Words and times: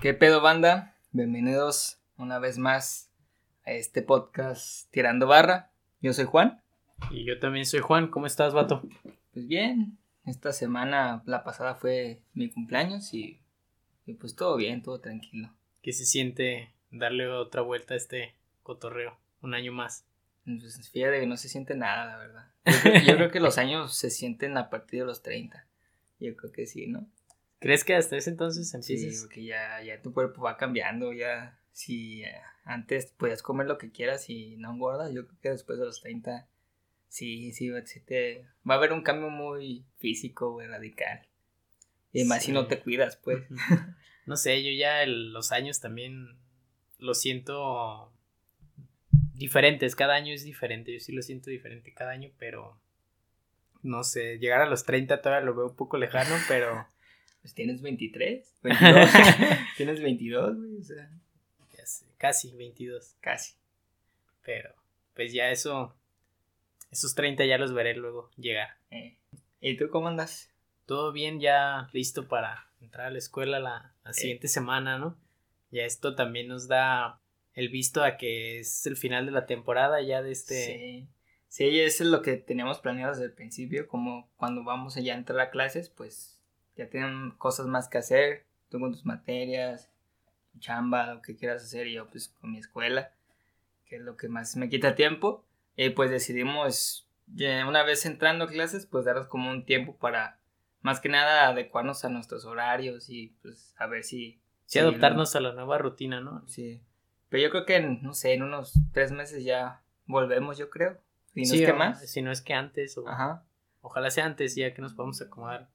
¿Qué 0.00 0.14
pedo 0.14 0.40
banda? 0.40 0.96
Bienvenidos 1.10 1.98
una 2.18 2.38
vez 2.38 2.56
más 2.56 3.10
a 3.64 3.72
este 3.72 4.00
podcast 4.00 4.88
Tirando 4.92 5.26
Barra. 5.26 5.72
Yo 6.00 6.12
soy 6.12 6.24
Juan. 6.24 6.62
Y 7.10 7.24
yo 7.24 7.40
también 7.40 7.66
soy 7.66 7.80
Juan. 7.80 8.06
¿Cómo 8.06 8.26
estás, 8.26 8.54
vato? 8.54 8.82
Pues 9.32 9.48
bien, 9.48 9.98
esta 10.24 10.52
semana, 10.52 11.24
la 11.26 11.42
pasada 11.42 11.74
fue 11.74 12.22
mi 12.32 12.48
cumpleaños 12.48 13.12
y, 13.12 13.40
y 14.06 14.14
pues 14.14 14.36
todo 14.36 14.56
bien, 14.56 14.84
todo 14.84 15.00
tranquilo. 15.00 15.52
¿Qué 15.82 15.92
se 15.92 16.04
siente 16.04 16.72
darle 16.92 17.26
otra 17.26 17.62
vuelta 17.62 17.94
a 17.94 17.96
este 17.96 18.36
cotorreo? 18.62 19.18
Un 19.42 19.54
año 19.54 19.72
más. 19.72 20.06
Pues 20.44 20.90
fíjate 20.92 21.18
que 21.18 21.26
no 21.26 21.36
se 21.36 21.48
siente 21.48 21.74
nada, 21.74 22.04
la 22.04 22.18
verdad. 22.18 22.52
Yo 22.64 22.72
creo, 22.82 23.02
yo 23.02 23.16
creo 23.16 23.30
que 23.32 23.40
los 23.40 23.58
años 23.58 23.96
se 23.96 24.10
sienten 24.10 24.58
a 24.58 24.70
partir 24.70 25.00
de 25.00 25.06
los 25.06 25.22
30. 25.22 25.66
Yo 26.20 26.36
creo 26.36 26.52
que 26.52 26.66
sí, 26.66 26.86
¿no? 26.86 27.08
¿Crees 27.60 27.84
que 27.84 27.94
hasta 27.94 28.16
ese 28.16 28.30
entonces 28.30 28.72
empieces? 28.74 29.20
Sí, 29.20 29.26
porque 29.26 29.44
ya, 29.44 29.82
ya 29.82 30.00
tu 30.00 30.12
cuerpo 30.12 30.42
va 30.42 30.56
cambiando, 30.56 31.12
ya 31.12 31.58
si 31.72 32.22
eh, 32.22 32.40
antes 32.64 33.12
podías 33.12 33.42
comer 33.42 33.66
lo 33.66 33.78
que 33.78 33.90
quieras 33.90 34.28
y 34.30 34.56
no 34.56 34.72
engordas, 34.72 35.12
yo 35.12 35.26
creo 35.26 35.40
que 35.40 35.50
después 35.50 35.78
de 35.78 35.84
los 35.84 36.00
30 36.00 36.48
sí, 37.08 37.52
sí, 37.52 37.70
sí 37.84 38.00
te, 38.00 38.46
va 38.68 38.74
a 38.74 38.78
haber 38.78 38.92
un 38.92 39.02
cambio 39.02 39.30
muy 39.30 39.84
físico, 39.98 40.52
güey, 40.52 40.68
radical. 40.68 41.26
Y 42.12 42.24
más 42.24 42.44
si 42.44 42.52
no 42.52 42.66
te 42.66 42.80
cuidas, 42.80 43.16
pues. 43.16 43.44
No 44.26 44.36
sé, 44.36 44.62
yo 44.62 44.70
ya 44.78 45.02
el- 45.02 45.32
los 45.32 45.52
años 45.52 45.80
también 45.80 46.36
lo 46.98 47.14
siento 47.14 48.12
diferentes. 49.34 49.96
Cada 49.96 50.14
año 50.16 50.34
es 50.34 50.44
diferente. 50.44 50.92
Yo 50.92 51.00
sí 51.00 51.12
lo 51.12 51.22
siento 51.22 51.48
diferente 51.48 51.94
cada 51.94 52.10
año, 52.10 52.30
pero 52.38 52.78
no 53.82 54.04
sé, 54.04 54.38
llegar 54.38 54.60
a 54.60 54.66
los 54.68 54.84
30 54.84 55.22
todavía 55.22 55.46
lo 55.46 55.54
veo 55.54 55.66
un 55.68 55.76
poco 55.76 55.96
lejano, 55.96 56.34
pero 56.46 56.86
Pues 57.48 57.54
tienes 57.54 57.80
23, 57.80 58.58
22, 58.62 59.08
tienes 59.78 60.02
22, 60.02 60.56
güey, 60.58 60.76
o 60.76 60.82
sea, 60.82 61.10
ya 61.74 61.86
sé, 61.86 62.04
casi 62.18 62.52
22. 62.54 63.16
casi. 63.22 63.54
Pero 64.44 64.74
pues 65.14 65.32
ya 65.32 65.50
eso, 65.50 65.96
esos 66.90 67.14
30 67.14 67.46
ya 67.46 67.56
los 67.56 67.72
veré 67.72 67.94
luego 67.94 68.30
llegar. 68.36 68.76
Eh. 68.90 69.16
¿Y 69.62 69.78
tú 69.78 69.88
cómo 69.88 70.08
andas? 70.08 70.50
todo 70.84 71.10
bien 71.10 71.40
ya 71.40 71.88
listo 71.94 72.28
para 72.28 72.68
entrar 72.82 73.06
a 73.06 73.10
la 73.10 73.18
escuela 73.18 73.58
la, 73.58 73.94
la 74.04 74.12
siguiente 74.12 74.48
semana, 74.48 74.98
¿no? 74.98 75.16
Ya 75.70 75.84
esto 75.84 76.14
también 76.14 76.48
nos 76.48 76.68
da 76.68 77.22
el 77.54 77.70
visto 77.70 78.04
a 78.04 78.18
que 78.18 78.60
es 78.60 78.84
el 78.84 78.98
final 78.98 79.24
de 79.24 79.32
la 79.32 79.46
temporada 79.46 80.02
ya 80.02 80.20
de 80.20 80.32
este... 80.32 80.64
Sí. 80.66 81.08
Sí, 81.48 81.80
eso 81.80 82.04
es 82.04 82.10
lo 82.10 82.20
que 82.20 82.36
teníamos 82.36 82.78
planeado 82.80 83.12
desde 83.12 83.24
el 83.24 83.32
principio, 83.32 83.88
como 83.88 84.28
cuando 84.36 84.64
vamos 84.64 84.98
allá 84.98 85.14
a 85.14 85.16
entrar 85.16 85.40
a 85.40 85.48
clases, 85.48 85.88
pues 85.88 86.38
ya 86.78 86.88
tienen 86.88 87.32
cosas 87.32 87.66
más 87.66 87.88
que 87.88 87.98
hacer, 87.98 88.44
tú 88.70 88.78
con 88.78 88.92
tus 88.92 89.04
materias, 89.04 89.90
tu 90.52 90.60
chamba, 90.60 91.14
lo 91.14 91.22
que 91.22 91.36
quieras 91.36 91.64
hacer, 91.64 91.88
y 91.88 91.94
yo 91.94 92.06
pues 92.06 92.28
con 92.40 92.52
mi 92.52 92.58
escuela, 92.58 93.12
que 93.86 93.96
es 93.96 94.02
lo 94.02 94.16
que 94.16 94.28
más 94.28 94.56
me 94.56 94.68
quita 94.68 94.94
tiempo, 94.94 95.44
y 95.76 95.90
pues 95.90 96.10
decidimos, 96.10 97.06
una 97.66 97.82
vez 97.82 98.06
entrando 98.06 98.44
a 98.44 98.48
clases, 98.48 98.86
pues 98.86 99.04
darnos 99.04 99.26
como 99.26 99.50
un 99.50 99.66
tiempo 99.66 99.96
para, 99.96 100.38
más 100.80 101.00
que 101.00 101.08
nada, 101.08 101.48
adecuarnos 101.48 102.04
a 102.04 102.08
nuestros 102.08 102.44
horarios 102.44 103.10
y 103.10 103.34
pues 103.42 103.74
a 103.76 103.86
ver 103.86 104.04
si... 104.04 104.40
Sí, 104.66 104.78
adaptarnos 104.78 105.34
a 105.34 105.40
la 105.40 105.52
nueva 105.52 105.78
rutina, 105.78 106.20
¿no? 106.20 106.46
Sí. 106.46 106.80
Pero 107.28 107.42
yo 107.42 107.50
creo 107.50 107.64
que, 107.64 107.76
en, 107.76 108.02
no 108.02 108.14
sé, 108.14 108.34
en 108.34 108.42
unos 108.42 108.74
tres 108.92 109.12
meses 109.12 109.42
ya 109.42 109.82
volvemos, 110.06 110.58
yo 110.58 110.68
creo. 110.70 110.98
Y 111.34 111.42
no 111.42 111.46
Sí, 111.48 111.62
es 111.62 111.66
que 111.70 111.72
más. 111.72 112.10
Si 112.10 112.22
no 112.22 112.30
es 112.30 112.42
que 112.42 112.52
antes, 112.52 112.96
o 112.98 113.08
Ajá. 113.08 113.44
ojalá 113.80 114.10
sea 114.10 114.26
antes 114.26 114.54
ya 114.54 114.74
que 114.74 114.82
nos 114.82 114.92
podamos 114.92 115.20
acomodar. 115.22 115.70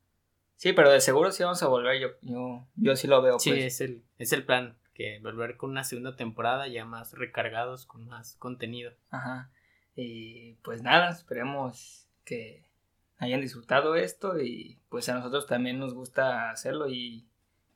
Sí, 0.55 0.73
pero 0.73 0.91
de 0.91 1.01
seguro 1.01 1.31
sí 1.31 1.43
vamos 1.43 1.61
a 1.63 1.67
volver. 1.67 1.99
Yo, 1.99 2.07
yo, 2.21 2.65
yo 2.75 2.95
sí 2.95 3.07
lo 3.07 3.21
veo, 3.21 3.39
Sí, 3.39 3.51
pues. 3.51 3.65
es 3.65 3.81
el, 3.81 4.03
es 4.17 4.31
el 4.33 4.45
plan, 4.45 4.77
que 4.93 5.19
volver 5.19 5.57
con 5.57 5.71
una 5.71 5.83
segunda 5.83 6.15
temporada 6.15 6.67
ya 6.67 6.85
más 6.85 7.13
recargados, 7.13 7.85
con 7.85 8.07
más 8.07 8.35
contenido. 8.37 8.93
Ajá. 9.09 9.51
Y 9.95 10.53
pues 10.63 10.81
nada, 10.81 11.09
esperemos 11.09 12.08
que 12.25 12.65
hayan 13.17 13.42
disfrutado 13.42 13.95
esto 13.95 14.39
y 14.39 14.80
pues 14.89 15.09
a 15.09 15.15
nosotros 15.15 15.47
también 15.47 15.80
nos 15.80 15.93
gusta 15.93 16.49
hacerlo 16.49 16.89
y 16.89 17.25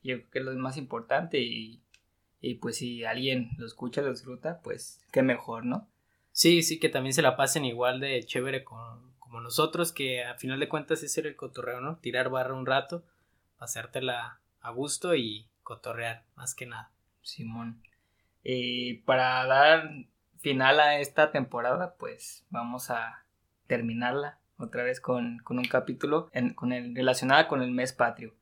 yo 0.02 0.16
creo 0.16 0.30
que 0.30 0.38
es 0.38 0.44
lo 0.44 0.52
más 0.54 0.76
importante 0.76 1.38
y, 1.40 1.82
y 2.40 2.54
pues 2.54 2.76
si 2.78 3.04
alguien 3.04 3.50
lo 3.58 3.66
escucha, 3.66 4.02
lo 4.02 4.10
disfruta, 4.10 4.60
pues 4.62 5.00
qué 5.12 5.22
mejor, 5.22 5.64
¿no? 5.64 5.88
Sí, 6.32 6.62
sí, 6.62 6.78
que 6.78 6.88
también 6.88 7.12
se 7.14 7.22
la 7.22 7.36
pasen 7.36 7.64
igual 7.64 7.98
de 8.00 8.22
chévere 8.22 8.62
con, 8.62 9.07
como 9.28 9.40
nosotros, 9.42 9.92
que 9.92 10.24
a 10.24 10.34
final 10.34 10.58
de 10.58 10.68
cuentas 10.68 11.02
es 11.02 11.16
el 11.18 11.36
cotorreo, 11.36 11.80
¿no? 11.80 11.96
Tirar 11.98 12.30
barra 12.30 12.54
un 12.54 12.66
rato, 12.66 13.04
pasártela 13.58 14.40
a 14.60 14.70
gusto 14.70 15.14
y 15.14 15.46
cotorrear, 15.62 16.24
más 16.34 16.54
que 16.54 16.66
nada. 16.66 16.90
Simón. 17.22 17.82
Y 18.42 18.94
para 18.98 19.44
dar 19.46 19.90
final 20.38 20.80
a 20.80 20.98
esta 21.00 21.30
temporada, 21.30 21.94
pues 21.98 22.46
vamos 22.50 22.90
a 22.90 23.24
terminarla 23.66 24.38
otra 24.56 24.82
vez 24.82 25.00
con, 25.00 25.38
con 25.40 25.58
un 25.58 25.66
capítulo 25.66 26.30
en- 26.32 26.54
con 26.54 26.72
el, 26.72 26.94
relacionado 26.94 27.46
con 27.48 27.62
el 27.62 27.70
mes 27.70 27.92
patrio. 27.92 28.34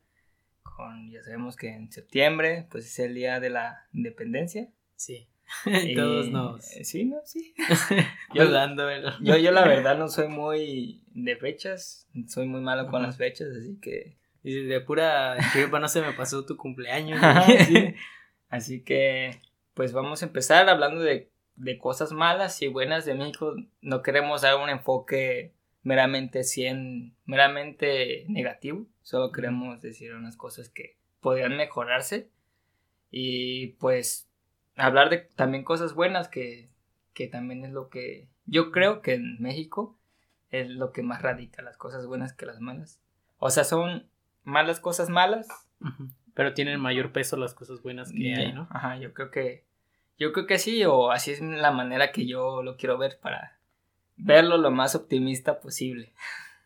Con, 0.62 1.10
ya 1.10 1.22
sabemos 1.22 1.56
que 1.56 1.69
en 1.75 1.91
septiembre, 1.91 2.66
pues 2.70 2.86
es 2.86 2.98
el 3.00 3.14
día 3.14 3.41
de 3.41 3.50
la 3.50 3.86
independencia. 3.92 4.69
Sí. 4.94 5.28
Todos 5.94 6.28
nos 6.30 6.76
eh, 6.76 6.84
Sí, 6.84 7.04
¿no? 7.04 7.18
Sí. 7.24 7.54
yo, 8.34 8.44
yo, 9.20 9.36
yo 9.36 9.50
la 9.50 9.64
verdad 9.66 9.96
no 9.96 10.08
soy 10.08 10.28
muy 10.28 11.02
de 11.14 11.36
fechas, 11.36 12.08
soy 12.28 12.46
muy 12.46 12.60
malo 12.60 12.88
con 12.88 13.02
las 13.02 13.16
fechas, 13.16 13.48
así 13.56 13.78
que... 13.80 14.16
Y 14.42 14.64
de 14.64 14.80
pura 14.80 15.36
chiripa 15.52 15.80
no 15.80 15.88
se 15.88 16.02
me 16.02 16.12
pasó 16.12 16.46
tu 16.46 16.56
cumpleaños. 16.56 17.20
Sí. 17.66 17.94
Así 18.48 18.84
que, 18.84 19.40
pues 19.74 19.92
vamos 19.92 20.22
a 20.22 20.26
empezar 20.26 20.68
hablando 20.68 21.00
de, 21.00 21.32
de 21.56 21.78
cosas 21.78 22.12
malas 22.12 22.62
y 22.62 22.68
buenas 22.68 23.04
de 23.04 23.14
México. 23.14 23.56
No 23.80 24.02
queremos 24.02 24.42
dar 24.42 24.56
un 24.56 24.68
enfoque 24.68 25.52
meramente 25.82 26.44
100, 26.44 27.16
meramente 27.24 28.24
negativo. 28.28 28.86
Solo 29.02 29.32
queremos 29.32 29.82
decir 29.82 30.14
unas 30.14 30.36
cosas 30.36 30.68
que 30.68 30.96
podrían 31.20 31.56
mejorarse. 31.56 32.28
Y 33.10 33.68
pues 33.78 34.25
hablar 34.76 35.10
de 35.10 35.19
también 35.19 35.64
cosas 35.64 35.94
buenas 35.94 36.28
que, 36.28 36.69
que 37.14 37.26
también 37.26 37.64
es 37.64 37.72
lo 37.72 37.88
que 37.88 38.28
yo 38.47 38.70
creo 38.70 39.03
que 39.03 39.14
en 39.14 39.41
México 39.41 39.98
es 40.50 40.69
lo 40.70 40.92
que 40.92 41.03
más 41.03 41.22
radica, 41.22 41.62
las 41.62 41.76
cosas 41.76 42.06
buenas 42.06 42.32
que 42.32 42.47
las 42.47 42.60
malas. 42.60 43.00
O 43.38 43.50
sea, 43.50 43.64
son 43.64 44.06
malas 44.44 44.81
cosas 44.81 45.09
malas. 45.09 45.48
Pero 46.34 46.54
tienen 46.54 46.81
mayor 46.81 47.12
peso 47.12 47.37
las 47.37 47.54
cosas 47.54 47.82
buenas 47.82 48.12
que 48.12 48.34
hay, 48.34 48.53
¿no? 48.53 48.69
Ajá, 48.70 48.98
yo 48.98 49.12
creo 49.14 49.31
que. 49.31 49.64
Yo 50.19 50.32
creo 50.32 50.47
que 50.47 50.59
sí, 50.59 50.84
o 50.84 51.10
así 51.10 51.31
es 51.32 51.41
la 51.43 51.70
manera 51.70 52.12
que 52.12 52.26
yo 52.26 52.62
lo 52.62 52.76
quiero 52.76 52.97
ver 52.97 53.19
para 53.20 53.58
verlo 54.16 54.56
lo 54.56 54.70
más 54.70 54.94
optimista 54.94 55.60
posible. 55.60 56.12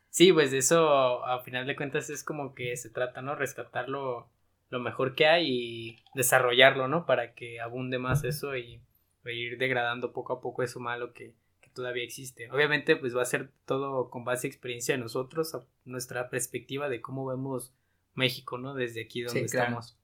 Sí, 0.09 0.33
pues 0.33 0.53
eso 0.53 1.25
a 1.25 1.43
final 1.43 1.67
de 1.67 1.77
cuentas 1.77 2.11
es 2.11 2.25
como 2.25 2.55
que 2.55 2.77
se 2.77 2.91
trata, 2.91 3.23
¿no? 3.23 3.35
Rescatar 3.35 3.89
lo, 3.89 4.29
lo 4.71 4.81
mejor 4.81 5.15
que 5.15 5.27
hay 5.27 5.47
y 5.49 5.97
desarrollarlo, 6.15 6.89
¿no? 6.89 7.05
Para 7.07 7.35
que 7.35 7.61
abunde 7.61 7.99
más 7.99 8.25
eso 8.25 8.57
y, 8.57 8.81
e 9.25 9.35
ir 9.35 9.59
degradando 9.59 10.13
poco 10.13 10.33
a 10.33 10.41
poco 10.41 10.63
eso 10.63 10.81
malo 10.81 11.13
que, 11.13 11.35
que 11.61 11.71
todavía 11.71 12.05
existe. 12.05 12.51
Obviamente 12.51 12.97
pues 12.97 13.15
va 13.17 13.23
a 13.23 13.27
ser 13.27 13.51
todo 13.67 14.11
con 14.11 14.25
base 14.25 14.47
a 14.47 14.51
experiencia 14.51 14.95
de 14.95 15.01
nosotros, 15.03 15.55
a 15.55 15.65
nuestra 15.85 16.31
perspectiva 16.31 16.89
de 16.89 17.01
cómo 17.01 17.27
vemos 17.27 17.75
México, 18.15 18.59
¿no? 18.59 18.75
Desde 18.75 19.03
aquí 19.03 19.23
donde 19.23 19.41
Sí, 19.43 19.51
claro. 19.51 19.67
estamos. 19.67 19.99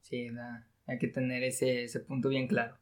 Sí, 0.00 0.30
na- 0.30 0.66
hay 0.86 0.98
que 0.98 1.08
tener 1.08 1.42
ese, 1.42 1.84
ese 1.84 2.00
punto 2.00 2.28
bien 2.28 2.46
claro. 2.46 2.76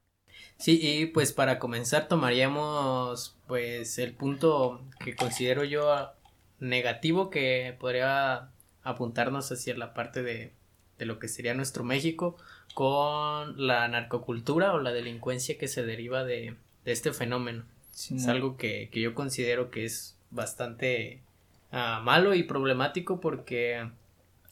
Sí, 0.59 0.79
y 0.83 1.07
pues 1.07 1.33
para 1.33 1.59
comenzar 1.59 2.09
tomaríamos 2.09 3.39
pues 3.47 3.99
el 3.99 4.15
punto 4.15 4.85
que 5.03 5.15
considero 5.17 5.65
yo 5.65 6.11
negativo 6.59 7.31
que 7.31 7.77
podría 7.79 8.51
apuntarnos 8.83 9.51
hacia 9.53 9.77
la 9.77 9.95
parte 9.95 10.23
de, 10.23 10.53
de 10.99 11.07
lo 11.07 11.19
que 11.19 11.29
sería 11.29 11.55
nuestro 11.55 11.85
México 11.85 12.37
con 12.75 13.67
la 13.67 13.87
narcocultura 13.89 14.73
o 14.73 14.81
la 14.81 14.93
delincuencia 14.93 15.59
que 15.59 15.69
se 15.69 15.85
deriva 15.85 16.25
de, 16.25 16.57
de 16.85 16.93
este 16.93 17.13
fenómeno. 17.13 17.65
Sí, 17.91 18.17
Es 18.17 18.27
algo 18.27 18.57
que, 18.57 18.89
que 18.91 19.01
yo 19.01 19.15
considero 19.15 19.71
que 19.71 19.85
es 19.85 20.17
bastante 20.31 21.21
ah, 21.71 22.01
malo 22.05 22.35
y 22.35 22.43
problemático 22.43 23.21
porque 23.21 23.89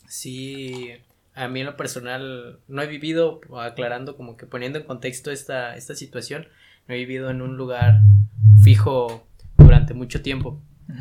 sí, 0.07 0.91
a 1.35 1.49
mí 1.49 1.61
en 1.61 1.67
lo 1.67 1.77
personal 1.77 2.61
no 2.69 2.83
he 2.83 2.87
vivido, 2.87 3.41
aclarando 3.59 4.17
como 4.17 4.37
que 4.37 4.47
poniendo 4.47 4.79
en 4.79 4.85
contexto 4.85 5.31
esta, 5.33 5.77
esta 5.77 5.95
situación, 5.95 6.47
no 6.87 6.95
he 6.95 6.99
vivido 6.99 7.31
en 7.31 7.43
un 7.43 7.57
lugar 7.57 8.03
fijo 8.63 9.27
durante 9.57 9.95
mucho 9.95 10.23
tiempo. 10.23 10.61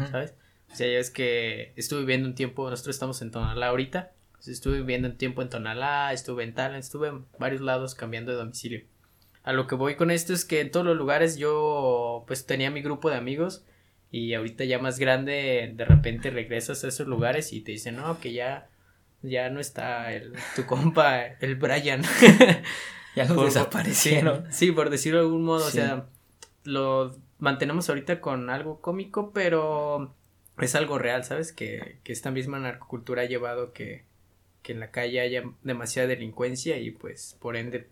¿sabes? 0.10 0.34
O 0.72 0.76
sea, 0.76 0.88
ya 0.88 1.00
es 1.00 1.12
que 1.12 1.74
estuve 1.76 2.00
viviendo 2.00 2.28
un 2.28 2.36
tiempo, 2.36 2.70
nosotros 2.70 2.96
estamos 2.96 3.22
en 3.22 3.32
Tonalá 3.32 3.68
ahorita, 3.68 4.12
estuve 4.48 4.78
viviendo 4.78 5.10
un 5.10 5.18
tiempo 5.18 5.42
en 5.42 5.50
Tonalá, 5.50 6.14
estuve 6.14 6.44
en 6.44 6.54
Talent, 6.54 6.84
estuve 6.84 7.10
en 7.10 7.26
varios 7.38 7.62
lados 7.62 7.96
cambiando 7.96 8.32
de 8.32 8.38
domicilio. 8.38 8.86
A 9.44 9.54
lo 9.54 9.68
que 9.68 9.76
voy 9.76 9.96
con 9.96 10.12
esto 10.12 10.34
es 10.34 10.46
que 10.46 10.62
en 10.62 10.72
todos 10.72 10.86
los 10.86 10.98
lugares 10.98 11.38
yo 11.38 12.24
pues 12.28 12.46
tenía 12.46 12.70
mi 12.70 12.82
grupo 12.82 13.10
de 13.10 13.18
amigos 13.18 13.66
y 14.12 14.34
ahorita 14.34 14.66
ya 14.66 14.80
más 14.80 15.00
grande 15.00 15.72
de 15.74 15.86
repente 15.86 16.30
regresas 16.30 16.84
a 16.84 16.88
esos 16.88 17.08
lugares 17.08 17.54
y 17.54 17.62
te 17.62 17.72
dicen 17.72 17.96
no 17.96 18.20
que 18.20 18.34
ya 18.34 18.70
ya 19.24 19.50
no 19.50 19.60
está 19.60 20.12
el, 20.14 20.34
tu 20.56 20.66
compa, 20.66 21.24
el 21.26 21.56
Brian. 21.56 22.02
ya 23.16 23.26
lo 23.26 23.44
desaparecieron. 23.44 24.52
Sí, 24.52 24.72
por 24.72 24.90
decirlo 24.90 25.20
de 25.20 25.26
algún 25.26 25.44
modo, 25.44 25.66
o 25.66 25.70
sea, 25.70 26.08
lo 26.64 27.16
mantenemos 27.38 27.90
ahorita 27.90 28.22
con 28.22 28.50
algo 28.50 28.82
cómico, 28.82 29.32
pero 29.32 30.16
es 30.60 30.76
algo 30.76 30.98
real, 30.98 31.24
¿sabes? 31.24 31.54
Que, 31.54 32.00
que 32.04 32.14
esta 32.14 32.32
misma 32.32 32.60
narcocultura 32.60 33.24
ha 33.24 33.26
llevado 33.26 33.74
que, 33.74 34.06
que 34.64 34.74
en 34.74 34.80
la 34.80 34.92
calle 34.92 35.22
haya 35.22 35.44
demasiada 35.64 36.08
delincuencia 36.08 36.78
y 36.78 36.92
pues 36.92 37.38
por 37.40 37.56
ende, 37.56 37.88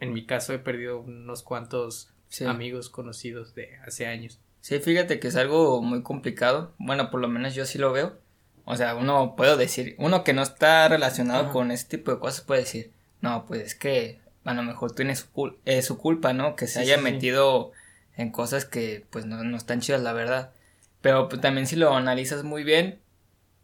en 0.00 0.12
mi 0.12 0.26
caso 0.26 0.52
he 0.52 0.58
perdido 0.58 1.00
unos 1.00 1.42
cuantos 1.42 2.12
amigos 2.46 2.90
conocidos 2.90 3.54
de 3.54 3.76
hace 3.86 4.06
años. 4.06 4.38
Sí, 4.60 4.78
fíjate 4.78 5.20
que 5.20 5.28
es 5.28 5.36
algo 5.36 5.82
muy 5.82 6.02
complicado. 6.02 6.74
Bueno, 6.78 7.10
por 7.10 7.20
lo 7.20 7.28
menos 7.28 7.54
yo 7.54 7.64
sí 7.64 7.78
lo 7.78 7.92
veo. 7.92 8.18
O 8.64 8.76
sea, 8.76 8.94
uno 8.94 9.34
puedo 9.36 9.56
decir, 9.56 9.96
uno 9.98 10.22
que 10.22 10.32
no 10.32 10.42
está 10.42 10.86
relacionado 10.88 11.50
con 11.50 11.70
este 11.70 11.96
tipo 11.96 12.12
de 12.12 12.20
cosas 12.20 12.42
puede 12.42 12.60
decir, 12.60 12.92
no, 13.20 13.46
pues 13.46 13.62
es 13.62 13.74
que 13.74 14.20
a 14.44 14.54
lo 14.54 14.62
mejor 14.62 14.92
tiene 14.94 15.16
su, 15.16 15.56
eh, 15.64 15.82
su 15.82 15.98
culpa, 15.98 16.32
¿no? 16.32 16.56
Que 16.56 16.66
se 16.66 16.80
haya 16.80 16.98
metido 16.98 17.72
en 18.16 18.30
cosas 18.30 18.64
que 18.64 19.06
pues 19.10 19.26
no, 19.26 19.42
no 19.42 19.56
están 19.56 19.80
chidas, 19.80 20.02
la 20.02 20.12
verdad. 20.12 20.52
Pero 21.00 21.28
pues, 21.28 21.40
también 21.40 21.66
si 21.66 21.76
lo 21.76 21.94
analizas 21.94 22.44
muy 22.44 22.64
bien, 22.64 23.00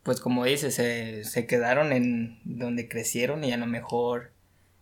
pues 0.07 0.21
como 0.21 0.45
dices, 0.45 0.77
se, 0.77 1.25
se 1.25 1.47
quedaron 1.49 1.91
en 1.91 2.39
donde 2.45 2.87
crecieron 2.87 3.43
y 3.43 3.53
a 3.53 3.57
lo 3.57 3.67
mejor 3.67 4.31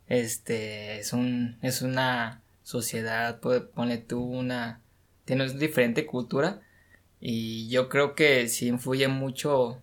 este 0.07 0.99
es 0.99 1.15
un 1.15 1.57
es 1.63 1.81
una 1.81 2.43
sociedad, 2.63 3.41
pues, 3.41 3.63
pone 3.63 3.97
tú 3.97 4.23
una 4.23 4.83
tienes 5.25 5.59
diferente 5.59 6.05
cultura 6.05 6.61
y 7.21 7.71
yo 7.71 7.89
creo 7.89 8.15
que 8.15 8.49
sí 8.49 8.67
influye 8.67 9.09
mucho 9.09 9.81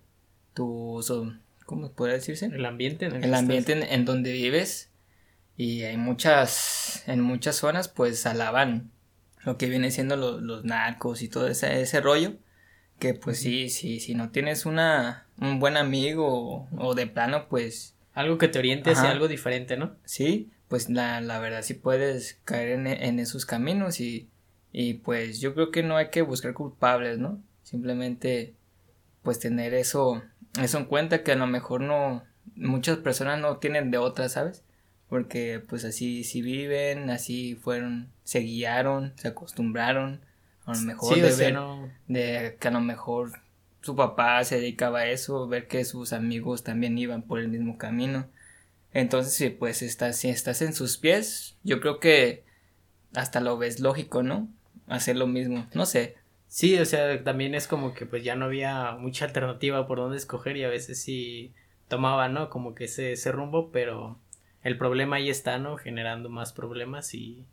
tu 0.54 1.04
¿cómo 1.66 1.90
podría 1.90 2.14
decirse? 2.14 2.46
El 2.46 2.64
ambiente 2.64 3.06
en 3.06 3.24
el, 3.24 3.34
ambiente 3.34 3.72
en, 3.92 4.04
donde 4.04 4.30
vives 4.30 4.90
y 5.56 5.82
hay 5.82 5.96
muchas 5.96 7.02
en 7.08 7.20
muchas 7.20 7.56
zonas 7.56 7.88
pues 7.88 8.26
alaban 8.26 8.92
lo 9.44 9.58
que 9.58 9.68
viene 9.68 9.90
siendo 9.90 10.14
los 10.14 10.64
narcos 10.64 11.20
y 11.20 11.28
todo 11.28 11.48
ese, 11.48 11.80
ese 11.80 12.00
rollo 12.00 12.36
que 13.02 13.14
pues 13.14 13.40
sí, 13.40 13.68
sí, 13.68 13.98
si 13.98 14.14
no 14.14 14.30
tienes 14.30 14.64
una, 14.64 15.26
un 15.42 15.58
buen 15.58 15.76
amigo 15.76 16.68
o, 16.76 16.94
de 16.94 17.06
plano, 17.06 17.48
pues... 17.48 17.94
Algo 18.14 18.38
que 18.38 18.48
te 18.48 18.58
oriente 18.58 18.90
hacia 18.90 19.10
algo 19.10 19.26
diferente, 19.26 19.76
¿no? 19.76 19.96
Sí, 20.04 20.50
pues 20.68 20.90
la, 20.90 21.20
la 21.20 21.38
verdad 21.38 21.62
sí 21.62 21.74
puedes 21.74 22.38
caer 22.44 22.70
en, 22.70 22.86
en, 22.86 23.18
esos 23.18 23.46
caminos 23.46 24.00
y, 24.00 24.28
y 24.70 24.94
pues 24.94 25.40
yo 25.40 25.54
creo 25.54 25.70
que 25.70 25.82
no 25.82 25.96
hay 25.96 26.10
que 26.10 26.20
buscar 26.20 26.52
culpables, 26.52 27.18
¿no? 27.18 27.42
Simplemente 27.62 28.54
pues 29.22 29.38
tener 29.38 29.72
eso, 29.72 30.22
eso 30.60 30.78
en 30.78 30.84
cuenta 30.84 31.22
que 31.22 31.32
a 31.32 31.36
lo 31.36 31.46
mejor 31.46 31.80
no, 31.80 32.22
muchas 32.54 32.98
personas 32.98 33.40
no 33.40 33.56
tienen 33.56 33.90
de 33.90 33.98
otra, 33.98 34.28
¿sabes? 34.28 34.62
Porque 35.08 35.62
pues 35.66 35.84
así 35.84 36.22
sí 36.24 36.42
viven, 36.42 37.08
así 37.10 37.54
fueron, 37.54 38.10
se 38.24 38.40
guiaron, 38.40 39.14
se 39.16 39.28
acostumbraron 39.28 40.20
a 40.66 40.74
lo 40.74 40.80
mejor 40.80 41.16
de 41.16 41.34
ver, 41.34 41.58
de 42.08 42.56
que 42.60 42.68
a 42.68 42.70
lo 42.70 42.80
mejor 42.80 43.41
su 43.82 43.96
papá 43.96 44.42
se 44.44 44.56
dedicaba 44.56 45.00
a 45.00 45.10
eso, 45.10 45.46
ver 45.48 45.68
que 45.68 45.84
sus 45.84 46.12
amigos 46.12 46.64
también 46.64 46.96
iban 46.96 47.22
por 47.22 47.38
el 47.38 47.48
mismo 47.48 47.78
camino. 47.78 48.26
Entonces, 48.92 49.34
si 49.34 49.50
pues 49.50 49.82
estás, 49.82 50.16
si 50.18 50.28
estás 50.28 50.62
en 50.62 50.72
sus 50.72 50.96
pies, 50.96 51.56
yo 51.62 51.80
creo 51.80 52.00
que 52.00 52.44
hasta 53.14 53.40
lo 53.40 53.58
ves 53.58 53.80
lógico, 53.80 54.22
¿no? 54.22 54.48
Hacer 54.88 55.16
lo 55.16 55.26
mismo, 55.26 55.66
no 55.74 55.86
sé. 55.86 56.16
Sí, 56.48 56.78
o 56.78 56.84
sea, 56.84 57.22
también 57.24 57.54
es 57.54 57.66
como 57.66 57.94
que 57.94 58.06
pues 58.06 58.24
ya 58.24 58.36
no 58.36 58.46
había 58.46 58.92
mucha 58.92 59.24
alternativa 59.24 59.86
por 59.86 59.98
dónde 59.98 60.18
escoger 60.18 60.56
y 60.56 60.64
a 60.64 60.68
veces 60.68 61.02
sí 61.02 61.52
tomaba, 61.88 62.28
¿no? 62.28 62.50
Como 62.50 62.74
que 62.74 62.84
ese, 62.84 63.12
ese 63.12 63.32
rumbo, 63.32 63.70
pero 63.70 64.18
el 64.62 64.78
problema 64.78 65.16
ahí 65.16 65.30
está, 65.30 65.58
¿no? 65.58 65.76
Generando 65.76 66.28
más 66.28 66.52
problemas 66.52 67.14
y 67.14 67.44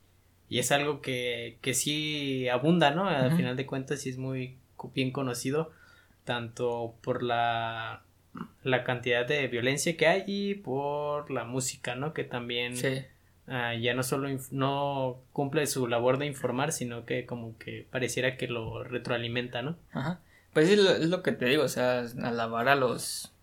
y 0.50 0.58
es 0.58 0.72
algo 0.72 1.00
que, 1.02 1.60
que 1.62 1.76
sí 1.76 2.50
abunda, 2.50 2.90
¿no? 2.90 3.08
Al 3.08 3.36
final 3.38 3.56
de 3.56 3.68
cuentas 3.68 4.02
sí 4.02 4.10
es 4.10 4.18
muy 4.18 4.58
bien 4.96 5.12
conocido, 5.12 5.72
tanto 6.30 6.94
por 7.02 7.24
la, 7.24 8.04
la 8.62 8.84
cantidad 8.84 9.26
de 9.26 9.48
violencia 9.48 9.98
que 9.98 10.06
hay 10.06 10.24
y 10.28 10.54
por 10.54 11.32
la 11.32 11.44
música, 11.44 11.96
¿no? 11.96 12.14
Que 12.14 12.24
también 12.24 12.76
ah, 13.48 13.74
ya 13.74 13.96
no 13.96 14.04
solo 14.04 14.30
no 14.52 15.24
cumple 15.34 15.66
su 15.66 15.88
labor 15.88 16.20
de 16.20 16.28
informar, 16.28 16.72
sino 16.72 17.04
que 17.04 17.26
como 17.26 17.58
que 17.58 17.88
pareciera 17.90 18.38
que 18.38 18.48
lo 18.48 18.84
retroalimenta, 18.84 19.64
¿no? 19.64 19.76
Ajá. 19.92 20.20
Pues 20.54 20.70
es 20.70 21.10
lo 21.10 21.24
que 21.24 21.32
te 21.32 21.48
digo, 21.48 21.64
o 21.64 21.68
sea, 21.68 22.06
alabar 22.22 22.70
a 22.70 22.76
los, 22.76 23.34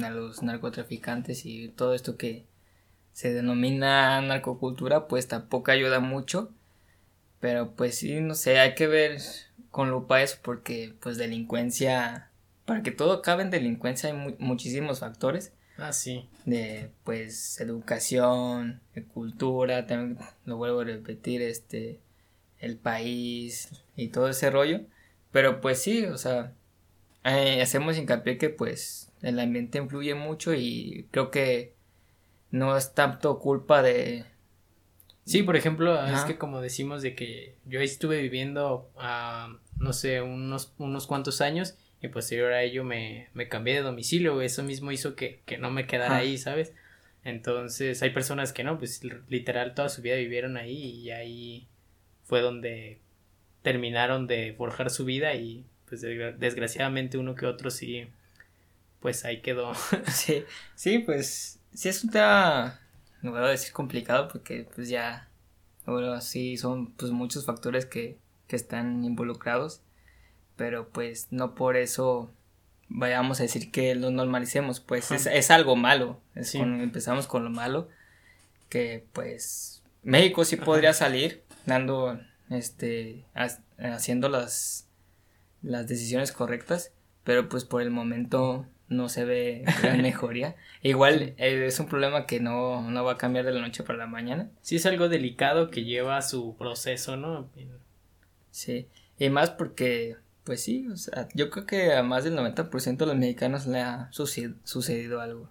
a 0.00 0.10
los 0.10 0.44
narcotraficantes 0.44 1.46
y 1.46 1.70
todo 1.70 1.94
esto 1.94 2.16
que 2.16 2.44
se 3.12 3.34
denomina 3.34 4.20
narcocultura, 4.20 5.08
pues 5.08 5.26
tampoco 5.26 5.72
ayuda 5.72 5.98
mucho 5.98 6.52
pero 7.40 7.72
pues 7.72 7.98
sí, 7.98 8.20
no 8.20 8.34
sé, 8.34 8.58
hay 8.58 8.74
que 8.74 8.86
ver 8.86 9.20
con 9.70 9.90
lupa 9.90 10.22
eso 10.22 10.38
porque 10.42 10.94
pues 11.00 11.18
delincuencia, 11.18 12.30
para 12.66 12.82
que 12.82 12.90
todo 12.90 13.12
acabe 13.14 13.42
en 13.42 13.50
delincuencia 13.50 14.10
hay 14.10 14.36
muchísimos 14.38 15.00
factores. 15.00 15.52
Ah, 15.78 15.92
sí. 15.92 16.28
De 16.44 16.90
pues 17.04 17.60
educación, 17.60 18.80
de 18.94 19.04
cultura, 19.04 19.86
también 19.86 20.18
lo 20.44 20.56
vuelvo 20.56 20.80
a 20.80 20.84
repetir, 20.84 21.42
este, 21.42 22.00
el 22.58 22.76
país 22.76 23.70
y 23.96 24.08
todo 24.08 24.28
ese 24.28 24.50
rollo. 24.50 24.80
Pero 25.32 25.60
pues 25.60 25.80
sí, 25.80 26.04
o 26.04 26.18
sea, 26.18 26.52
eh, 27.24 27.62
hacemos 27.62 27.96
hincapié 27.96 28.36
que 28.36 28.50
pues 28.50 29.12
el 29.22 29.38
ambiente 29.38 29.78
influye 29.78 30.14
mucho 30.14 30.52
y 30.54 31.06
creo 31.10 31.30
que 31.30 31.74
no 32.50 32.76
es 32.76 32.94
tanto 32.94 33.38
culpa 33.38 33.82
de 33.82 34.24
Sí, 35.26 35.42
por 35.42 35.56
ejemplo, 35.56 36.06
es 36.06 36.20
que 36.20 36.38
como 36.38 36.60
decimos 36.60 37.02
de 37.02 37.16
que 37.16 37.56
yo 37.64 37.80
estuve 37.80 38.22
viviendo, 38.22 38.88
a, 38.96 39.58
no 39.76 39.92
sé, 39.92 40.22
unos, 40.22 40.72
unos 40.78 41.08
cuantos 41.08 41.40
años 41.40 41.76
y 42.02 42.08
posterior 42.08 42.52
a 42.52 42.62
ello 42.62 42.84
me, 42.84 43.28
me 43.34 43.48
cambié 43.48 43.74
de 43.74 43.82
domicilio, 43.82 44.40
eso 44.42 44.62
mismo 44.62 44.92
hizo 44.92 45.16
que, 45.16 45.40
que 45.46 45.58
no 45.58 45.70
me 45.70 45.86
quedara 45.86 46.16
ahí, 46.16 46.38
¿sabes? 46.38 46.72
Entonces 47.24 48.02
hay 48.02 48.10
personas 48.10 48.52
que 48.52 48.64
no, 48.64 48.78
pues 48.78 49.02
literal 49.28 49.74
toda 49.74 49.88
su 49.88 50.02
vida 50.02 50.16
vivieron 50.16 50.56
ahí 50.56 50.76
y 50.76 51.10
ahí 51.10 51.66
fue 52.24 52.40
donde 52.40 53.00
terminaron 53.62 54.26
de 54.26 54.54
forjar 54.56 54.90
su 54.90 55.04
vida 55.04 55.34
y 55.34 55.64
pues 55.88 56.02
desgraciadamente 56.02 57.18
uno 57.18 57.34
que 57.34 57.46
otro 57.46 57.70
sí, 57.70 58.06
pues 59.00 59.24
ahí 59.24 59.40
quedó. 59.40 59.72
sí, 60.06 60.44
sí, 60.74 61.00
pues 61.00 61.60
sí 61.72 61.88
es 61.88 62.04
un 62.04 62.10
tema 62.10 62.80
no 63.22 63.32
voy 63.32 63.40
a 63.40 63.46
decir 63.48 63.72
complicado 63.72 64.28
porque 64.28 64.66
pues 64.74 64.88
ya, 64.88 65.28
bueno, 65.84 66.20
sí 66.20 66.56
son 66.56 66.92
pues 66.92 67.10
muchos 67.12 67.44
factores 67.44 67.86
que, 67.86 68.18
que 68.46 68.56
están 68.56 69.04
involucrados, 69.04 69.82
pero 70.56 70.88
pues 70.88 71.28
no 71.30 71.54
por 71.54 71.76
eso 71.76 72.30
vayamos 72.88 73.40
a 73.40 73.44
decir 73.44 73.70
que 73.70 73.94
lo 73.94 74.10
normalicemos, 74.10 74.80
pues 74.80 75.10
es, 75.10 75.26
es, 75.26 75.50
algo 75.50 75.76
malo, 75.76 76.20
es 76.34 76.54
empezamos 76.54 77.26
con 77.26 77.44
lo 77.44 77.50
malo, 77.50 77.88
que 78.68 79.04
pues 79.12 79.82
México 80.02 80.44
sí 80.44 80.56
podría 80.56 80.92
salir 80.92 81.42
dando, 81.66 82.20
este, 82.48 83.24
haciendo 83.78 84.28
las, 84.28 84.88
las 85.62 85.88
decisiones 85.88 86.32
correctas, 86.32 86.92
pero 87.24 87.48
pues 87.48 87.64
por 87.64 87.82
el 87.82 87.90
momento 87.90 88.66
no 88.88 89.08
se 89.08 89.24
ve 89.24 89.64
gran 89.82 90.00
mejoría. 90.02 90.54
Igual 90.82 91.34
eh, 91.38 91.66
es 91.66 91.80
un 91.80 91.86
problema 91.86 92.26
que 92.26 92.40
no, 92.40 92.88
no, 92.88 93.04
va 93.04 93.12
a 93.12 93.18
cambiar 93.18 93.44
de 93.44 93.52
la 93.52 93.60
noche 93.60 93.82
para 93.82 93.98
la 93.98 94.06
mañana. 94.06 94.48
Sí, 94.62 94.76
es 94.76 94.86
algo 94.86 95.08
delicado 95.08 95.70
que 95.70 95.84
lleva 95.84 96.22
su 96.22 96.56
proceso, 96.56 97.16
¿no? 97.16 97.50
Sí, 98.50 98.88
y 99.18 99.28
más 99.28 99.50
porque, 99.50 100.16
pues 100.46 100.62
sí, 100.62 100.88
o 100.88 100.96
sea, 100.96 101.28
yo 101.34 101.50
creo 101.50 101.66
que 101.66 101.92
a 101.92 102.02
más 102.02 102.24
del 102.24 102.34
90% 102.34 102.96
de 102.96 103.06
los 103.06 103.16
mexicanos 103.16 103.66
le 103.66 103.80
ha 103.80 104.08
sucedido, 104.12 105.20
algo. 105.20 105.50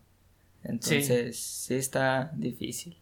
Entonces, 0.63 1.37
sí. 1.37 1.75
está 1.75 2.31
difícil. 2.33 2.97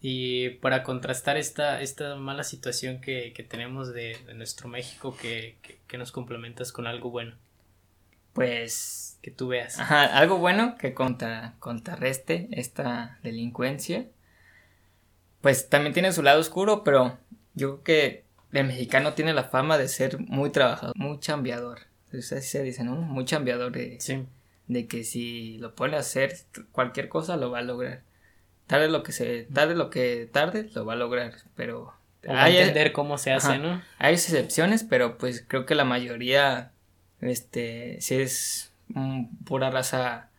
Y 0.00 0.48
para 0.60 0.82
contrastar 0.82 1.36
esta, 1.36 1.80
esta 1.80 2.16
mala 2.16 2.42
situación 2.42 3.00
que, 3.00 3.32
que 3.32 3.44
tenemos 3.44 3.94
de, 3.94 4.16
de 4.26 4.34
nuestro 4.34 4.68
México, 4.68 5.16
que, 5.16 5.56
que 5.86 5.98
nos 5.98 6.10
complementas 6.10 6.72
con 6.72 6.88
algo 6.88 7.10
bueno 7.10 7.36
pues 8.32 9.18
que 9.22 9.30
tú 9.30 9.48
veas. 9.48 9.78
Ajá, 9.78 10.04
algo 10.04 10.38
bueno 10.38 10.76
que 10.78 10.94
contra, 10.94 11.54
contrarreste 11.58 12.48
esta 12.52 13.18
delincuencia. 13.22 14.06
Pues 15.40 15.68
también 15.68 15.94
tiene 15.94 16.12
su 16.12 16.22
lado 16.22 16.40
oscuro, 16.40 16.84
pero 16.84 17.18
yo 17.54 17.82
creo 17.82 17.82
que 17.82 18.24
el 18.52 18.66
mexicano 18.66 19.14
tiene 19.14 19.32
la 19.32 19.44
fama 19.44 19.78
de 19.78 19.88
ser 19.88 20.18
muy 20.18 20.50
trabajador, 20.50 20.96
muy 20.96 21.18
chambeador. 21.20 21.80
Así 22.12 22.40
se 22.40 22.62
dice, 22.62 22.82
¿no? 22.82 22.96
Muy 22.96 23.24
chambeador 23.24 23.72
de, 23.72 23.98
de 24.66 24.86
que 24.86 25.04
si 25.04 25.58
lo 25.58 25.74
pone 25.74 25.96
a 25.96 26.00
hacer 26.00 26.36
cualquier 26.72 27.08
cosa 27.08 27.36
lo 27.36 27.50
va 27.50 27.58
a 27.58 27.62
lograr. 27.62 28.02
Tarde 28.66 28.88
lo 28.88 29.02
que 29.02 29.12
se, 29.12 29.44
tarde 29.52 29.74
lo 29.74 29.90
que 29.90 30.28
tarde 30.30 30.68
lo 30.74 30.84
va 30.84 30.94
a 30.94 30.96
lograr, 30.96 31.34
pero 31.56 31.92
hay 32.28 32.52
que 32.52 32.60
entender 32.60 32.92
cómo 32.92 33.18
se 33.18 33.32
hace, 33.32 33.58
¿no? 33.58 33.82
Hay 33.98 34.14
excepciones, 34.14 34.84
pero 34.84 35.18
pues 35.18 35.44
creo 35.46 35.66
que 35.66 35.74
la 35.74 35.84
mayoría 35.84 36.72
este, 37.20 38.00
si 38.00 38.16
es 38.16 38.72
pura 39.44 39.70
raza 39.70 40.30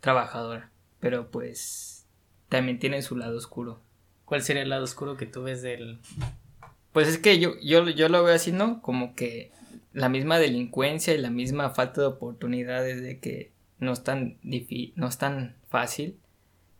trabajadora. 0.00 0.70
pero 0.98 1.30
pues 1.30 2.06
también 2.48 2.78
tienen 2.78 3.02
su 3.02 3.16
lado 3.16 3.36
oscuro. 3.36 3.80
¿Cuál 4.24 4.42
sería 4.42 4.62
el 4.62 4.68
lado 4.68 4.84
oscuro 4.84 5.16
que 5.16 5.26
tú 5.26 5.42
ves 5.42 5.62
del...? 5.62 6.00
Pues 6.92 7.08
es 7.08 7.18
que 7.18 7.38
yo, 7.38 7.54
yo, 7.62 7.88
yo 7.88 8.08
lo 8.08 8.24
veo 8.24 8.34
así, 8.34 8.52
¿no? 8.52 8.82
Como 8.82 9.14
que 9.14 9.52
la 9.92 10.08
misma 10.08 10.38
delincuencia 10.38 11.14
y 11.14 11.18
la 11.18 11.30
misma 11.30 11.70
falta 11.70 12.00
de 12.00 12.06
oportunidades 12.08 13.02
de 13.02 13.18
que 13.18 13.52
no 13.78 13.92
es 13.92 14.04
tan, 14.04 14.38
no 14.42 15.08
es 15.08 15.18
tan 15.18 15.56
fácil 15.68 16.18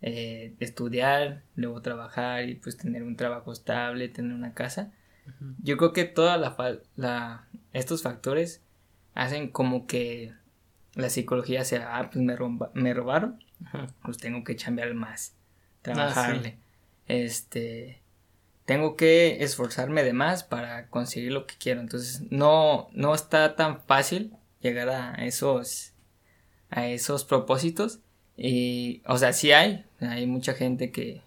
eh, 0.03 0.55
estudiar, 0.61 1.43
luego 1.57 1.83
trabajar 1.83 2.49
y 2.49 2.55
pues 2.55 2.77
tener 2.77 3.03
un 3.03 3.17
trabajo 3.17 3.53
estable, 3.53 4.09
tener 4.09 4.35
una 4.35 4.55
casa. 4.55 4.93
Yo 5.63 5.77
creo 5.77 5.93
que 5.93 6.05
toda 6.05 6.37
la, 6.39 6.57
la 6.97 7.47
estos 7.73 8.03
factores 8.03 8.63
hacen 9.15 9.49
como 9.49 9.87
que 9.87 10.33
la 10.95 11.09
psicología 11.09 11.65
sea, 11.65 11.97
ah, 11.97 12.11
pues 12.11 12.25
me, 12.25 12.37
me 12.75 12.95
robaron, 12.95 13.43
pues 14.03 14.19
tengo 14.19 14.43
que 14.43 14.57
chambear 14.57 14.95
más, 14.95 15.35
ah, 15.35 15.83
trabajarle. 15.83 16.59
Este, 17.07 18.00
tengo 18.71 18.95
que 18.95 19.43
esforzarme 19.43 20.05
de 20.05 20.13
más 20.13 20.45
para 20.45 20.87
conseguir 20.91 21.33
lo 21.33 21.45
que 21.45 21.57
quiero. 21.59 21.81
Entonces, 21.81 22.23
no, 22.31 22.89
no 22.93 23.17
está 23.17 23.57
tan 23.57 23.83
fácil 23.83 24.37
llegar 24.61 24.91
a 24.91 25.27
esos, 25.27 25.95
a 26.69 26.87
esos 26.87 27.25
propósitos. 27.25 27.99
Y, 28.37 29.03
o 29.09 29.19
sea, 29.19 29.33
sí 29.33 29.51
hay, 29.51 29.87
hay 29.99 30.29
mucha 30.29 30.55
gente 30.55 30.93
que, 30.93 31.25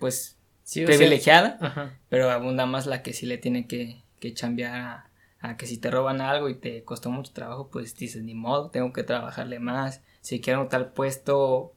pues, 0.00 0.36
privilegiada, 0.74 1.96
pero 2.08 2.28
abunda 2.28 2.66
más 2.66 2.86
la 2.86 3.04
que 3.04 3.12
sí 3.12 3.24
le 3.24 3.38
tiene 3.38 3.68
que, 3.68 4.02
que 4.18 4.34
chambear 4.34 5.04
a, 5.40 5.56
que 5.56 5.66
si 5.66 5.78
te 5.78 5.92
roban 5.92 6.20
algo 6.20 6.48
y 6.48 6.56
te 6.56 6.82
costó 6.82 7.12
mucho 7.12 7.32
trabajo, 7.32 7.70
pues 7.70 7.94
dices, 7.94 8.24
ni 8.24 8.34
modo, 8.34 8.70
tengo 8.70 8.92
que 8.92 9.04
trabajarle 9.04 9.60
más. 9.60 10.02
Si 10.22 10.40
quiero 10.40 10.66
tal 10.66 10.90
puesto 10.90 11.72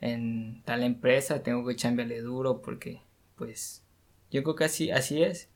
en 0.00 0.64
tal 0.64 0.82
empresa, 0.82 1.44
tengo 1.44 1.64
que 1.64 1.76
chambearle 1.76 2.20
duro 2.20 2.62
porque, 2.62 3.00
pues, 3.36 3.84
yo 4.30 4.42
creo 4.42 4.56
que 4.56 4.64
así, 4.64 4.90
así 4.90 5.22
es. 5.22 5.48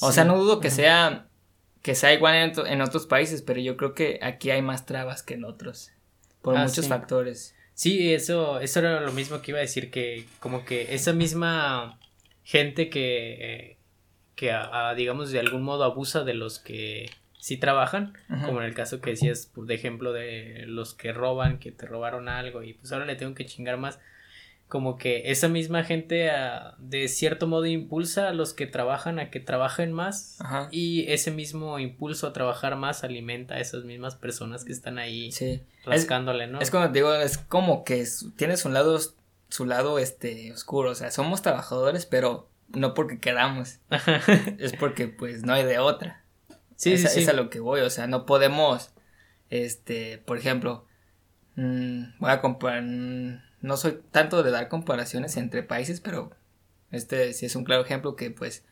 O 0.00 0.12
sea, 0.12 0.24
no 0.24 0.38
dudo 0.38 0.60
que 0.60 0.70
sea 0.70 1.28
que 1.82 1.96
sea 1.96 2.14
igual 2.14 2.52
en, 2.66 2.80
otros 2.80 3.06
países, 3.06 3.42
pero 3.42 3.60
yo 3.60 3.76
creo 3.76 3.94
que 3.94 4.20
aquí 4.22 4.50
hay 4.50 4.62
más 4.62 4.86
trabas 4.86 5.22
que 5.22 5.34
en 5.34 5.44
otros. 5.44 5.90
Por 6.40 6.56
ah, 6.56 6.64
muchos 6.64 6.86
factores. 6.88 7.56
Sí, 7.74 8.12
eso, 8.14 8.60
eso 8.60 8.78
era 8.78 9.00
lo 9.00 9.12
mismo 9.12 9.42
que 9.42 9.50
iba 9.50 9.58
a 9.58 9.62
decir, 9.62 9.90
que 9.90 10.26
como 10.38 10.64
que 10.64 10.94
esa 10.94 11.12
misma 11.12 11.98
gente 12.44 12.88
que, 12.88 13.78
que 14.36 14.56
digamos, 14.96 15.32
de 15.32 15.40
algún 15.40 15.62
modo 15.62 15.82
abusa 15.82 16.22
de 16.22 16.34
los 16.34 16.60
que 16.60 17.10
sí 17.38 17.56
trabajan, 17.56 18.12
como 18.44 18.60
en 18.60 18.66
el 18.66 18.74
caso 18.74 19.00
que 19.00 19.10
decías, 19.10 19.46
por 19.46 19.70
ejemplo, 19.72 20.12
de 20.12 20.64
los 20.68 20.94
que 20.94 21.12
roban, 21.12 21.58
que 21.58 21.72
te 21.72 21.86
robaron 21.86 22.28
algo 22.28 22.62
y 22.62 22.74
pues 22.74 22.92
ahora 22.92 23.06
le 23.06 23.16
tengo 23.16 23.34
que 23.34 23.46
chingar 23.46 23.78
más 23.78 23.98
como 24.72 24.96
que 24.96 25.30
esa 25.30 25.48
misma 25.48 25.84
gente 25.84 26.30
ah, 26.30 26.76
de 26.78 27.06
cierto 27.08 27.46
modo 27.46 27.66
impulsa 27.66 28.30
a 28.30 28.32
los 28.32 28.54
que 28.54 28.66
trabajan 28.66 29.18
a 29.18 29.28
que 29.28 29.38
trabajen 29.38 29.92
más 29.92 30.38
y 30.70 31.04
ese 31.12 31.30
mismo 31.30 31.78
impulso 31.78 32.26
a 32.26 32.32
trabajar 32.32 32.76
más 32.76 33.04
alimenta 33.04 33.56
a 33.56 33.60
esas 33.60 33.84
mismas 33.84 34.14
personas 34.14 34.64
que 34.64 34.72
están 34.72 34.98
ahí 34.98 35.28
rascándole, 35.84 36.46
¿no? 36.46 36.58
Es 36.58 36.70
como 36.70 36.88
digo, 36.88 37.12
es 37.12 37.36
como 37.36 37.84
que 37.84 38.02
tienes 38.36 38.64
un 38.64 38.72
lado 38.72 38.98
su 39.50 39.66
lado 39.66 39.98
este 39.98 40.50
oscuro, 40.54 40.92
o 40.92 40.94
sea, 40.94 41.10
somos 41.10 41.42
trabajadores, 41.42 42.06
pero 42.06 42.48
no 42.68 42.94
porque 42.94 43.18
queramos. 43.18 43.78
es 44.58 44.72
porque 44.72 45.06
pues 45.06 45.42
no 45.42 45.52
hay 45.52 45.64
de 45.64 45.80
otra. 45.80 46.24
Sí, 46.76 46.96
sí, 46.96 47.20
Es 47.20 47.28
a 47.28 47.34
lo 47.34 47.50
que 47.50 47.60
voy, 47.60 47.82
o 47.82 47.90
sea, 47.90 48.06
no 48.06 48.24
podemos 48.24 48.90
este, 49.50 50.16
por 50.16 50.38
ejemplo, 50.38 50.86
mmm, 51.56 52.04
voy 52.20 52.30
a 52.30 52.40
comprar 52.40 52.82
no 53.62 53.76
soy 53.76 54.00
tanto 54.10 54.42
de 54.42 54.50
dar 54.50 54.68
comparaciones 54.68 55.36
entre 55.36 55.62
países, 55.62 56.00
pero 56.00 56.30
este 56.90 57.32
sí 57.32 57.46
es 57.46 57.56
un 57.56 57.64
claro 57.64 57.82
ejemplo 57.82 58.16
que 58.16 58.30
pues 58.30 58.64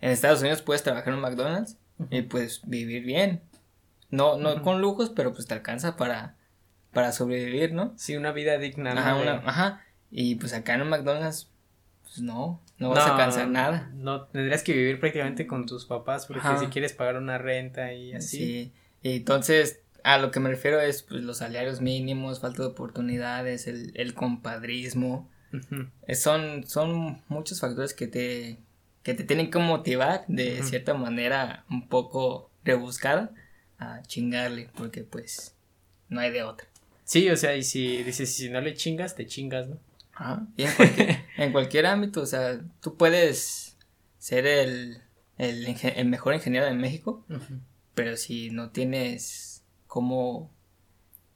en 0.00 0.10
Estados 0.10 0.40
Unidos 0.40 0.62
puedes 0.62 0.82
trabajar 0.82 1.08
en 1.08 1.14
un 1.14 1.20
McDonald's 1.20 1.76
y 2.10 2.22
pues 2.22 2.62
vivir 2.64 3.04
bien. 3.04 3.42
No, 4.10 4.38
no 4.38 4.62
con 4.62 4.80
lujos, 4.80 5.10
pero 5.10 5.32
pues 5.32 5.46
te 5.46 5.54
alcanza 5.54 5.96
para, 5.96 6.36
para 6.92 7.12
sobrevivir, 7.12 7.72
¿no? 7.72 7.92
Sí, 7.96 8.16
una 8.16 8.32
vida 8.32 8.56
digna. 8.58 8.92
Ajá, 8.92 9.42
ajá. 9.44 9.84
Y 10.10 10.36
pues 10.36 10.52
acá 10.52 10.74
en 10.74 10.82
un 10.82 10.90
McDonald's, 10.90 11.50
pues 12.02 12.20
no, 12.20 12.62
no 12.78 12.90
vas 12.90 13.06
a 13.06 13.12
alcanzar 13.12 13.48
nada. 13.48 13.90
No, 13.94 14.26
tendrías 14.26 14.62
que 14.62 14.72
vivir 14.72 15.00
prácticamente 15.00 15.46
con 15.46 15.66
tus 15.66 15.86
papás 15.86 16.26
porque 16.26 16.46
si 16.60 16.66
quieres 16.66 16.92
pagar 16.92 17.16
una 17.16 17.38
renta 17.38 17.92
y 17.92 18.12
así. 18.12 18.36
Sí, 18.36 18.72
y 19.02 19.16
entonces 19.16 19.80
a 20.06 20.18
lo 20.18 20.30
que 20.30 20.38
me 20.38 20.48
refiero 20.48 20.80
es 20.80 21.02
pues, 21.02 21.24
los 21.24 21.38
salarios 21.38 21.80
mínimos, 21.80 22.38
falta 22.38 22.62
de 22.62 22.68
oportunidades, 22.68 23.66
el, 23.66 23.90
el 23.96 24.14
compadrismo. 24.14 25.28
son, 26.14 26.64
son 26.64 27.22
muchos 27.26 27.58
factores 27.58 27.92
que 27.92 28.06
te, 28.06 28.58
que 29.02 29.14
te 29.14 29.24
tienen 29.24 29.50
que 29.50 29.58
motivar 29.58 30.24
de 30.28 30.62
cierta 30.62 30.94
manera 30.94 31.64
un 31.68 31.88
poco 31.88 32.52
rebuscada 32.62 33.32
a 33.78 34.00
chingarle, 34.02 34.70
porque 34.76 35.02
pues 35.02 35.56
no 36.08 36.20
hay 36.20 36.30
de 36.30 36.44
otra. 36.44 36.68
Sí, 37.02 37.28
o 37.28 37.36
sea, 37.36 37.56
y 37.56 37.64
si 37.64 38.04
dices, 38.04 38.32
si 38.32 38.48
no 38.48 38.60
le 38.60 38.74
chingas, 38.74 39.16
te 39.16 39.26
chingas, 39.26 39.66
¿no? 39.66 39.78
Ajá. 40.12 40.46
Y 40.56 40.62
en 40.62 40.72
cualquier, 40.72 41.18
en 41.36 41.52
cualquier 41.52 41.86
ámbito, 41.86 42.20
o 42.20 42.26
sea, 42.26 42.60
tú 42.80 42.96
puedes 42.96 43.76
ser 44.20 44.46
el, 44.46 44.98
el, 45.36 45.66
el 45.66 46.06
mejor 46.06 46.34
ingeniero 46.34 46.64
de 46.64 46.74
México, 46.74 47.26
pero 47.96 48.16
si 48.16 48.50
no 48.50 48.70
tienes 48.70 49.45
como 49.96 50.52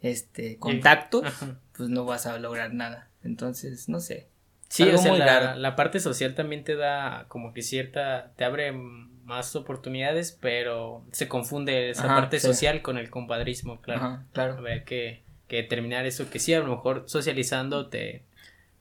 este 0.02 0.58
contactos, 0.58 1.24
pues 1.72 1.88
no 1.88 2.04
vas 2.04 2.26
a 2.26 2.38
lograr 2.38 2.74
nada. 2.74 3.08
Entonces, 3.24 3.88
no 3.88 4.00
sé. 4.00 4.28
Sí, 4.68 4.82
o 4.82 4.98
sea, 4.98 5.16
la, 5.16 5.56
la, 5.56 5.76
parte 5.76 5.98
social 5.98 6.34
también 6.34 6.62
te 6.62 6.76
da 6.76 7.24
como 7.28 7.54
que 7.54 7.62
cierta, 7.62 8.34
te 8.36 8.44
abre 8.44 8.72
más 8.72 9.56
oportunidades, 9.56 10.36
pero 10.38 11.06
se 11.10 11.26
confunde 11.26 11.88
esa 11.88 12.06
parte 12.08 12.38
social 12.38 12.82
con 12.82 12.98
el 12.98 13.08
compadrismo, 13.08 13.80
claro. 13.80 14.24
claro. 14.34 14.58
Habría 14.58 14.84
que, 14.84 15.22
que 15.48 15.56
determinar 15.56 16.04
eso, 16.04 16.28
que 16.28 16.38
sí, 16.38 16.52
a 16.52 16.60
lo 16.60 16.66
mejor 16.66 17.04
socializando 17.06 17.88
te, 17.88 18.24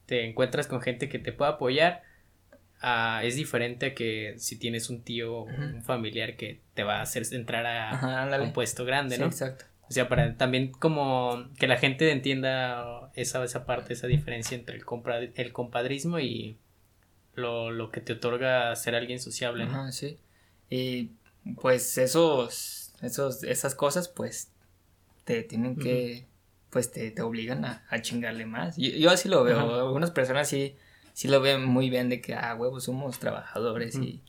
te 0.04 0.28
encuentras 0.28 0.66
con 0.66 0.82
gente 0.82 1.08
que 1.08 1.18
te 1.18 1.32
pueda 1.32 1.52
apoyar, 1.52 2.02
Ah, 2.82 3.20
es 3.24 3.36
diferente 3.36 3.86
a 3.86 3.94
que 3.94 4.34
si 4.38 4.58
tienes 4.58 4.88
un 4.88 5.02
tío 5.02 5.40
o 5.40 5.42
un 5.44 5.82
familiar 5.82 6.36
que 6.36 6.60
te 6.72 6.82
va 6.82 7.00
a 7.00 7.02
hacer 7.02 7.24
entrar 7.32 7.66
a 7.66 8.40
un 8.42 8.54
puesto 8.54 8.86
grande, 8.86 9.18
¿no? 9.18 9.26
exacto. 9.26 9.66
O 9.90 9.92
sea, 9.92 10.08
para 10.08 10.36
también 10.36 10.70
como 10.70 11.48
que 11.58 11.66
la 11.66 11.76
gente 11.76 12.12
entienda 12.12 13.10
esa, 13.14 13.42
esa 13.42 13.66
parte, 13.66 13.92
esa 13.92 14.06
diferencia 14.06 14.56
entre 14.56 14.76
el, 14.76 14.84
compra, 14.84 15.18
el 15.18 15.52
compadrismo 15.52 16.20
y 16.20 16.58
lo, 17.34 17.72
lo 17.72 17.90
que 17.90 18.00
te 18.00 18.12
otorga 18.12 18.74
ser 18.76 18.94
alguien 18.94 19.18
sociable, 19.18 19.66
¿no? 19.66 19.72
Ajá, 19.72 19.92
sí. 19.92 20.18
Y 20.70 21.10
pues 21.60 21.98
esos, 21.98 22.92
esos, 23.02 23.42
esas 23.42 23.74
cosas, 23.74 24.08
pues, 24.08 24.52
te 25.24 25.42
tienen 25.42 25.74
que, 25.74 26.28
pues, 26.70 26.92
te, 26.92 27.10
te 27.10 27.22
obligan 27.22 27.64
a, 27.64 27.84
a, 27.90 28.00
chingarle 28.00 28.46
más. 28.46 28.76
Yo, 28.76 28.90
yo 28.90 29.10
así 29.10 29.28
lo 29.28 29.42
veo. 29.42 29.58
Algunas 29.58 30.12
personas 30.12 30.48
sí, 30.48 30.76
sí 31.14 31.26
lo 31.26 31.40
ven 31.40 31.64
muy 31.64 31.90
bien 31.90 32.08
de 32.08 32.20
que, 32.20 32.34
ah, 32.34 32.54
huevos, 32.54 32.84
somos 32.84 33.18
trabajadores 33.18 33.96
y 33.96 34.22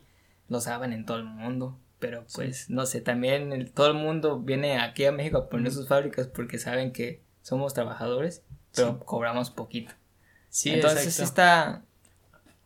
lo 0.50 0.60
saben 0.60 0.92
en 0.92 1.06
todo 1.06 1.18
el 1.18 1.26
mundo. 1.26 1.78
Pero 2.02 2.26
pues, 2.34 2.68
no 2.72 2.88
sé, 2.88 3.00
también 3.00 3.72
todo 3.76 3.86
el 3.86 3.94
mundo 3.94 4.40
viene 4.40 4.80
aquí 4.80 5.06
a 5.06 5.12
México 5.12 5.38
a 5.38 5.50
poner 5.50 5.72
sus 5.72 5.88
fábricas 5.88 6.26
porque 6.26 6.58
saben 6.58 6.92
que 6.92 7.22
somos 7.44 7.76
trabajadores, 7.76 8.44
pero 8.76 9.00
cobramos 9.02 9.52
poquito. 9.52 9.94
Sí, 10.50 10.72
Entonces 10.72 11.20
está... 11.20 11.84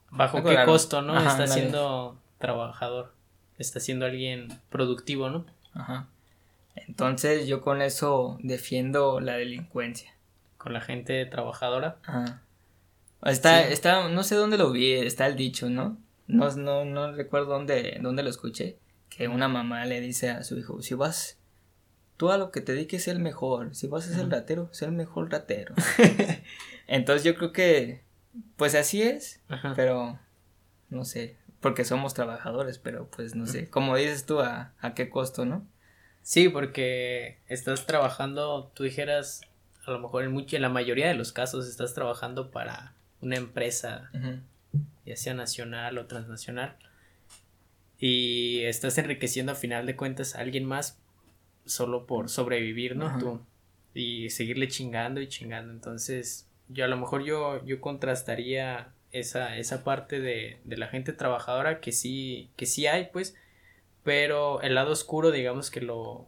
¿Bajo 0.09 0.41
qué 0.41 0.57
costo, 0.63 1.01
no? 1.01 1.19
está 1.19 1.47
siendo 1.47 2.17
trabajador, 2.37 3.13
está 3.57 3.81
siendo 3.81 4.05
alguien 4.05 4.47
productivo, 4.69 5.29
¿no? 5.29 5.45
Ajá. 5.73 6.07
Entonces 6.75 7.45
yo 7.45 7.59
con 7.59 7.81
eso 7.81 8.37
defiendo 8.41 9.19
la 9.19 9.33
delincuencia. 9.33 10.13
Con 10.57 10.71
la 10.71 10.79
gente 10.79 11.25
trabajadora. 11.25 11.97
Ajá. 12.05 12.41
Está, 13.25 13.67
está, 13.67 14.07
no 14.07 14.23
sé 14.23 14.35
dónde 14.35 14.57
lo 14.57 14.71
vi, 14.71 14.93
está 14.93 15.27
el 15.27 15.35
dicho, 15.35 15.69
¿no? 15.69 15.97
No, 16.27 16.49
no, 16.51 16.85
no 16.85 17.11
recuerdo 17.11 17.47
dónde, 17.47 17.99
dónde 18.01 18.23
lo 18.23 18.29
escuché 18.29 18.77
que 19.15 19.27
una 19.27 19.47
mamá 19.47 19.85
le 19.85 20.01
dice 20.01 20.29
a 20.29 20.43
su 20.43 20.57
hijo, 20.57 20.81
si 20.81 20.93
vas, 20.93 21.37
tú 22.17 22.31
a 22.31 22.37
lo 22.37 22.51
que 22.51 22.61
te 22.61 22.73
dediques 22.73 23.03
es 23.03 23.07
el 23.07 23.19
mejor, 23.19 23.73
si 23.73 23.87
vas 23.87 24.09
a 24.09 24.13
ser 24.13 24.29
ratero, 24.29 24.69
sé 24.73 24.85
el 24.85 24.91
mejor 24.91 25.31
ratero. 25.31 25.73
Entonces 26.87 27.23
yo 27.23 27.35
creo 27.35 27.53
que, 27.53 28.01
pues 28.57 28.75
así 28.75 29.01
es, 29.01 29.39
pero 29.75 30.19
no 30.89 31.05
sé, 31.05 31.37
porque 31.61 31.85
somos 31.85 32.13
trabajadores, 32.13 32.77
pero 32.77 33.07
pues 33.09 33.35
no 33.35 33.47
sé, 33.47 33.69
como 33.69 33.95
dices 33.95 34.25
tú, 34.25 34.41
a, 34.41 34.73
a 34.79 34.93
qué 34.93 35.09
costo, 35.09 35.45
¿no? 35.45 35.65
Sí, 36.21 36.49
porque 36.49 37.39
estás 37.47 37.85
trabajando, 37.85 38.71
tú 38.73 38.83
dijeras, 38.83 39.41
a 39.85 39.91
lo 39.91 39.99
mejor 39.99 40.23
en, 40.23 40.31
mucho, 40.31 40.55
en 40.57 40.61
la 40.61 40.69
mayoría 40.69 41.07
de 41.07 41.13
los 41.13 41.31
casos 41.31 41.67
estás 41.67 41.93
trabajando 41.93 42.51
para 42.51 42.93
una 43.21 43.37
empresa, 43.37 44.11
ya 45.05 45.15
sea 45.15 45.33
nacional 45.33 45.97
o 45.99 46.05
transnacional, 46.05 46.75
y 48.07 48.61
estás 48.65 48.99
enriqueciendo 48.99 49.53
a 49.53 49.55
final 49.55 49.87
de 49.87 49.95
cuentas 49.95 50.35
a 50.35 50.41
alguien 50.41 50.63
más 50.63 50.99
solo 51.65 52.05
por 52.05 52.29
sobrevivir, 52.29 52.95
¿no? 52.95 53.17
Tú. 53.17 53.41
Y 53.95 54.29
seguirle 54.29 54.67
chingando 54.67 55.21
y 55.21 55.27
chingando. 55.27 55.73
Entonces, 55.73 56.47
yo 56.69 56.85
a 56.85 56.87
lo 56.87 56.97
mejor 56.97 57.23
yo, 57.23 57.65
yo 57.65 57.81
contrastaría 57.81 58.89
esa, 59.11 59.57
esa 59.57 59.83
parte 59.83 60.19
de, 60.19 60.59
de 60.65 60.77
la 60.77 60.87
gente 60.87 61.13
trabajadora 61.13 61.79
que 61.79 61.91
sí, 61.91 62.51
que 62.55 62.67
sí 62.67 62.85
hay, 62.85 63.09
pues, 63.11 63.35
pero 64.03 64.61
el 64.61 64.75
lado 64.75 64.91
oscuro, 64.91 65.31
digamos 65.31 65.71
que 65.71 65.81
lo, 65.81 66.27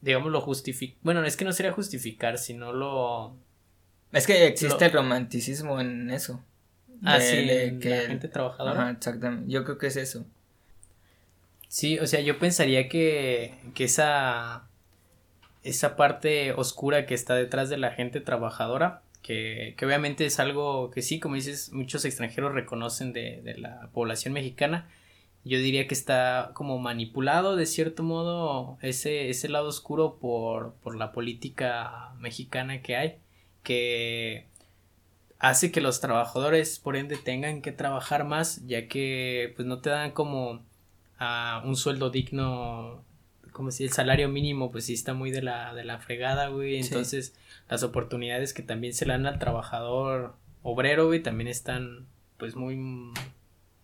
digamos, 0.00 0.32
lo 0.32 0.40
justifica, 0.40 0.96
bueno, 1.02 1.22
es 1.24 1.36
que 1.36 1.44
no 1.44 1.52
sería 1.52 1.72
justificar, 1.72 2.38
sino 2.38 2.72
lo... 2.72 3.36
Es 4.12 4.26
que 4.26 4.46
existe 4.46 4.86
el 4.86 4.92
romanticismo 4.92 5.78
en 5.78 6.10
eso. 6.10 6.42
Ah, 7.02 7.20
sí, 7.20 7.78
que 7.80 7.90
la 7.90 8.08
gente 8.08 8.28
trabajadora. 8.28 8.80
Ajá, 8.80 8.90
exactamente, 8.92 9.52
yo 9.52 9.62
creo 9.64 9.76
que 9.76 9.88
es 9.88 9.96
eso. 9.96 10.24
Sí, 11.72 11.98
o 11.98 12.06
sea, 12.06 12.20
yo 12.20 12.38
pensaría 12.38 12.86
que, 12.90 13.54
que 13.74 13.84
esa, 13.84 14.68
esa 15.62 15.96
parte 15.96 16.52
oscura 16.52 17.06
que 17.06 17.14
está 17.14 17.34
detrás 17.34 17.70
de 17.70 17.78
la 17.78 17.92
gente 17.92 18.20
trabajadora, 18.20 19.00
que, 19.22 19.74
que 19.78 19.86
obviamente 19.86 20.26
es 20.26 20.38
algo 20.38 20.90
que 20.90 21.00
sí, 21.00 21.18
como 21.18 21.36
dices, 21.36 21.72
muchos 21.72 22.04
extranjeros 22.04 22.52
reconocen 22.52 23.14
de, 23.14 23.40
de 23.40 23.56
la 23.56 23.88
población 23.94 24.34
mexicana, 24.34 24.90
yo 25.44 25.58
diría 25.58 25.88
que 25.88 25.94
está 25.94 26.50
como 26.52 26.78
manipulado 26.78 27.56
de 27.56 27.64
cierto 27.64 28.02
modo 28.02 28.76
ese, 28.82 29.30
ese 29.30 29.48
lado 29.48 29.68
oscuro 29.68 30.18
por, 30.20 30.74
por 30.82 30.94
la 30.94 31.10
política 31.12 32.12
mexicana 32.18 32.82
que 32.82 32.96
hay, 32.96 33.16
que 33.62 34.46
hace 35.38 35.72
que 35.72 35.80
los 35.80 36.00
trabajadores 36.00 36.78
por 36.78 36.96
ende 36.96 37.16
tengan 37.16 37.62
que 37.62 37.72
trabajar 37.72 38.24
más, 38.24 38.66
ya 38.66 38.88
que 38.88 39.54
pues 39.56 39.66
no 39.66 39.80
te 39.80 39.88
dan 39.88 40.10
como 40.10 40.60
a 41.22 41.62
un 41.64 41.76
sueldo 41.76 42.10
digno, 42.10 43.04
como 43.52 43.70
si 43.70 43.84
el 43.84 43.92
salario 43.92 44.28
mínimo 44.28 44.72
pues 44.72 44.86
sí 44.86 44.94
está 44.94 45.14
muy 45.14 45.30
de 45.30 45.42
la, 45.42 45.72
de 45.74 45.84
la 45.84 45.98
fregada, 45.98 46.48
güey, 46.48 46.76
entonces 46.76 47.34
las 47.68 47.82
oportunidades 47.84 48.52
que 48.52 48.62
también 48.62 48.92
se 48.92 49.06
le 49.06 49.12
dan 49.12 49.26
al 49.26 49.38
trabajador 49.38 50.34
obrero, 50.62 51.06
güey, 51.06 51.22
también 51.22 51.48
están 51.48 52.06
pues 52.38 52.56
muy, 52.56 52.76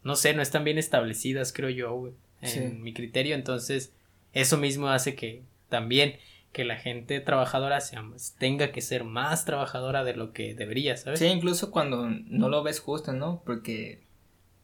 no 0.02 0.16
sé, 0.16 0.35
no 0.35 0.42
están 0.42 0.64
bien 0.64 0.78
establecidas, 0.78 1.52
creo 1.52 1.71
yo, 1.71 1.95
güey, 1.95 2.12
en 2.42 2.83
mi 2.83 2.92
criterio, 2.92 3.37
entonces 3.37 3.92
eso 4.33 4.59
mismo 4.59 4.88
hace 4.88 5.14
que 5.14 5.42
también 5.68 6.16
que 6.52 6.64
la 6.64 6.76
gente 6.76 7.21
trabajadora 7.21 7.80
sea 7.80 8.04
tenga 8.38 8.73
que 8.73 8.80
ser 8.80 9.04
más 9.04 9.45
trabajadora 9.45 10.02
de 10.02 10.16
lo 10.16 10.33
que 10.33 10.54
debería, 10.54 10.97
¿sabes? 10.97 11.21
Sí, 11.21 11.26
incluso 11.26 11.71
cuando 11.71 12.09
no 12.09 12.49
lo 12.49 12.62
ves 12.62 12.80
justo, 12.80 13.12
¿no? 13.12 13.42
Porque 13.45 14.07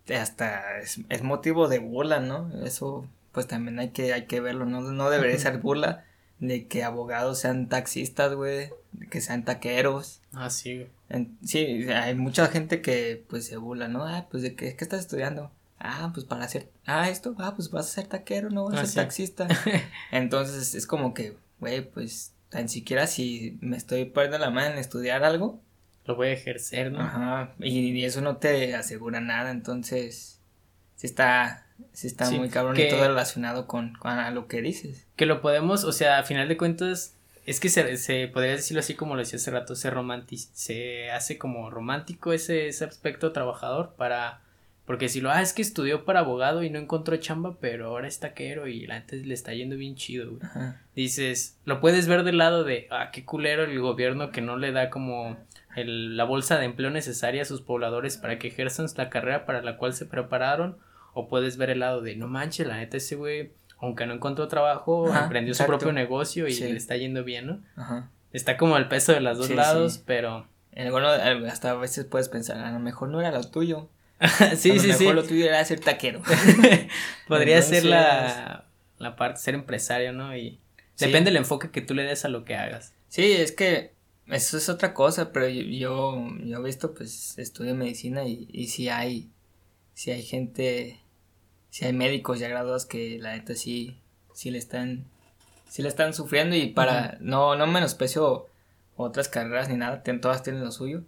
hasta 0.09 0.79
es, 0.81 1.01
es, 1.09 1.23
motivo 1.23 1.69
de 1.69 1.79
burla, 1.79 2.21
¿no? 2.21 2.51
Eso 2.65 3.07
pues 3.33 3.47
también 3.47 3.79
hay 3.79 3.91
que, 3.91 4.13
hay 4.13 4.27
que 4.27 4.41
verlo, 4.41 4.65
¿no? 4.65 4.81
No 4.81 5.11
debería 5.11 5.39
ser 5.39 5.59
burla 5.59 6.05
de 6.39 6.67
que 6.67 6.85
abogados 6.85 7.41
sean 7.41 7.69
taxistas, 7.69 8.35
güey, 8.35 8.71
que 9.11 9.21
sean 9.21 9.45
taqueros. 9.45 10.21
Ah, 10.33 10.51
sí. 10.51 10.87
sí, 11.45 11.87
hay 11.89 12.15
mucha 12.15 12.47
gente 12.49 12.81
que 12.81 13.25
pues 13.29 13.47
se 13.47 13.57
burla, 13.57 13.89
¿no? 13.89 14.05
Ah, 14.07 14.27
pues 14.31 14.43
de 14.43 14.55
qué, 14.55 14.77
qué 14.77 14.85
estás 14.85 15.01
estudiando. 15.01 15.51
Ah, 15.79 16.11
pues 16.15 16.25
para 16.25 16.45
hacer, 16.45 16.71
ah, 16.87 17.11
esto, 17.11 17.35
ah, 17.39 17.55
pues 17.55 17.71
vas 17.71 17.87
a 17.87 17.91
ser 17.91 18.07
taquero, 18.07 18.51
no 18.51 18.65
vas 18.65 18.75
a 18.75 18.81
ah, 18.81 18.87
ser 18.87 19.03
taxista. 19.03 19.49
Entonces 20.13 20.75
es 20.75 20.87
como 20.87 21.13
que, 21.13 21.37
güey, 21.61 21.83
pues 21.83 22.33
tan 22.49 22.69
siquiera 22.69 23.07
si 23.07 23.59
me 23.61 23.77
estoy 23.77 24.05
poniendo 24.05 24.39
la 24.39 24.51
mano 24.51 24.75
en 24.75 24.79
estudiar 24.79 25.25
algo, 25.25 25.61
lo 26.07 26.17
voy 26.17 26.29
a 26.29 26.33
ejercer, 26.33 26.93
¿no? 26.93 27.01
Ajá, 27.01 27.55
y, 27.59 28.05
eso 28.05 28.21
no 28.21 28.37
te 28.37 28.75
asegura 28.75 29.21
nada, 29.21 29.51
entonces 29.51 30.41
sí 30.97 31.07
está, 31.07 31.67
sí 31.93 32.07
está 32.07 32.31
muy 32.31 32.49
cabrón 32.49 32.79
y 32.79 32.89
todo 32.89 33.07
relacionado 33.07 33.67
con, 33.67 33.95
con 33.95 34.35
lo 34.35 34.47
que 34.47 34.61
dices. 34.63 35.07
Que 35.17 35.27
lo 35.27 35.41
podemos, 35.41 35.85
o 35.85 35.93
sea, 35.93 36.19
a 36.19 36.23
final 36.25 36.49
de 36.49 36.57
cuentas, 36.57 37.15
es 37.47 37.61
que 37.61 37.69
se, 37.69 37.97
se 37.97 38.29
podría 38.29 38.53
decirlo 38.53 38.81
así 38.81 38.95
como 38.95 39.15
lo 39.15 39.21
decía 39.21 39.39
hace 39.39 39.51
rato, 39.51 39.75
se 39.75 39.91
se 40.53 41.11
hace 41.11 41.39
como 41.39 41.71
romántico 41.71 42.33
ese, 42.33 42.69
ese 42.69 42.85
aspecto 42.85 43.33
trabajador 43.33 43.95
para 43.97 44.41
porque 44.87 45.09
si 45.09 45.21
lo, 45.21 45.31
ah, 45.31 45.41
es 45.41 45.55
que 45.55 45.63
estudió 45.63 46.05
para 46.05 46.21
abogado 46.21 46.63
y 46.63 46.69
no 46.69 46.79
encontró 46.79 47.17
chamba, 47.17 47.57
pero 47.59 47.87
ahora 47.87 48.07
es 48.07 48.21
taquero 48.21 48.67
y 48.67 48.87
la 48.87 48.97
gente 48.97 49.17
le 49.17 49.33
está 49.33 49.55
yendo 49.55 49.77
bien 49.77 49.95
chido, 49.95 50.33
güey. 50.33 50.43
Dices, 50.95 51.59
lo 51.65 51.81
puedes 51.81 52.07
ver 52.07 52.23
del 52.23 52.37
lado 52.37 52.65
de, 52.65 52.87
ah, 52.91 53.11
qué 53.11 53.25
culero 53.25 53.65
el 53.65 53.81
gobierno 53.81 54.31
que 54.31 54.43
no 54.43 54.59
le 54.59 54.73
da 54.73 54.91
como 54.91 55.39
el, 55.77 56.17
la 56.17 56.25
bolsa 56.25 56.59
de 56.59 56.65
empleo 56.65 56.91
necesaria 56.91 57.43
a 57.43 57.45
sus 57.45 57.61
pobladores 57.61 58.17
para 58.17 58.39
que 58.39 58.49
ejerzan 58.49 58.87
la 58.97 59.11
carrera 59.11 59.45
para 59.45 59.63
la 59.63 59.77
cual 59.77 59.95
se 59.95 60.07
prepararon. 60.07 60.79
O 61.13 61.29
puedes 61.29 61.57
ver 61.57 61.71
el 61.71 61.79
lado 61.79 62.01
de, 62.01 62.17
no 62.17 62.27
manches, 62.27 62.67
la 62.67 62.77
neta 62.77 62.97
ese 62.97 63.15
güey, 63.15 63.53
aunque 63.79 64.05
no 64.07 64.15
encontró 64.15 64.49
trabajo, 64.49 65.15
emprendió 65.15 65.55
su 65.55 65.65
propio 65.65 65.93
negocio 65.93 66.49
y 66.49 66.55
le 66.55 66.77
está 66.77 66.97
yendo 66.97 67.23
bien, 67.23 67.47
¿no? 67.47 67.61
Ajá. 67.77 68.11
Está 68.33 68.57
como 68.57 68.77
el 68.77 68.89
peso 68.89 69.13
de 69.13 69.21
los 69.21 69.39
dos 69.39 69.51
lados, 69.51 70.03
pero... 70.05 70.49
En 70.73 70.87
alguno, 70.87 71.09
hasta 71.09 71.71
a 71.71 71.75
veces 71.75 72.05
puedes 72.05 72.29
pensar, 72.29 72.59
a 72.59 72.73
lo 72.73 72.81
mejor 72.81 73.09
no 73.09 73.21
era 73.21 73.31
lo 73.31 73.45
tuyo. 73.45 73.89
sí, 74.57 74.73
a 74.73 74.75
lo 74.75 74.81
sí, 74.81 74.89
mejor 74.89 75.15
lo 75.15 75.23
tuyo 75.23 75.47
era 75.47 75.65
ser 75.65 75.79
taquero. 75.79 76.21
Podría 77.29 77.63
ser 77.63 77.85
la, 77.85 78.65
la 78.99 79.15
parte, 79.15 79.39
ser 79.39 79.55
empresario, 79.55 80.13
¿no? 80.13 80.37
Y 80.37 80.59
depende 80.99 81.31
del 81.31 81.37
enfoque 81.37 81.71
que 81.71 81.81
tú 81.81 81.95
le 81.95 82.03
des 82.03 82.25
a 82.25 82.29
lo 82.29 82.45
que 82.45 82.57
hagas. 82.57 82.93
Sí, 83.09 83.31
es 83.31 83.53
que 83.53 83.94
eso 84.29 84.57
es 84.57 84.69
otra 84.69 84.95
cosa, 84.95 85.33
pero 85.33 85.49
yo, 85.49 86.29
yo, 86.45 86.59
he 86.59 86.63
visto, 86.63 86.95
pues, 86.95 87.39
estudio 87.39 87.75
medicina 87.75 88.25
y, 88.25 88.49
y 88.51 88.69
si 88.69 88.89
hay, 88.89 89.31
si 89.93 90.11
hay 90.11 90.23
gente, 90.23 91.01
si 91.71 91.85
hay 91.85 91.93
médicos 91.93 92.39
ya 92.39 92.49
graduados 92.49 92.87
que 92.87 93.19
la 93.19 93.33
neta 93.33 93.55
sí, 93.55 94.01
sí 94.33 94.51
le 94.51 94.59
están, 94.59 95.05
sí 95.69 95.83
le 95.83 95.89
están 95.89 96.15
sufriendo 96.15 96.57
y 96.57 96.69
para, 96.69 97.19
no, 97.21 97.57
no 97.57 97.67
menosprecio 97.67 98.47
otras 98.97 99.29
carreras 99.29 99.69
ni 99.69 99.77
nada, 99.77 100.03
todas 100.03 100.43
tienen 100.43 100.65
lo 100.65 100.73
suyo, 100.73 101.03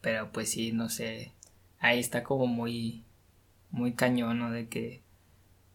pero 0.00 0.32
pues 0.32 0.50
sí, 0.50 0.72
no 0.72 0.88
sé, 0.88 1.32
ahí 1.78 1.98
está 1.98 2.22
como 2.22 2.46
muy, 2.46 3.04
muy 3.70 3.92
cañón, 3.92 4.38
¿no? 4.38 4.50
De 4.50 4.68
que, 4.68 5.02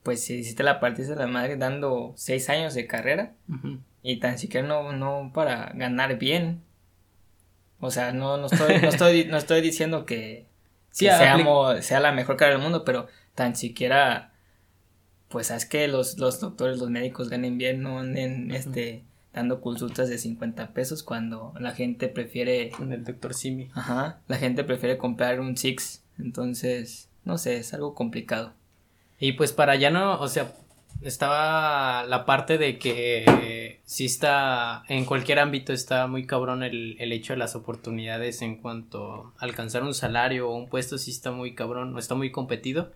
pues, 0.03 0.23
si 0.23 0.35
hiciste 0.35 0.63
la 0.63 0.79
partida 0.79 1.09
de 1.09 1.15
la 1.15 1.27
madre 1.27 1.57
dando 1.57 2.13
seis 2.15 2.49
años 2.49 2.73
de 2.73 2.87
carrera 2.87 3.35
y 4.01 4.19
tan 4.19 4.39
siquiera 4.39 4.67
no, 4.67 4.93
no 4.93 5.31
para 5.33 5.71
ganar 5.75 6.17
bien, 6.17 6.63
o 7.81 7.91
sea, 7.91 8.13
no, 8.13 8.37
no, 8.37 8.45
estoy, 8.45 8.79
no, 8.79 8.89
estoy, 8.89 9.25
no 9.25 9.37
estoy 9.37 9.61
diciendo 9.61 10.05
que, 10.05 10.45
seamos, 10.91 11.83
sea 11.83 11.99
la 11.99 12.11
mejor 12.11 12.37
cara 12.37 12.53
del 12.53 12.61
mundo, 12.61 12.85
pero 12.85 13.07
tan 13.35 13.55
siquiera, 13.55 14.31
pues, 15.27 15.51
es 15.51 15.65
que 15.65 15.87
los, 15.87 16.17
los 16.17 16.39
doctores, 16.39 16.77
los 16.77 16.89
médicos 16.89 17.29
ganen 17.29 17.57
bien, 17.57 17.81
no 17.81 17.99
anden, 17.99 18.51
este, 18.51 19.03
dando 19.33 19.61
consultas 19.61 20.09
de 20.09 20.17
50 20.17 20.73
pesos 20.73 21.03
cuando 21.03 21.53
la 21.59 21.71
gente 21.71 22.07
prefiere... 22.07 22.69
Con 22.69 22.93
el 22.93 23.03
doctor 23.03 23.33
Simi. 23.33 23.69
Ajá, 23.73 24.19
la 24.27 24.37
gente 24.37 24.63
prefiere 24.63 24.97
comprar 24.97 25.39
un 25.39 25.57
Six, 25.57 26.03
entonces, 26.19 27.09
no 27.25 27.37
sé, 27.37 27.57
es 27.57 27.73
algo 27.73 27.95
complicado. 27.95 28.53
Y 29.19 29.33
pues 29.33 29.53
para 29.53 29.75
ya 29.75 29.89
no, 29.89 30.19
o 30.19 30.27
sea, 30.27 30.53
estaba 31.01 32.05
la 32.05 32.25
parte 32.25 32.57
de 32.57 32.77
que 32.77 33.79
si 33.85 34.05
está 34.05 34.83
en 34.87 35.05
cualquier 35.05 35.39
ámbito 35.39 35.73
está 35.73 36.07
muy 36.07 36.25
cabrón 36.25 36.63
el, 36.63 36.95
el, 36.99 37.11
hecho 37.11 37.33
de 37.33 37.39
las 37.39 37.55
oportunidades 37.55 38.41
en 38.41 38.57
cuanto 38.57 39.33
a 39.37 39.43
alcanzar 39.45 39.83
un 39.83 39.93
salario 39.93 40.49
o 40.49 40.55
un 40.55 40.69
puesto 40.69 40.97
sí 40.97 41.11
está 41.11 41.31
muy 41.31 41.55
cabrón, 41.55 41.97
está 41.97 42.15
muy 42.15 42.31
competido. 42.31 42.91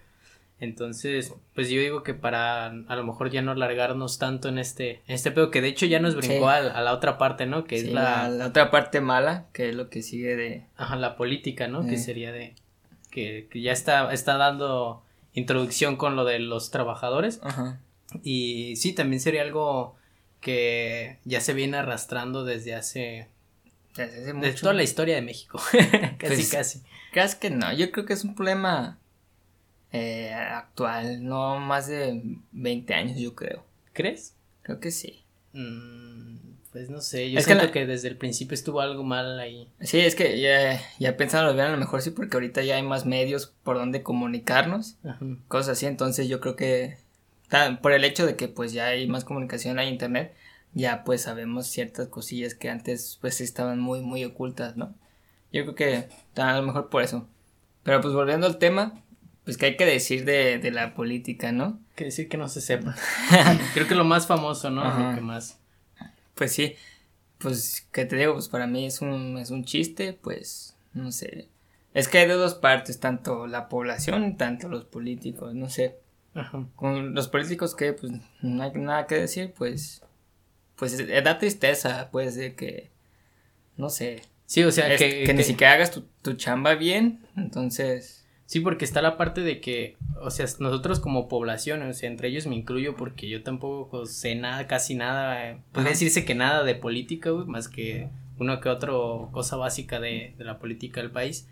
Entonces, 0.58 1.34
pues 1.54 1.70
yo 1.70 1.82
digo 1.82 2.02
que 2.02 2.14
para 2.14 2.68
a 2.68 2.96
lo 2.96 3.04
mejor 3.04 3.30
ya 3.30 3.42
no 3.42 3.52
alargarnos 3.52 4.20
tanto 4.20 4.48
en 4.48 4.58
este, 4.58 5.02
en 5.06 5.16
este 5.16 5.32
pedo, 5.32 5.52
que 5.52 5.62
de 5.62 5.68
hecho 5.68 5.86
ya 5.86 6.00
nos 6.00 6.16
brincó 6.16 6.48
a, 6.48 6.62
la 6.62 6.94
otra 6.94 7.18
parte, 7.18 7.46
¿no? 7.46 7.66
Que 7.66 7.76
es 7.76 7.92
la, 7.92 8.30
la, 8.30 8.48
otra 8.48 8.72
parte 8.72 9.02
mala, 9.02 9.48
que 9.52 9.70
es 9.70 9.76
lo 9.76 9.90
que 9.90 10.02
sigue 10.02 10.38
de... 10.38 10.66
Ajá, 10.78 10.96
la 10.96 11.18
política, 11.18 11.68
¿no? 11.68 11.86
Que 11.86 11.98
sería 11.98 12.32
de... 12.32 12.56
Que, 13.12 13.48
que 13.52 13.62
ya 13.62 13.74
está, 13.74 14.14
está 14.14 14.38
dando 14.38 15.04
introducción 15.34 15.98
con 15.98 16.16
lo 16.16 16.24
de 16.24 16.40
los 16.40 16.72
trabajadores. 16.72 17.42
Ajá. 17.44 17.82
Y 18.24 18.76
sí, 18.76 18.94
también 18.94 19.20
sería 19.20 19.42
algo 19.42 19.96
que 20.42 21.20
ya 21.26 21.42
se 21.42 21.54
viene 21.54 21.78
arrastrando 21.78 22.46
desde 22.46 22.76
hace... 22.76 23.28
Desde 23.96 24.22
hace 24.22 24.34
mucho. 24.34 24.62
toda 24.62 24.74
la 24.74 24.84
historia 24.84 25.16
de 25.16 25.22
México. 25.22 25.60
casi, 26.18 26.36
pues, 26.36 26.52
casi. 26.52 26.84
Casi 27.14 27.40
que 27.40 27.50
no, 27.50 27.74
yo 27.74 27.92
creo 27.92 28.06
que 28.06 28.14
es 28.14 28.24
un 28.24 28.36
problema 28.36 29.00
eh, 29.92 30.34
actual, 30.34 31.24
no 31.24 31.60
más 31.60 31.88
de 31.88 32.22
20 32.52 32.94
años, 32.94 33.18
yo 33.18 33.34
creo. 33.34 33.64
¿Crees? 33.94 34.36
Creo 34.62 34.80
que 34.82 34.92
sí. 34.92 35.24
Mm, 35.54 36.36
pues 36.74 36.90
no 36.90 37.00
sé, 37.00 37.32
yo 37.32 37.40
siento 37.40 37.72
que, 37.72 37.86
desde 37.86 38.10
el 38.10 38.18
principio 38.18 38.54
estuvo 38.54 38.82
algo 38.82 39.04
mal 39.04 39.40
ahí. 39.40 39.70
Sí, 39.80 40.00
es 40.02 40.16
que 40.16 40.42
ya, 40.42 40.82
ya 41.00 41.16
pensando 41.16 41.54
bien, 41.54 41.68
a 41.68 41.72
lo 41.72 41.78
mejor 41.78 42.02
sí, 42.02 42.12
porque 42.12 42.36
ahorita 42.36 42.62
ya 42.64 42.76
hay 42.76 42.84
más 42.84 43.06
medios 43.06 43.54
por 43.64 43.78
donde 43.78 44.04
comunicarnos, 44.04 44.98
cosas 45.48 45.78
así, 45.78 45.86
entonces 45.86 46.28
yo 46.28 46.42
creo 46.42 46.58
que 46.58 46.98
por 47.82 47.92
el 47.92 48.04
hecho 48.04 48.26
de 48.26 48.36
que 48.36 48.48
pues 48.48 48.74
ya 48.74 48.88
hay 48.88 49.08
más 49.08 49.24
comunicación, 49.24 49.80
hay 49.80 49.90
internet, 49.90 50.36
ya 50.74 51.04
pues 51.04 51.24
sabemos 51.24 51.68
ciertas 51.68 52.08
cosillas 52.08 52.56
que 52.56 52.70
antes 52.70 53.18
pues 53.22 53.42
estaban 53.42 53.80
muy 53.80 54.02
muy 54.02 54.24
ocultas, 54.26 54.78
¿no? 54.78 54.94
Yo 55.52 55.64
creo 55.64 55.76
que 55.76 56.42
a 56.42 56.58
lo 56.58 56.64
mejor 56.64 56.90
por 56.90 57.02
eso. 57.02 57.28
Pero 57.84 58.02
pues 58.02 58.14
volviendo 58.14 58.48
al 58.48 58.58
tema, 58.58 59.02
pues 59.46 59.58
que 59.58 59.68
hay 59.68 59.78
que 59.78 59.86
decir 59.86 60.26
de, 60.26 60.58
de 60.58 60.72
la 60.72 60.96
política, 60.96 61.52
¿no? 61.52 61.80
Que 61.96 62.06
decir 62.06 62.28
que 62.28 62.38
no 62.38 62.50
se 62.50 62.62
sepa. 62.62 62.96
creo 63.74 63.88
que 63.88 63.96
lo 63.96 64.04
más 64.04 64.28
famoso, 64.28 64.70
¿no? 64.70 64.84
Lo 64.84 65.16
que 65.16 65.22
más. 65.22 65.60
Pues 66.34 66.52
sí. 66.52 66.76
Pues 67.38 67.88
que 67.92 68.06
te 68.06 68.16
digo, 68.16 68.34
pues 68.34 68.48
para 68.48 68.66
mí 68.66 68.86
es 68.86 69.02
un, 69.02 69.38
es 69.38 69.52
un 69.52 69.64
chiste, 69.66 70.14
pues 70.14 70.76
no 70.94 71.12
sé. 71.12 71.48
Es 71.94 72.08
que 72.08 72.18
hay 72.18 72.28
de 72.28 72.34
dos 72.34 72.56
partes, 72.56 73.00
tanto 73.00 73.48
la 73.48 73.70
población, 73.70 74.36
tanto 74.36 74.68
los 74.68 74.84
políticos, 74.84 75.54
no 75.54 75.70
sé. 75.70 75.98
Con 76.76 77.14
los 77.16 77.28
políticos 77.28 77.76
que 77.76 77.94
pues 77.94 78.12
no 78.42 78.64
hay 78.64 78.72
nada 78.74 79.08
que 79.08 79.16
decir, 79.16 79.54
pues 79.58 80.02
pues 80.76 80.98
da 81.24 81.38
tristeza, 81.38 82.10
pues 82.12 82.36
de 82.36 82.56
que 82.56 82.92
no 83.78 83.90
sé. 83.90 84.22
Sí, 84.46 84.64
o 84.64 84.72
sea, 84.72 84.96
que, 84.96 85.24
que, 85.24 85.34
ni 85.34 85.44
siquiera 85.44 85.74
hagas 85.74 85.92
tu, 85.92 86.06
tu 86.22 86.34
chamba 86.34 86.76
bien, 86.76 87.26
entonces 87.36 88.26
Sí, 88.48 88.60
porque 88.60 88.86
está 88.86 89.02
la 89.02 89.18
parte 89.18 89.42
de 89.42 89.60
que, 89.60 89.98
o 90.22 90.30
sea, 90.30 90.46
nosotros 90.60 91.00
como 91.00 91.28
población, 91.28 91.82
o 91.82 91.94
sea, 91.94 92.10
entre 92.10 92.28
ellos 92.28 92.46
me 92.46 92.56
incluyo 92.56 92.96
porque 92.96 93.28
yo 93.28 93.42
tampoco 93.42 94.06
sé 94.06 94.36
nada, 94.36 94.68
casi 94.68 94.94
nada, 94.94 95.50
eh, 95.50 95.58
puede 95.72 95.90
decirse 95.90 96.26
que 96.26 96.36
nada 96.36 96.64
de 96.64 96.76
política, 96.76 97.32
güey, 97.32 97.48
más 97.48 97.68
que 97.68 98.10
una 98.38 98.60
que 98.60 98.70
otra 98.70 98.94
cosa 99.32 99.56
básica 99.56 100.00
de, 100.00 100.36
de 100.38 100.44
la 100.44 100.60
política 100.60 101.02
del 101.02 101.10
país. 101.10 101.48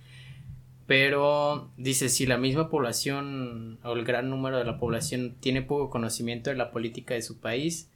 Pero 0.93 1.71
dice, 1.75 2.07
si 2.07 2.27
la 2.27 2.37
misma 2.37 2.69
población 2.69 3.79
o 3.83 3.93
el 3.93 4.05
gran 4.05 4.29
número 4.29 4.59
de 4.59 4.63
la 4.63 4.77
población 4.77 5.35
tiene 5.39 5.63
poco 5.63 5.89
conocimiento 5.89 6.51
de 6.51 6.55
la 6.55 6.69
política 6.69 7.15
de 7.15 7.23
su 7.23 7.39
país, 7.39 7.89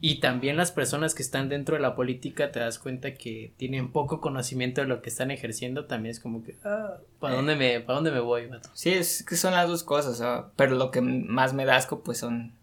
y 0.00 0.20
también 0.20 0.56
las 0.56 0.72
personas 0.72 1.14
que 1.14 1.22
están 1.22 1.50
dentro 1.50 1.76
de 1.76 1.82
la 1.82 1.94
política 1.94 2.50
te 2.50 2.60
das 2.60 2.78
cuenta 2.78 3.12
que 3.12 3.52
tienen 3.58 3.92
poco 3.92 4.22
conocimiento 4.22 4.80
de 4.80 4.86
lo 4.86 5.02
que 5.02 5.10
están 5.10 5.30
ejerciendo, 5.30 5.84
también 5.84 6.12
es 6.12 6.20
como 6.20 6.42
que, 6.42 6.56
ah, 6.64 6.96
¿para 7.20 7.34
eh. 7.34 7.36
dónde 7.36 7.56
me, 7.56 7.80
para 7.80 7.96
dónde 7.96 8.10
me 8.10 8.20
voy? 8.20 8.48
Sí, 8.72 8.88
es 8.88 9.22
que 9.22 9.36
son 9.36 9.52
las 9.52 9.68
dos 9.68 9.84
cosas, 9.84 10.50
pero 10.56 10.76
lo 10.76 10.90
que 10.90 11.02
más 11.02 11.52
me 11.52 11.66
da 11.66 11.76
asco 11.76 12.02
pues 12.02 12.16
son 12.16 12.54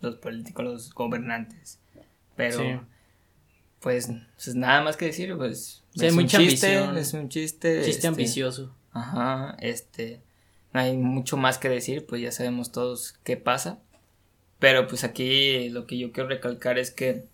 los 0.00 0.14
políticos, 0.14 0.64
los 0.64 0.94
gobernantes. 0.94 1.80
Pero, 2.36 2.86
pues, 3.80 4.08
pues, 4.36 4.54
nada 4.54 4.80
más 4.80 4.96
que 4.96 5.06
decir, 5.06 5.36
pues, 5.36 5.82
es, 5.96 6.14
un 6.14 6.28
chiste, 6.28 7.00
es 7.00 7.14
un 7.14 7.28
chiste. 7.28 7.78
Chiste 7.78 7.90
este, 7.90 8.06
ambicioso. 8.06 8.76
Ajá, 8.92 9.56
este, 9.60 10.20
no 10.72 10.80
hay 10.80 10.96
mucho 10.96 11.36
más 11.36 11.58
que 11.58 11.68
decir, 11.68 12.06
pues 12.06 12.20
ya 12.22 12.32
sabemos 12.32 12.72
todos 12.72 13.18
qué 13.24 13.36
pasa. 13.36 13.78
Pero 14.58 14.86
pues 14.86 15.02
aquí 15.02 15.68
lo 15.70 15.86
que 15.86 15.98
yo 15.98 16.12
quiero 16.12 16.28
recalcar 16.28 16.78
es 16.78 16.90
que 16.92 17.24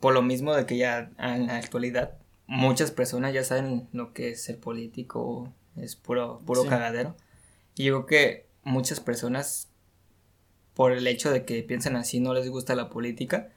por 0.00 0.14
lo 0.14 0.22
mismo 0.22 0.54
de 0.54 0.64
que 0.64 0.78
ya 0.78 1.10
en 1.18 1.48
la 1.48 1.56
actualidad 1.56 2.14
muchas 2.50 2.90
personas 2.90 3.32
ya 3.32 3.44
saben 3.44 3.88
lo 3.92 4.12
que 4.12 4.30
es 4.30 4.42
ser 4.42 4.58
político, 4.58 5.52
es 5.76 5.94
puro, 5.94 6.40
puro 6.44 6.64
cagadero. 6.64 7.14
Y 7.76 7.84
yo 7.84 8.04
creo 8.04 8.06
que 8.06 8.46
muchas 8.64 8.98
personas, 8.98 9.68
por 10.74 10.90
el 10.90 11.06
hecho 11.06 11.30
de 11.30 11.44
que 11.44 11.62
piensan 11.62 11.94
así, 11.94 12.18
no 12.18 12.34
les 12.34 12.48
gusta 12.48 12.74
la 12.74 12.90
política. 12.90 13.50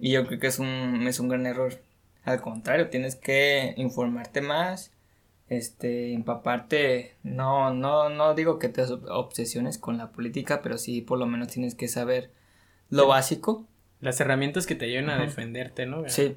Y 0.00 0.12
yo 0.12 0.26
creo 0.26 0.40
que 0.40 0.46
es 0.46 0.58
un, 0.58 1.06
es 1.06 1.20
un 1.20 1.28
gran 1.28 1.46
error. 1.46 1.78
Al 2.24 2.40
contrario, 2.40 2.88
tienes 2.88 3.14
que 3.14 3.74
informarte 3.76 4.40
más, 4.40 4.90
este, 5.48 6.14
empaparte, 6.14 7.16
no, 7.22 7.72
no, 7.72 8.08
no 8.08 8.34
digo 8.34 8.58
que 8.58 8.68
te 8.68 8.82
obsesiones 8.82 9.78
con 9.78 9.98
la 9.98 10.10
política, 10.10 10.62
pero 10.62 10.78
sí 10.78 11.00
por 11.00 11.18
lo 11.18 11.26
menos 11.26 11.48
tienes 11.48 11.74
que 11.74 11.88
saber 11.88 12.30
lo 12.90 13.06
básico. 13.06 13.66
Las 14.00 14.20
herramientas 14.20 14.66
que 14.66 14.74
te 14.74 14.86
ayudan 14.86 15.10
a 15.10 15.18
defenderte, 15.18 15.86
¿no? 15.86 16.08
Sí. 16.08 16.36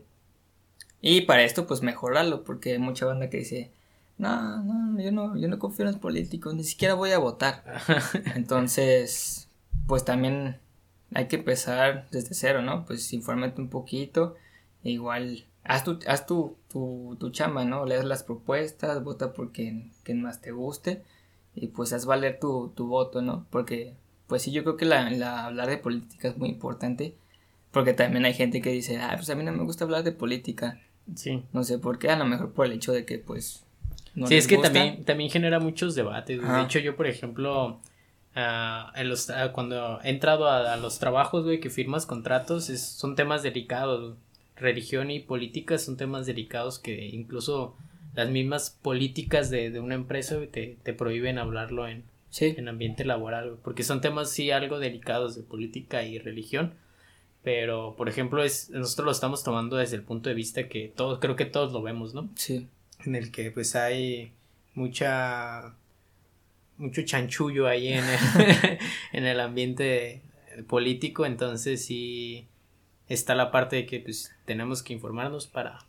Y 1.02 1.22
para 1.22 1.44
esto, 1.44 1.68
pues 1.68 1.82
mejorarlo, 1.82 2.44
porque 2.44 2.74
hay 2.74 2.80
mucha 2.80 3.06
banda 3.06 3.30
que 3.30 3.38
dice, 3.38 3.72
no, 4.18 4.64
no, 4.64 5.02
yo 5.02 5.12
no, 5.12 5.38
yo 5.38 5.48
no 5.48 5.60
confío 5.60 5.86
en 5.86 5.92
los 5.92 6.02
políticos, 6.02 6.56
ni 6.56 6.64
siquiera 6.64 6.94
voy 6.94 7.12
a 7.12 7.20
votar. 7.20 7.64
Entonces, 8.36 9.50
pues 9.86 10.06
también 10.06 10.58
hay 11.14 11.28
que 11.28 11.38
empezar 11.38 12.08
desde 12.12 12.34
cero, 12.34 12.62
¿no? 12.62 12.86
Pues 12.86 13.12
infórmate 13.14 13.62
un 13.62 13.70
poquito, 13.70 14.36
igual 14.84 15.46
haz 15.68 15.84
tu, 15.84 16.00
haz 16.08 16.26
tu, 16.26 16.56
tu, 16.70 17.30
chamba, 17.32 17.66
¿no? 17.66 17.86
Lees 17.86 18.06
las 18.06 18.24
propuestas, 18.24 19.04
vota 19.04 19.34
por 19.34 19.52
quien, 19.52 19.92
más 20.16 20.42
te 20.42 20.52
guste 20.52 21.04
y 21.54 21.68
pues 21.68 21.94
haz 21.94 22.06
valer 22.06 22.40
tu, 22.40 22.70
tu 22.76 22.88
voto, 22.88 23.22
¿no? 23.22 23.46
Porque 23.50 23.94
pues 24.28 24.42
sí, 24.42 24.52
yo 24.52 24.64
creo 24.64 24.78
que 24.78 24.86
la, 24.86 25.46
hablar 25.46 25.70
de 25.70 25.78
política 25.78 26.30
es 26.30 26.38
muy 26.38 26.50
importante 26.50 27.16
porque 27.72 27.94
también 27.94 28.26
hay 28.26 28.34
gente 28.34 28.62
que 28.62 28.72
dice, 28.72 28.98
ah, 28.98 29.14
pues 29.16 29.30
a 29.30 29.36
mí 29.36 29.44
no 29.44 29.52
me 29.52 29.64
gusta 29.64 29.84
hablar 29.84 30.04
de 30.04 30.12
política. 30.12 30.80
Sí. 31.16 31.44
No 31.54 31.64
sé 31.64 31.78
por 31.80 32.00
qué, 32.00 32.10
a 32.10 32.18
lo 32.18 32.26
mejor 32.26 32.54
por 32.54 32.66
el 32.66 32.74
hecho 32.74 32.92
de 32.92 33.06
que 33.06 33.20
pues... 33.20 33.64
No 34.16 34.26
sí, 34.26 34.36
es 34.36 34.48
que 34.48 34.58
también, 34.58 35.06
también 35.06 35.30
genera 35.30 35.60
muchos 35.60 35.94
debates. 35.94 36.42
De 36.42 36.62
hecho, 36.64 36.80
yo, 36.80 36.96
por 36.96 37.06
ejemplo, 37.06 37.80
en 38.34 39.10
los, 39.10 39.30
ah, 39.30 39.52
cuando 39.52 40.02
he 40.02 40.10
entrado 40.10 40.50
a, 40.50 40.76
los 40.78 40.98
trabajos, 40.98 41.44
güey, 41.44 41.60
que 41.60 41.70
firmas 41.70 42.08
contratos, 42.08 42.66
son 42.66 43.16
temas 43.16 43.44
delicados 43.44 44.16
religión 44.60 45.12
y 45.12 45.20
política 45.20 45.78
son 45.78 45.98
temas 45.98 46.26
delicados 46.26 46.80
que 46.80 47.08
incluso 47.08 47.76
las 48.16 48.30
mismas 48.30 48.72
políticas 48.72 49.50
de, 49.50 49.80
una 49.80 49.96
empresa 49.96 50.40
te, 50.52 50.78
te, 50.82 50.94
prohíben 50.94 51.38
hablarlo 51.38 51.88
en, 51.88 52.04
en 52.40 52.68
ambiente 52.68 53.06
laboral, 53.06 53.58
porque 53.64 53.84
son 53.84 54.02
temas 54.02 54.32
sí 54.32 54.50
algo 54.52 54.80
delicados 54.80 55.36
de 55.36 55.44
política 55.44 56.04
y 56.04 56.18
religión, 56.18 56.74
pero 57.44 57.96
por 57.96 58.10
ejemplo 58.10 58.44
es, 58.44 58.70
nosotros 58.72 59.06
lo 59.06 59.12
estamos 59.12 59.44
tomando 59.44 59.78
desde 59.78 59.98
el 59.98 60.04
punto 60.04 60.30
de 60.30 60.36
vista 60.36 60.68
que 60.68 60.92
todos, 60.94 61.20
creo 61.20 61.36
que 61.36 61.46
todos 61.46 61.72
lo 61.72 61.82
vemos, 61.82 62.14
¿no? 62.14 62.30
Sí. 62.36 62.68
En 63.06 63.16
el 63.16 63.32
que 63.32 63.52
pues 63.52 63.76
hay 63.76 64.32
mucha 64.74 65.76
mucho 66.78 67.04
chanchullo 67.04 67.68
ahí 67.68 67.90
en 67.90 68.04
el, 68.04 68.80
en 69.14 69.26
el 69.26 69.40
ambiente 69.40 70.22
político, 70.68 71.26
entonces 71.26 71.86
sí 71.86 72.48
está 73.08 73.36
la 73.36 73.52
parte 73.52 73.78
de 73.78 73.86
que 73.86 74.00
pues 74.00 74.36
tenemos 74.48 74.82
que 74.82 74.94
informarnos 74.94 75.46
para 75.46 75.86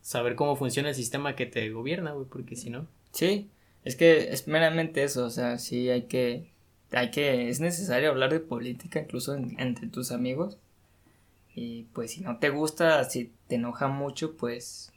saber 0.00 0.34
cómo 0.34 0.56
funciona 0.56 0.88
el 0.88 0.94
sistema 0.94 1.36
que 1.36 1.44
te 1.44 1.68
gobierna, 1.68 2.12
güey, 2.12 2.26
porque 2.26 2.56
si 2.56 2.70
no. 2.70 2.86
Sí, 3.12 3.50
es 3.84 3.96
que 3.96 4.32
es 4.32 4.48
meramente 4.48 5.04
eso, 5.04 5.26
o 5.26 5.30
sea, 5.30 5.58
sí 5.58 5.90
hay 5.90 6.02
que, 6.04 6.50
hay 6.90 7.10
que, 7.10 7.50
es 7.50 7.60
necesario 7.60 8.08
hablar 8.08 8.32
de 8.32 8.40
política 8.40 9.00
incluso 9.00 9.34
entre 9.34 9.88
tus 9.88 10.10
amigos. 10.10 10.56
Y 11.54 11.82
pues 11.92 12.12
si 12.12 12.22
no 12.22 12.38
te 12.38 12.48
gusta, 12.48 13.04
si 13.04 13.30
te 13.46 13.56
enoja 13.56 13.88
mucho, 13.88 14.36
pues, 14.36 14.90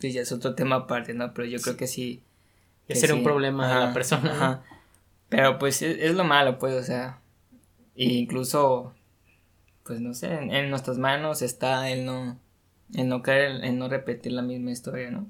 pues 0.00 0.12
ya 0.12 0.22
es 0.22 0.32
otro 0.32 0.56
tema 0.56 0.76
aparte, 0.76 1.14
¿no? 1.14 1.32
Pero 1.32 1.46
yo 1.46 1.60
creo 1.60 1.76
que 1.76 1.86
sí. 1.86 2.22
Que 2.88 2.96
ser 2.96 3.12
un 3.12 3.22
problema 3.22 3.68
de 3.68 3.86
la 3.86 3.94
persona. 3.94 4.32
Ajá. 4.32 4.62
Pero 5.28 5.58
pues 5.58 5.82
es, 5.82 5.98
es, 6.00 6.14
lo 6.16 6.24
malo, 6.24 6.58
pues, 6.58 6.74
o 6.74 6.82
sea, 6.82 7.20
e 7.94 8.06
incluso 8.06 8.92
pues 9.90 10.00
no 10.00 10.14
sé, 10.14 10.32
en, 10.32 10.70
nuestras 10.70 10.98
manos 10.98 11.42
está 11.42 11.90
el 11.90 12.04
no, 12.04 12.38
el 12.94 13.08
no 13.08 13.24
caer, 13.24 13.64
el 13.64 13.76
no 13.76 13.88
repetir 13.88 14.30
la 14.30 14.40
misma 14.40 14.70
historia, 14.70 15.10
¿no? 15.10 15.28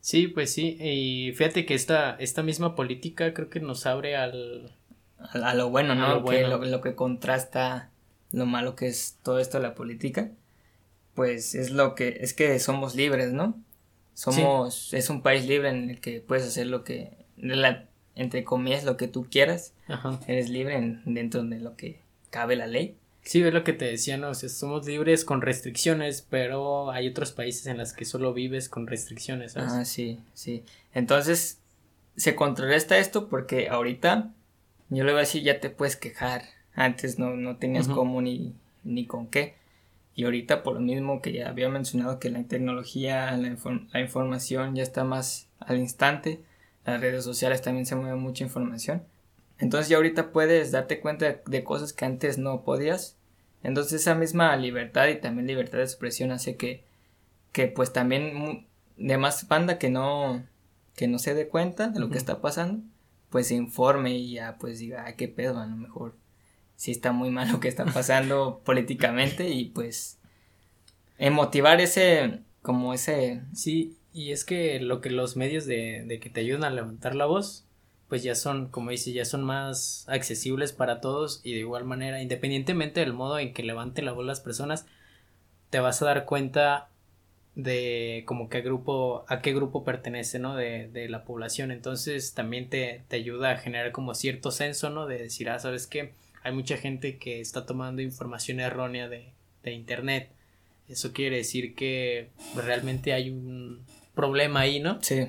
Sí, 0.00 0.26
pues 0.26 0.54
sí, 0.54 0.78
y 0.80 1.34
fíjate 1.34 1.66
que 1.66 1.74
esta, 1.74 2.12
esta 2.12 2.42
misma 2.42 2.74
política 2.74 3.34
creo 3.34 3.50
que 3.50 3.60
nos 3.60 3.84
abre 3.84 4.16
al... 4.16 4.74
A, 5.18 5.52
lo 5.52 5.68
bueno, 5.68 5.94
¿no? 5.94 6.14
Lo, 6.14 6.24
Que, 6.24 6.48
lo, 6.48 6.80
que 6.80 6.94
contrasta 6.94 7.90
lo 8.32 8.46
malo 8.46 8.74
que 8.74 8.86
es 8.86 9.18
todo 9.22 9.38
esto 9.38 9.58
de 9.58 9.64
la 9.64 9.74
política, 9.74 10.30
pues 11.12 11.54
es 11.54 11.70
lo 11.70 11.94
que, 11.94 12.20
es 12.22 12.32
que 12.32 12.58
somos 12.60 12.96
libres, 12.96 13.34
¿no? 13.34 13.62
Somos, 14.14 14.94
es 14.94 15.10
un 15.10 15.20
país 15.20 15.46
libre 15.46 15.68
en 15.68 15.90
el 15.90 16.00
que 16.00 16.22
puedes 16.22 16.46
hacer 16.46 16.68
lo 16.68 16.84
que, 16.84 17.18
entre 18.14 18.44
comillas, 18.44 18.84
lo 18.84 18.96
que 18.96 19.08
tú 19.08 19.26
quieras. 19.30 19.74
Ajá. 19.88 20.18
Eres 20.26 20.48
libre 20.48 21.00
dentro 21.04 21.42
de 21.42 21.60
lo 21.60 21.76
que 21.76 22.00
cabe 22.30 22.56
la 22.56 22.66
ley. 22.66 22.96
Sí, 23.28 23.42
es 23.42 23.52
lo 23.52 23.62
que 23.62 23.74
te 23.74 23.84
decía, 23.84 24.16
¿no? 24.16 24.30
O 24.30 24.34
sea, 24.34 24.48
somos 24.48 24.86
libres 24.86 25.22
con 25.22 25.42
restricciones, 25.42 26.26
pero 26.30 26.90
hay 26.90 27.08
otros 27.08 27.30
países 27.30 27.66
en 27.66 27.76
los 27.76 27.92
que 27.92 28.06
solo 28.06 28.32
vives 28.32 28.70
con 28.70 28.86
restricciones, 28.86 29.52
¿sabes? 29.52 29.70
Ah, 29.70 29.84
sí, 29.84 30.18
sí. 30.32 30.64
Entonces, 30.94 31.58
se 32.16 32.34
contrarresta 32.34 32.96
esto 32.96 33.28
porque 33.28 33.68
ahorita, 33.68 34.32
yo 34.88 35.04
le 35.04 35.12
voy 35.12 35.18
a 35.18 35.26
decir, 35.26 35.42
ya 35.42 35.60
te 35.60 35.68
puedes 35.68 35.96
quejar. 35.96 36.40
Antes 36.72 37.18
no, 37.18 37.36
no 37.36 37.58
tenías 37.58 37.86
cómo 37.86 38.22
ni, 38.22 38.54
ni 38.82 39.04
con 39.04 39.26
qué. 39.26 39.56
Y 40.14 40.24
ahorita, 40.24 40.62
por 40.62 40.76
lo 40.76 40.80
mismo 40.80 41.20
que 41.20 41.34
ya 41.34 41.50
había 41.50 41.68
mencionado 41.68 42.18
que 42.18 42.30
la 42.30 42.42
tecnología, 42.44 43.30
la, 43.36 43.56
la 43.92 44.00
información 44.00 44.74
ya 44.74 44.82
está 44.82 45.04
más 45.04 45.48
al 45.60 45.76
instante, 45.76 46.40
las 46.86 46.98
redes 46.98 47.24
sociales 47.24 47.60
también 47.60 47.84
se 47.84 47.94
mueve 47.94 48.16
mucha 48.16 48.42
información. 48.42 49.02
Entonces 49.58 49.90
ya 49.90 49.98
ahorita 49.98 50.32
puedes 50.32 50.70
darte 50.70 51.00
cuenta 51.00 51.42
de, 51.44 51.64
cosas 51.64 51.92
que 51.92 52.06
antes 52.06 52.38
no 52.38 52.62
podías 52.62 53.17
entonces 53.62 54.00
esa 54.00 54.14
misma 54.14 54.56
libertad 54.56 55.08
y 55.08 55.20
también 55.20 55.46
libertad 55.46 55.78
de 55.78 55.84
expresión 55.84 56.30
hace 56.32 56.56
que, 56.56 56.84
que 57.52 57.66
pues 57.66 57.92
también 57.92 58.66
de 58.96 59.18
más 59.18 59.46
banda 59.48 59.78
que 59.78 59.90
no, 59.90 60.44
que 60.94 61.08
no 61.08 61.18
se 61.18 61.34
dé 61.34 61.48
cuenta 61.48 61.88
de 61.88 62.00
lo 62.00 62.10
que 62.10 62.18
está 62.18 62.40
pasando, 62.40 62.82
pues 63.30 63.48
se 63.48 63.54
informe 63.54 64.16
y 64.16 64.32
ya 64.34 64.56
pues 64.58 64.78
diga, 64.78 65.04
ay, 65.06 65.14
qué 65.16 65.28
pedo, 65.28 65.58
a 65.60 65.66
lo 65.66 65.76
mejor 65.76 66.14
sí 66.76 66.92
está 66.92 67.12
muy 67.12 67.30
mal 67.30 67.50
lo 67.50 67.60
que 67.60 67.68
está 67.68 67.84
pasando 67.84 68.60
políticamente 68.64 69.48
y 69.48 69.66
pues 69.66 70.18
en 71.18 71.32
motivar 71.32 71.80
ese, 71.80 72.40
como 72.62 72.94
ese... 72.94 73.42
Sí, 73.52 73.96
y 74.12 74.32
es 74.32 74.44
que 74.44 74.80
lo 74.80 75.00
que 75.00 75.10
los 75.10 75.36
medios 75.36 75.66
de, 75.66 76.04
de 76.06 76.20
que 76.20 76.30
te 76.30 76.40
ayudan 76.40 76.64
a 76.64 76.70
levantar 76.70 77.14
la 77.14 77.26
voz, 77.26 77.67
pues 78.08 78.22
ya 78.22 78.34
son, 78.34 78.68
como 78.68 78.90
dice, 78.90 79.12
ya 79.12 79.24
son 79.24 79.44
más 79.44 80.04
accesibles 80.08 80.72
para 80.72 81.00
todos 81.00 81.40
y 81.44 81.52
de 81.52 81.60
igual 81.60 81.84
manera, 81.84 82.22
independientemente 82.22 83.00
del 83.00 83.12
modo 83.12 83.38
en 83.38 83.52
que 83.52 83.62
levanten 83.62 84.06
la 84.06 84.12
voz 84.12 84.24
las 84.24 84.40
personas, 84.40 84.86
te 85.70 85.80
vas 85.80 86.00
a 86.00 86.06
dar 86.06 86.24
cuenta 86.24 86.88
de 87.54 88.22
como 88.26 88.48
que 88.48 88.62
grupo, 88.62 89.24
a 89.28 89.42
qué 89.42 89.52
grupo 89.52 89.84
pertenece, 89.84 90.38
¿no? 90.38 90.56
De, 90.56 90.88
de 90.88 91.08
la 91.08 91.24
población. 91.24 91.70
Entonces 91.70 92.32
también 92.32 92.70
te, 92.70 93.02
te, 93.08 93.16
ayuda 93.16 93.50
a 93.50 93.56
generar 93.58 93.92
como 93.92 94.14
cierto 94.14 94.52
censo, 94.52 94.90
¿no? 94.90 95.06
De 95.06 95.18
decir, 95.18 95.50
ah, 95.50 95.58
¿sabes 95.58 95.86
qué? 95.86 96.14
Hay 96.44 96.52
mucha 96.54 96.76
gente 96.76 97.18
que 97.18 97.40
está 97.40 97.66
tomando 97.66 98.00
información 98.00 98.60
errónea 98.60 99.08
de, 99.08 99.32
de 99.64 99.72
internet. 99.72 100.30
Eso 100.88 101.12
quiere 101.12 101.38
decir 101.38 101.74
que 101.74 102.30
realmente 102.54 103.12
hay 103.12 103.30
un 103.30 103.84
problema 104.14 104.60
ahí, 104.60 104.80
¿no? 104.80 105.02
Sí. 105.02 105.26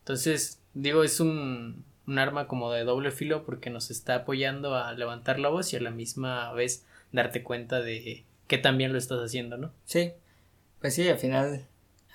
Entonces, 0.00 0.60
digo, 0.74 1.04
es 1.04 1.20
un, 1.20 1.84
un 2.08 2.18
arma 2.18 2.48
como 2.48 2.72
de 2.72 2.84
doble 2.84 3.10
filo 3.10 3.44
porque 3.44 3.70
nos 3.70 3.90
está 3.90 4.16
apoyando 4.16 4.74
a 4.74 4.92
levantar 4.94 5.38
la 5.38 5.50
voz 5.50 5.72
y 5.72 5.76
a 5.76 5.80
la 5.80 5.90
misma 5.90 6.52
vez 6.54 6.84
darte 7.12 7.42
cuenta 7.42 7.80
de 7.80 8.24
que 8.46 8.58
también 8.58 8.92
lo 8.92 8.98
estás 8.98 9.20
haciendo, 9.20 9.58
¿no? 9.58 9.72
Sí, 9.84 10.12
pues 10.80 10.94
sí, 10.94 11.06
al 11.06 11.18
final, 11.18 11.66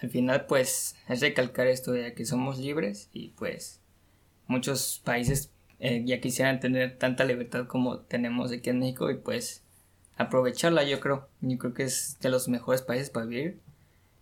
al 0.02 0.10
final 0.10 0.46
pues 0.48 0.96
es 1.08 1.22
recalcar 1.22 1.68
esto 1.68 1.92
de 1.92 2.14
que 2.16 2.26
somos 2.26 2.58
libres 2.58 3.10
y 3.14 3.30
pues 3.30 3.80
muchos 4.48 5.00
países 5.06 5.52
eh, 5.80 6.02
ya 6.06 6.20
quisieran 6.20 6.60
tener 6.60 6.98
tanta 6.98 7.24
libertad 7.24 7.68
como 7.68 8.00
tenemos 8.00 8.52
aquí 8.52 8.72
en 8.72 8.80
México 8.80 9.12
y 9.12 9.16
pues 9.16 9.62
aprovecharla 10.18 10.84
yo 10.84 11.00
creo, 11.00 11.28
yo 11.42 11.58
creo 11.60 11.74
que 11.74 11.84
es 11.84 12.18
de 12.20 12.30
los 12.30 12.48
mejores 12.48 12.82
países 12.82 13.12
para 13.12 13.28
vivir. 13.28 13.60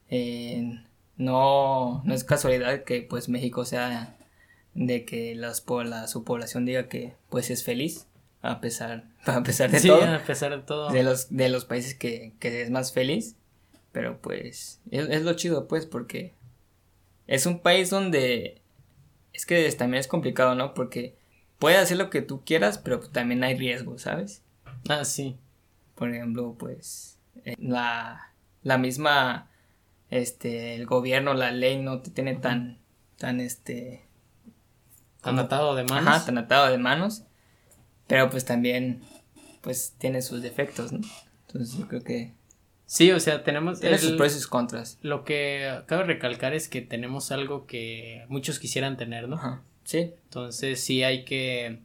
Eh, 0.10 0.82
no, 1.16 2.02
no 2.04 2.14
es 2.14 2.26
casualidad 2.26 2.84
que 2.84 3.04
pues 3.04 3.30
México 3.30 3.64
sea 3.64 4.18
de 4.74 5.06
que 5.06 5.36
las, 5.36 5.66
la, 5.86 6.08
su 6.08 6.24
población 6.24 6.66
diga 6.66 6.88
que 6.88 7.16
pues 7.30 7.50
es 7.50 7.64
feliz 7.64 8.08
a 8.42 8.60
pesar, 8.60 9.06
a 9.26 9.44
pesar 9.44 9.72
de 9.72 9.80
sí, 9.80 9.88
todo. 9.88 10.04
a 10.04 10.24
pesar 10.24 10.52
de 10.52 10.64
todo. 10.64 10.92
De 10.92 11.04
los, 11.04 11.36
de 11.36 11.50
los 11.50 11.66
países 11.66 11.96
que, 11.96 12.34
que 12.40 12.62
es 12.62 12.70
más 12.70 12.92
feliz. 12.92 13.36
Pero 13.92 14.22
pues 14.22 14.80
es, 14.90 15.10
es, 15.10 15.24
lo 15.24 15.34
chido, 15.34 15.68
pues, 15.68 15.86
porque 15.86 16.34
es 17.28 17.46
un 17.46 17.60
país 17.60 17.90
donde 17.90 18.62
es 19.34 19.46
que 19.46 19.70
también 19.74 20.00
es 20.00 20.08
complicado, 20.08 20.56
¿no? 20.56 20.74
Porque 20.74 21.18
puedes 21.60 21.80
hacer 21.80 21.98
lo 21.98 22.10
que 22.10 22.22
tú 22.22 22.42
quieras, 22.46 22.78
pero 22.78 23.00
también 23.02 23.44
hay 23.44 23.58
riesgo, 23.58 23.98
¿sabes? 23.98 24.44
Ah, 24.88 25.04
sí. 25.04 25.38
Por 25.96 26.10
ejemplo, 26.14 26.56
pues 26.58 27.18
la, 27.58 28.32
la 28.64 28.78
misma, 28.78 29.50
este, 30.10 30.76
el 30.76 30.86
gobierno, 30.86 31.34
la 31.34 31.52
ley 31.52 31.82
no 31.82 32.02
te 32.02 32.12
tiene 32.12 32.36
tan, 32.36 32.80
tan, 33.18 33.40
este... 33.40 34.06
Tan 35.22 35.40
atado 35.40 35.76
de 35.76 35.84
manos. 35.84 36.08
Ajá, 36.08 36.26
tan 36.26 36.38
atado 36.38 36.72
de 36.72 36.78
manos. 36.78 37.24
Pero 38.08 38.30
pues 38.30 38.46
también, 38.46 39.02
pues 39.62 39.96
tiene 39.98 40.22
sus 40.22 40.42
defectos, 40.42 40.92
¿no? 40.92 41.02
Entonces 41.48 41.78
yo 41.78 41.88
creo 41.88 42.04
que 42.04 42.34
Sí, 42.92 43.10
o 43.14 43.22
sea, 43.22 43.46
tenemos... 43.46 43.80
Tiene 43.80 43.98
sus 43.98 44.18
pros 44.18 44.34
y 44.34 44.36
sus 44.36 44.48
contras. 44.48 45.00
Lo 45.02 45.24
que 45.24 45.80
cabe 45.86 46.04
recalcar 46.04 46.54
es 46.54 46.68
que 46.68 46.82
tenemos 46.82 47.32
algo 47.32 47.66
que 47.66 48.26
muchos 48.28 48.60
quisieran 48.60 48.98
tener, 48.98 49.30
¿no? 49.30 49.38
Ajá. 49.38 49.64
Sí. 49.86 50.12
Entonces 50.26 50.84
sí 50.84 51.02
hay 51.02 51.24
que 51.24 51.80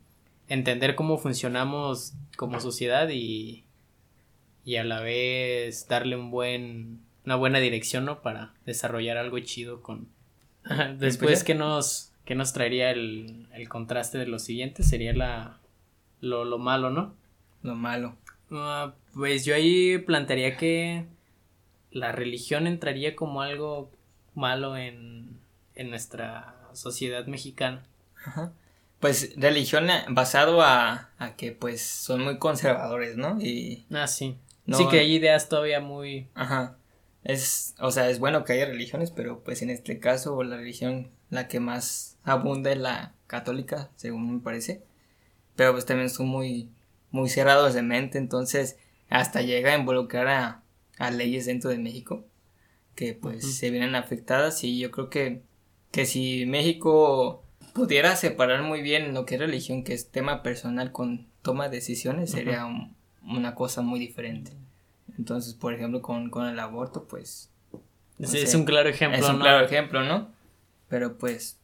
entender 0.49 0.96
cómo 0.96 1.16
funcionamos 1.16 2.14
como 2.37 2.59
sociedad 2.59 3.09
y, 3.09 3.62
y 4.64 4.77
a 4.79 4.85
la 4.85 4.99
vez 4.99 5.87
darle 5.87 6.16
un 6.16 6.33
buen, 6.33 7.03
una 7.25 7.37
buena 7.37 7.61
dirección, 7.61 8.05
¿no? 8.05 8.20
Para 8.20 8.55
desarrollar 8.64 9.16
algo 9.16 9.38
chido 9.38 9.83
con... 9.83 10.09
Después, 10.99 11.44
¿qué 11.44 11.55
nos, 11.55 12.11
qué 12.27 12.35
nos 12.35 12.53
traería 12.53 12.91
el, 12.91 13.49
el 13.55 13.69
contraste 13.71 14.19
de 14.19 14.27
lo 14.27 14.39
siguiente? 14.39 14.83
Sería 14.83 15.15
la, 15.15 15.59
lo, 16.21 16.45
lo 16.45 16.59
malo, 16.59 16.91
¿no? 16.91 17.15
Lo 17.62 17.75
malo. 17.75 18.17
Uh, 18.51 18.91
pues 19.15 19.47
yo 19.47 19.55
ahí 19.55 19.97
plantearía 19.99 20.59
que 20.59 21.07
la 21.91 22.12
religión 22.12 22.67
entraría 22.67 23.17
como 23.17 23.41
algo 23.41 23.91
malo 24.35 24.77
en, 24.77 25.39
en 25.75 25.89
nuestra 25.89 26.57
sociedad 26.75 27.27
mexicana. 27.27 27.83
Ajá. 28.25 28.53
Pues 29.01 29.35
religión 29.37 29.89
basado 30.09 30.62
a, 30.62 31.11
a, 31.19 31.37
que 31.37 31.53
pues 31.53 31.83
son 31.83 32.25
muy 32.25 32.39
conservadores, 32.39 33.17
¿no? 33.17 33.41
Y 33.41 33.85
ah, 33.91 34.07
sí. 34.07 34.37
No, 34.65 34.77
sí 34.79 34.89
que 34.89 34.99
hay 35.01 35.15
ideas 35.15 35.49
todavía 35.49 35.81
muy... 35.81 36.27
Ajá. 36.35 36.77
Es, 37.23 37.75
o 37.79 37.91
sea, 37.91 38.09
es 38.09 38.19
bueno 38.19 38.45
que 38.45 38.55
haya 38.55 38.67
religiones, 38.67 39.11
pero 39.11 39.41
pues 39.45 39.62
en 39.62 39.71
este 39.71 39.99
caso 39.99 40.43
la 40.43 40.57
religión 40.57 41.11
la 41.31 41.49
que 41.49 41.61
más 41.61 42.17
abunda 42.25 42.71
es 42.73 42.79
la 42.79 43.12
católica, 43.27 43.91
según 43.97 44.35
me 44.35 44.41
parece. 44.41 44.83
Pero 45.57 45.73
pues 45.73 45.87
también 45.87 46.11
son 46.11 46.29
muy 46.29 46.71
muy 47.11 47.29
cerrados 47.29 47.75
de 47.75 47.83
mente, 47.83 48.19
entonces 48.19 48.77
hasta 49.09 49.41
llega 49.41 49.73
a 49.73 49.79
involucrar 49.79 50.29
a, 50.29 50.62
a 50.99 51.11
leyes 51.11 51.47
dentro 51.47 51.71
de 51.71 51.79
México 51.79 52.25
que 52.95 53.15
pues 53.15 53.45
uh 53.45 53.49
-huh. 53.49 53.53
se 53.53 53.71
vienen 53.71 53.95
afectadas 53.95 54.65
y 54.65 54.79
yo 54.79 54.91
creo 54.91 55.09
que, 55.11 55.43
que 55.93 56.07
si 56.07 56.47
México 56.47 57.43
pudiera 57.75 58.17
separar 58.17 58.62
muy 58.62 58.83
bien 58.83 59.15
lo 59.15 59.25
que 59.27 59.35
es 59.37 59.41
religión, 59.41 59.85
que 59.85 59.95
es 59.95 60.11
tema 60.11 60.43
personal 60.43 60.93
con 60.93 61.27
toma 61.43 61.69
de 61.69 61.77
decisiones, 61.77 62.31
sería 62.31 62.67
uh 62.67 62.71
-huh. 62.71 62.95
un, 63.23 63.37
una 63.37 63.55
cosa 63.55 63.83
muy 63.83 64.01
diferente. 64.01 64.53
Entonces, 65.19 65.55
por 65.55 65.75
ejemplo, 65.75 66.03
con, 66.03 66.31
con 66.31 66.47
el 66.47 66.59
aborto, 66.59 67.05
pues... 67.05 67.51
No 68.19 68.27
sí, 68.27 68.39
sé, 68.39 68.45
es 68.45 68.55
un 68.55 68.65
claro 68.65 68.89
ejemplo. 68.89 69.19
Es 69.19 69.29
un 69.29 69.39
¿no? 69.39 69.43
claro 69.43 69.65
ejemplo, 69.65 70.03
¿no? 70.03 70.31
Pero 70.88 71.18
pues 71.18 71.59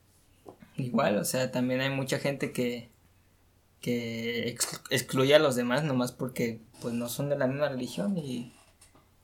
igual, 0.76 1.18
o 1.18 1.24
sea, 1.24 1.50
también 1.50 1.80
hay 1.80 1.90
mucha 1.90 2.18
gente 2.18 2.52
que, 2.52 2.90
que 3.80 4.56
excluye 4.90 5.35
a 5.35 5.38
los 5.38 5.56
demás 5.56 5.85
nomás 5.85 6.12
porque 6.12 6.61
pues 6.80 6.94
no 6.94 7.08
son 7.08 7.28
de 7.28 7.38
la 7.38 7.46
misma 7.46 7.68
religión 7.68 8.16
y, 8.18 8.52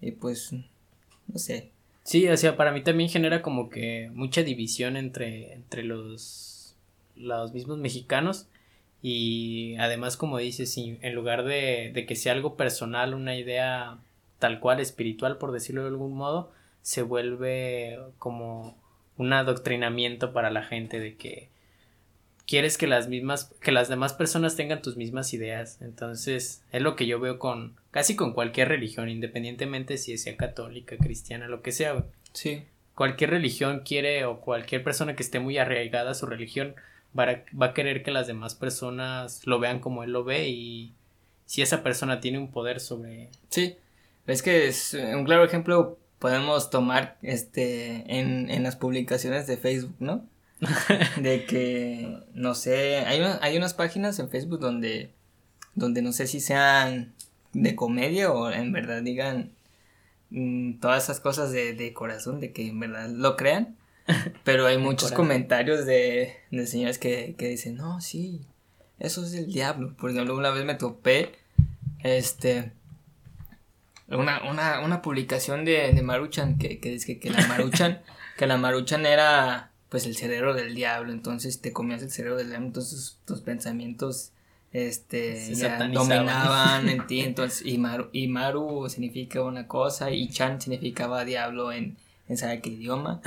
y 0.01 0.13
pues 0.13 0.53
no 0.53 1.39
sé. 1.39 1.71
Sí, 2.05 2.27
o 2.29 2.37
sea, 2.37 2.57
para 2.57 2.73
mí 2.73 2.83
también 2.83 3.11
genera 3.11 3.43
como 3.43 3.69
que 3.69 4.11
mucha 4.15 4.43
división 4.43 4.97
entre, 4.97 5.53
entre 5.53 5.83
los, 5.83 6.75
los 7.17 7.53
mismos 7.53 7.79
mexicanos 7.79 8.47
y 9.03 9.77
además 9.77 10.17
como 10.17 10.39
dices, 10.39 10.77
en 10.79 11.15
lugar 11.15 11.45
de, 11.45 11.91
de 11.93 12.07
que 12.07 12.17
sea 12.17 12.33
algo 12.33 12.57
personal, 12.57 13.15
una 13.15 13.37
idea 13.37 13.99
tal 14.39 14.61
cual 14.61 14.81
espiritual, 14.81 15.39
por 15.39 15.53
decirlo 15.53 15.83
de 15.83 15.89
algún 15.89 16.15
modo, 16.15 16.51
se 16.83 17.03
vuelve 17.03 17.99
como 18.19 18.77
un 19.19 19.33
adoctrinamiento 19.33 20.33
para 20.33 20.51
la 20.51 20.63
gente 20.63 20.99
de 20.99 21.17
que 21.17 21.49
quieres 22.47 22.79
que 22.79 22.87
las 22.87 23.09
mismas, 23.09 23.53
que 23.61 23.73
las 23.73 23.89
demás 23.89 24.15
personas 24.15 24.57
tengan 24.57 24.81
tus 24.81 24.97
mismas 24.97 25.35
ideas. 25.35 25.83
Entonces, 25.83 26.65
es 26.73 26.83
lo 26.83 26.97
que 26.97 27.07
yo 27.07 27.21
veo 27.21 27.39
con 27.39 27.77
casi 27.91 28.17
con 28.17 28.33
cualquier 28.33 28.69
religión, 28.69 29.11
independientemente 29.11 29.99
si 29.99 30.17
sea 30.17 30.37
católica, 30.37 30.97
cristiana, 30.97 31.47
lo 31.47 31.61
que 31.61 31.73
sea. 31.73 32.07
Sí. 32.33 32.65
Cualquier 32.95 33.31
religión 33.31 33.83
quiere 33.85 34.25
o 34.25 34.41
cualquier 34.41 34.83
persona 34.83 35.15
que 35.15 35.23
esté 35.23 35.41
muy 35.41 35.59
arraigada 35.59 36.13
a 36.13 36.15
su 36.15 36.27
religión 36.27 36.75
va 37.17 37.25
a, 37.25 37.45
va 37.61 37.67
a 37.67 37.75
querer 37.75 38.03
que 38.03 38.11
las 38.11 38.27
demás 38.27 38.55
personas 38.55 39.47
lo 39.47 39.59
vean 39.59 39.81
como 39.81 40.03
él 40.03 40.13
lo 40.13 40.25
ve 40.25 40.49
y 40.49 40.95
si 41.45 41.63
esa 41.63 41.83
persona 41.83 42.21
tiene 42.21 42.39
un 42.39 42.51
poder 42.51 42.81
sobre... 42.81 43.31
Sí, 43.51 43.77
es 44.27 44.43
que 44.43 44.69
es 44.69 44.95
un 44.95 45.25
claro 45.25 45.45
ejemplo 45.45 45.99
podemos 46.19 46.71
tomar 46.71 47.19
este 47.23 48.19
en, 48.19 48.51
en 48.51 48.63
las 48.63 48.77
publicaciones 48.77 49.47
de 49.47 49.57
Facebook, 49.57 49.95
¿no? 50.01 50.27
de 51.21 51.45
que, 51.45 52.19
no 52.35 52.55
sé, 52.55 52.99
hay, 52.99 53.21
una, 53.21 53.39
hay 53.43 53.57
unas 53.57 53.75
páginas 53.75 54.19
en 54.19 54.29
Facebook 54.29 54.59
donde, 54.59 55.13
donde 55.75 56.03
no 56.03 56.13
sé 56.13 56.27
si 56.27 56.41
sean 56.41 57.15
de 57.53 57.77
comedia 57.77 58.33
o 58.33 58.51
en 58.51 58.73
verdad 58.73 59.03
digan 59.03 59.53
mmm, 60.31 60.81
todas 60.81 61.05
esas 61.05 61.21
cosas 61.21 61.53
de, 61.53 61.75
de, 61.75 61.93
corazón, 61.93 62.41
de 62.41 62.53
que 62.53 62.69
en 62.69 62.81
verdad 62.81 63.09
lo 63.09 63.37
crean. 63.37 63.77
Pero 64.45 64.67
hay 64.67 64.79
muchos 64.79 65.13
comentarios 65.13 65.87
de, 65.87 66.35
de 66.51 66.67
señores 66.67 66.99
que, 66.99 67.35
que 67.37 67.49
dicen, 67.49 67.77
no, 67.77 68.01
sí, 68.01 68.41
eso 68.99 69.25
es 69.25 69.35
el 69.35 69.53
diablo. 69.53 69.95
Por 69.97 70.11
ejemplo, 70.11 70.37
una 70.37 70.51
vez 70.51 70.65
me 70.65 70.75
topé, 70.75 71.33
este, 72.01 72.73
una, 74.09 74.43
una, 74.51 74.81
una 74.81 75.03
publicación 75.03 75.65
de, 75.65 75.93
de 75.93 76.03
Maruchan 76.03 76.59
que, 76.59 76.81
que 76.81 76.91
dice 76.91 77.07
que, 77.07 77.21
que 77.21 77.31
la 77.31 77.47
Maruchan, 77.47 78.03
que 78.37 78.47
la 78.47 78.57
Maruchan 78.57 79.07
era 79.07 79.73
pues 79.89 80.07
el 80.07 80.17
cerebro 80.17 80.55
del 80.55 80.75
diablo, 80.75 81.13
entonces 81.13 81.61
te 81.61 81.73
comías 81.73 82.03
el 82.03 82.11
cerebro 82.11 82.37
del 82.37 82.49
diablo, 82.49 82.67
entonces 82.67 83.19
tus 83.25 83.41
pensamientos 83.41 84.33
este 84.73 85.55
ya 85.55 85.79
dominaban 85.89 86.89
en 86.91 87.07
ti, 87.07 87.21
entonces 87.21 87.67
y 87.67 87.79
Maru, 87.79 88.11
y 88.13 88.29
Maru 88.29 88.89
significa 88.91 89.43
una 89.43 89.67
cosa 89.67 90.11
y 90.11 90.29
Chan 90.29 90.61
significaba 90.61 91.25
diablo 91.25 91.73
en, 91.73 91.97
en 92.29 92.37
saber 92.37 92.61
qué 92.61 92.71
idioma, 92.71 93.23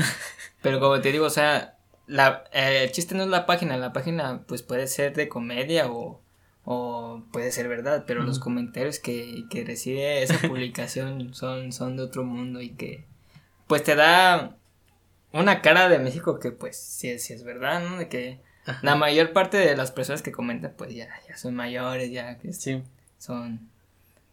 pero 0.61 0.79
como 0.79 1.01
te 1.01 1.11
digo, 1.11 1.25
o 1.25 1.31
sea, 1.31 1.77
la, 2.05 2.43
eh, 2.53 2.83
el 2.83 2.91
chiste 2.91 3.15
no 3.15 3.23
es 3.23 3.29
la 3.29 3.47
página, 3.47 3.75
la 3.77 3.93
página 3.93 4.43
pues 4.47 4.61
puede 4.61 4.85
ser 4.85 5.15
de 5.15 5.29
comedia 5.29 5.91
o, 5.91 6.20
o 6.63 7.23
puede 7.31 7.51
ser 7.51 7.67
verdad, 7.67 8.03
pero 8.05 8.21
mm. 8.23 8.25
los 8.25 8.39
comentarios 8.39 8.99
que, 8.99 9.45
que 9.49 9.63
recibe 9.63 10.21
esa 10.21 10.37
publicación 10.47 11.33
son, 11.33 11.71
son 11.71 11.97
de 11.97 12.03
otro 12.03 12.23
mundo 12.23 12.61
y 12.61 12.69
que 12.69 13.05
pues 13.67 13.83
te 13.83 13.95
da 13.95 14.57
una 15.33 15.61
cara 15.61 15.89
de 15.89 15.99
México 15.99 16.39
que 16.39 16.51
pues 16.51 16.77
sí 16.77 17.09
es 17.09 17.43
verdad, 17.43 17.81
¿no? 17.81 17.97
De 17.97 18.09
que 18.09 18.39
Ajá. 18.65 18.79
la 18.83 18.95
mayor 18.95 19.33
parte 19.33 19.57
de 19.57 19.75
las 19.75 19.91
personas 19.91 20.21
que 20.21 20.31
comentan 20.31 20.73
pues 20.77 20.93
ya, 20.93 21.09
ya 21.27 21.37
son 21.37 21.55
mayores, 21.55 22.11
ya 22.11 22.37
que 22.37 22.53
sí. 22.53 22.83
son 23.17 23.69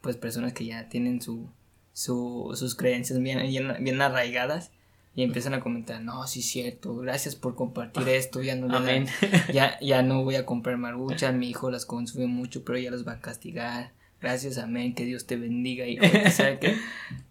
pues 0.00 0.16
personas 0.16 0.52
que 0.52 0.66
ya 0.66 0.88
tienen 0.88 1.22
su, 1.22 1.48
su 1.92 2.52
sus 2.54 2.74
creencias 2.74 3.20
bien, 3.20 3.40
bien, 3.40 3.76
bien 3.80 4.02
arraigadas, 4.02 4.70
y 5.18 5.24
empiezan 5.24 5.52
a 5.52 5.58
comentar, 5.58 6.00
no, 6.00 6.24
sí 6.28 6.38
es 6.38 6.46
cierto, 6.46 6.94
gracias 6.94 7.34
por 7.34 7.56
compartir 7.56 8.08
esto, 8.08 8.40
ya 8.40 8.54
no 8.54 8.68
ya, 9.52 9.76
ya 9.80 10.02
no 10.04 10.22
voy 10.22 10.36
a 10.36 10.46
comprar 10.46 10.76
maruchas, 10.76 11.34
mi 11.34 11.50
hijo 11.50 11.72
las 11.72 11.86
consume 11.86 12.28
mucho, 12.28 12.64
pero 12.64 12.78
ya 12.78 12.92
las 12.92 13.04
va 13.04 13.14
a 13.14 13.20
castigar, 13.20 13.90
gracias, 14.20 14.58
amén, 14.58 14.94
que 14.94 15.04
Dios 15.04 15.26
te 15.26 15.34
bendiga, 15.34 15.86
hijo, 15.86 16.04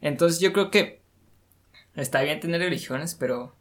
Entonces 0.02 0.42
yo 0.42 0.52
creo 0.52 0.70
que 0.70 1.00
está 1.96 2.22
bien 2.24 2.42
tener 2.42 2.60
religiones, 2.60 3.16
pero 3.16 3.56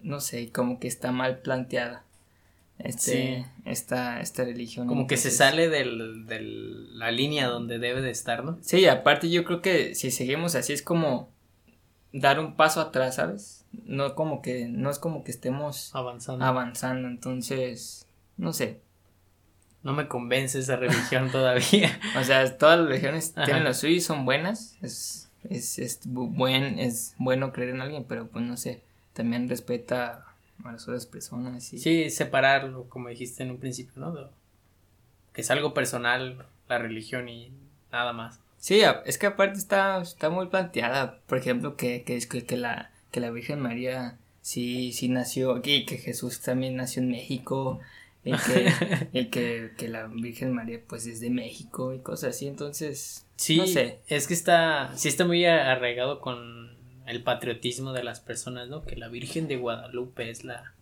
no 0.00 0.20
sé, 0.20 0.52
como 0.52 0.78
que 0.78 0.86
está 0.86 1.10
mal 1.10 1.40
planteada 1.40 2.04
este, 2.78 3.46
esta, 3.64 4.20
esta 4.20 4.44
religión. 4.44 4.86
Como 4.86 5.08
que 5.08 5.16
se 5.16 5.32
sale 5.32 5.68
de 5.68 5.78
del, 6.28 6.96
la 7.00 7.10
línea 7.10 7.48
donde 7.48 7.80
debe 7.80 8.00
de 8.00 8.12
estar, 8.12 8.44
¿no? 8.44 8.58
Sí, 8.62 8.86
aparte 8.86 9.28
yo 9.28 9.42
creo 9.42 9.60
que 9.60 9.96
si 9.96 10.12
seguimos 10.12 10.54
así 10.54 10.72
es 10.72 10.82
como 10.82 11.32
dar 12.12 12.38
un 12.38 12.54
paso 12.54 12.80
atrás, 12.80 13.16
¿sabes? 13.16 13.61
No 13.84 14.14
como 14.14 14.42
que, 14.42 14.66
no 14.68 14.90
es 14.90 14.98
como 14.98 15.24
que 15.24 15.30
estemos 15.30 15.94
avanzando. 15.94 16.44
Avanzando, 16.44 17.08
entonces, 17.08 18.06
no 18.36 18.52
sé. 18.52 18.80
No 19.82 19.92
me 19.92 20.08
convence 20.08 20.58
esa 20.58 20.76
religión 20.76 21.30
todavía. 21.32 21.98
o 22.18 22.24
sea, 22.24 22.56
todas 22.56 22.78
las 22.78 22.88
religiones 22.88 23.34
tienen 23.44 23.64
lo 23.64 23.74
suyo 23.74 23.96
y 23.96 24.00
son 24.00 24.24
buenas. 24.24 24.76
Es, 24.82 25.30
es, 25.48 25.78
es, 25.78 26.00
buen, 26.04 26.78
es 26.78 27.14
bueno 27.18 27.52
creer 27.52 27.70
en 27.70 27.80
alguien, 27.80 28.04
pero 28.04 28.28
pues 28.28 28.44
no 28.44 28.56
sé. 28.56 28.82
También 29.12 29.48
respeta 29.48 30.26
a 30.64 30.72
las 30.72 30.82
otras 30.84 31.06
personas. 31.06 31.72
Y... 31.72 31.78
Sí, 31.78 32.10
separarlo, 32.10 32.88
como 32.88 33.08
dijiste 33.08 33.42
en 33.42 33.50
un 33.50 33.58
principio, 33.58 33.94
¿no? 33.96 34.30
Que 35.32 35.40
es 35.40 35.50
algo 35.50 35.74
personal, 35.74 36.46
la 36.68 36.78
religión 36.78 37.28
y 37.28 37.52
nada 37.90 38.12
más. 38.12 38.40
Sí, 38.62 38.80
es 39.04 39.18
que 39.18 39.26
aparte 39.26 39.58
está, 39.58 40.00
está 40.00 40.30
muy 40.30 40.46
planteada, 40.46 41.18
por 41.26 41.36
ejemplo, 41.36 41.76
que, 41.76 42.04
que, 42.04 42.20
que, 42.20 42.56
la, 42.56 42.91
que 43.12 43.20
la 43.20 43.30
Virgen 43.30 43.60
María 43.60 44.18
sí, 44.40 44.92
sí 44.92 45.08
nació 45.08 45.52
aquí, 45.52 45.84
que 45.84 45.98
Jesús 45.98 46.40
también 46.40 46.74
nació 46.74 47.02
en 47.02 47.10
México, 47.10 47.80
y 48.24 48.32
que, 48.32 49.28
que, 49.30 49.70
que, 49.76 49.88
la 49.88 50.06
Virgen 50.06 50.52
María 50.52 50.80
pues 50.86 51.06
es 51.06 51.20
de 51.20 51.30
México 51.30 51.94
y 51.94 52.00
cosas 52.00 52.36
así, 52.36 52.48
entonces, 52.48 53.26
sí, 53.36 53.56
no 53.56 53.66
sé. 53.66 54.00
Es 54.08 54.26
que 54.26 54.34
está, 54.34 54.92
sí 54.96 55.08
está 55.08 55.24
muy 55.24 55.44
arraigado 55.44 56.20
con 56.20 56.76
el 57.06 57.22
patriotismo 57.22 57.92
de 57.92 58.04
las 58.04 58.20
personas, 58.20 58.68
¿no? 58.68 58.84
Que 58.84 58.96
la 58.96 59.08
Virgen 59.08 59.48
de 59.48 59.56
Guadalupe 59.56 60.30
es 60.30 60.44
la 60.44 60.74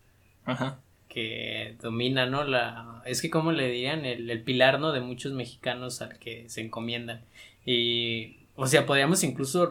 que 1.09 1.77
domina, 1.83 2.27
¿no? 2.27 2.45
La 2.45 3.03
es 3.05 3.23
que 3.23 3.31
como 3.31 3.53
le 3.53 3.67
dirían 3.67 4.05
el, 4.05 4.31
el, 4.31 4.43
pilar, 4.43 4.79
¿no? 4.79 4.93
De 4.93 5.01
muchos 5.01 5.33
mexicanos 5.33 6.03
al 6.03 6.19
que 6.19 6.49
se 6.49 6.61
encomiendan 6.61 7.23
y 7.65 8.37
o 8.57 8.67
sea, 8.67 8.87
podríamos 8.87 9.23
incluso 9.25 9.71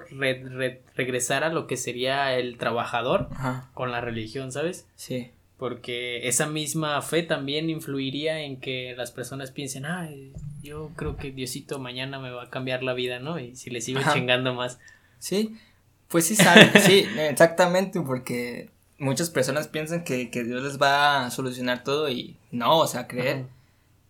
regresar 0.95 1.43
a 1.43 1.49
lo 1.49 1.67
que 1.67 1.77
sería 1.77 2.35
el 2.35 2.57
trabajador 2.57 3.29
con 3.73 3.91
la 3.91 4.01
religión, 4.01 4.51
¿sabes? 4.51 4.87
Sí. 4.95 5.31
Porque 5.57 6.27
esa 6.27 6.47
misma 6.47 7.01
fe 7.01 7.21
también 7.23 7.69
influiría 7.69 8.39
en 8.39 8.59
que 8.59 8.95
las 8.97 9.11
personas 9.11 9.51
piensen, 9.51 9.85
ah, 9.85 10.09
yo 10.63 10.91
creo 10.95 11.17
que 11.17 11.31
Diosito 11.31 11.79
mañana 11.79 12.17
me 12.19 12.31
va 12.31 12.43
a 12.43 12.49
cambiar 12.49 12.81
la 12.81 12.93
vida, 12.93 13.19
¿no? 13.19 13.39
Y 13.39 13.55
si 13.55 13.69
le 13.69 13.81
sigo 13.81 13.99
chingando 14.13 14.53
más. 14.53 14.79
Sí, 15.19 15.57
pues 16.07 16.25
sí 16.25 16.35
sabe, 16.35 16.71
sí, 16.81 17.05
exactamente, 17.17 18.01
porque 18.01 18.69
muchas 18.97 19.29
personas 19.29 19.67
piensan 19.67 20.03
que, 20.03 20.29
Dios 20.31 20.63
les 20.63 20.81
va 20.81 21.25
a 21.25 21.31
solucionar 21.31 21.83
todo 21.83 22.09
y 22.09 22.37
no, 22.51 22.79
o 22.79 22.87
sea, 22.87 23.07
creer. 23.07 23.45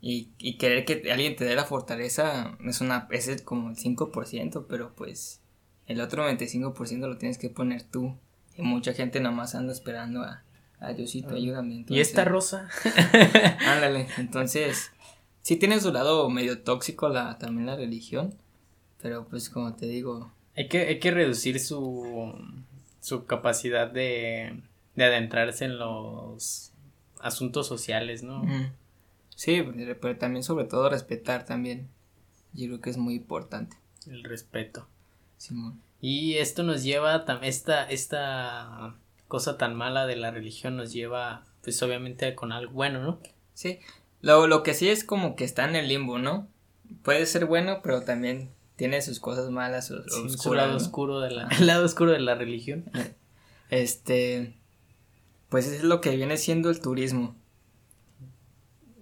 Y, 0.02 0.30
y 0.38 0.58
querer 0.58 0.86
que 0.86 1.12
alguien 1.12 1.36
te 1.36 1.44
dé 1.44 1.56
la 1.56 1.66
fortaleza 1.66 2.58
es 2.66 2.80
una 2.80 3.08
es 3.12 3.42
como 3.42 3.70
el 3.70 3.76
5%, 3.76 4.66
pero 4.68 4.94
pues 4.96 5.42
el 5.88 6.00
otro 6.00 6.24
95% 6.30 7.08
lo 7.08 7.18
tienes 7.18 7.38
que 7.38 7.50
poner 7.50 7.84
tú. 7.84 8.16
Y 8.56 8.62
mucha 8.62 8.94
gente 8.94 9.20
nomás 9.20 9.56
anda 9.56 9.74
esperando 9.74 10.22
a, 10.22 10.44
a 10.80 10.94
Diosito, 10.94 11.36
ayúdame. 11.36 11.86
¿Y 11.88 12.00
esta 12.00 12.26
rosa? 12.26 12.70
Ándale, 13.68 14.08
entonces, 14.18 14.92
sí 15.42 15.56
tiene 15.56 15.80
su 15.80 15.92
lado 15.92 16.30
medio 16.30 16.62
tóxico 16.62 17.10
la, 17.10 17.38
también 17.38 17.66
la 17.66 17.76
religión, 17.76 18.36
pero 19.02 19.28
pues 19.28 19.50
como 19.50 19.76
te 19.76 19.88
digo, 19.88 20.32
hay 20.56 20.68
que, 20.68 20.88
hay 20.88 21.00
que 21.00 21.12
reducir 21.12 21.60
su, 21.60 22.34
su 23.00 23.26
capacidad 23.26 23.90
de, 23.90 24.62
de 24.96 25.04
adentrarse 25.04 25.66
en 25.66 25.80
los 25.80 26.72
asuntos 27.22 27.68
sociales, 27.68 28.24
¿no? 28.24 28.44
Sí, 29.40 29.64
pero 30.02 30.18
también 30.18 30.44
sobre 30.44 30.66
todo 30.66 30.90
respetar 30.90 31.46
también. 31.46 31.88
Yo 32.52 32.68
creo 32.68 32.82
que 32.82 32.90
es 32.90 32.98
muy 32.98 33.16
importante. 33.16 33.78
El 34.06 34.26
respeto. 34.26 34.90
Simón. 35.38 35.82
Y 36.02 36.34
esto 36.34 36.64
nos 36.64 36.84
lleva, 36.84 37.24
esta, 37.42 37.90
esta 37.90 38.98
cosa 39.30 39.58
tan 39.58 39.76
mala 39.76 40.08
de 40.08 40.18
la 40.18 40.32
religión 40.32 40.76
nos 40.76 40.92
lleva, 40.92 41.46
pues 41.64 41.82
obviamente 41.82 42.36
con 42.36 42.52
algo 42.52 42.74
bueno, 42.74 43.02
¿no? 43.02 43.22
Sí. 43.54 43.80
Lo, 44.20 44.46
lo 44.48 44.62
que 44.62 44.74
sí 44.74 44.90
es 44.90 45.06
como 45.06 45.38
que 45.38 45.46
está 45.46 45.70
en 45.70 45.78
el 45.78 45.88
limbo, 45.88 46.20
¿no? 46.20 46.50
Puede 47.02 47.26
ser 47.26 47.46
bueno, 47.46 47.80
pero 47.82 48.02
también 48.02 48.50
tiene 48.76 49.02
sus 49.02 49.22
cosas 49.22 49.50
malas, 49.52 49.88
su, 49.88 50.54
lado 50.54 50.76
oscuro 50.76 51.22
de 51.22 51.32
la, 51.32 51.48
el 51.58 51.66
lado 51.66 51.86
oscuro 51.86 52.12
de 52.12 52.20
la 52.20 52.36
religión. 52.36 52.92
Este, 53.70 54.54
pues 55.48 55.68
es 55.68 55.84
lo 55.84 56.02
que 56.02 56.14
viene 56.18 56.36
siendo 56.36 56.70
el 56.70 56.82
turismo. 56.82 57.39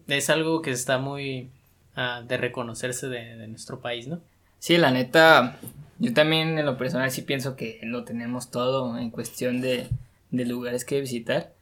Es 0.08 0.30
algo 0.30 0.62
que 0.62 0.72
está 0.72 0.98
muy 0.98 1.50
ah, 1.96 2.24
de 2.28 2.38
reconocerse 2.38 3.08
de, 3.08 3.48
nuestro 3.48 3.80
país, 3.80 4.08
¿no? 4.08 4.22
Sí, 4.60 4.78
la 4.78 4.92
neta, 4.92 5.58
yo 6.00 6.14
también 6.14 6.58
en 6.58 6.66
lo 6.66 6.78
personal 6.78 7.12
sí 7.12 7.22
pienso 7.22 7.56
que 7.56 7.80
lo 7.84 8.04
tenemos 8.04 8.50
todo 8.50 8.98
en 8.98 9.12
cuestión 9.12 9.62
de, 9.62 9.88
de 10.32 10.46
lugares 10.46 10.86
que 10.86 11.02
visitar. 11.02 11.54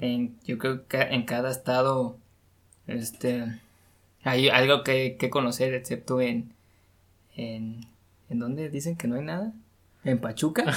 en, 0.00 0.36
yo 0.44 0.58
creo 0.58 0.86
que 0.88 1.00
en 1.00 1.24
cada 1.24 1.50
estado, 1.50 2.16
este, 2.86 3.60
hay 4.24 4.48
algo 4.48 4.82
que, 4.82 5.16
que 5.18 5.30
conocer, 5.30 5.74
excepto 5.74 6.20
en, 6.20 6.52
en, 7.36 7.86
¿en 8.28 8.38
dónde 8.38 8.68
dicen 8.70 8.96
que 8.96 9.08
no 9.08 9.16
hay 9.16 9.22
nada? 9.22 9.52
En 10.02 10.18
Pachuca, 10.18 10.64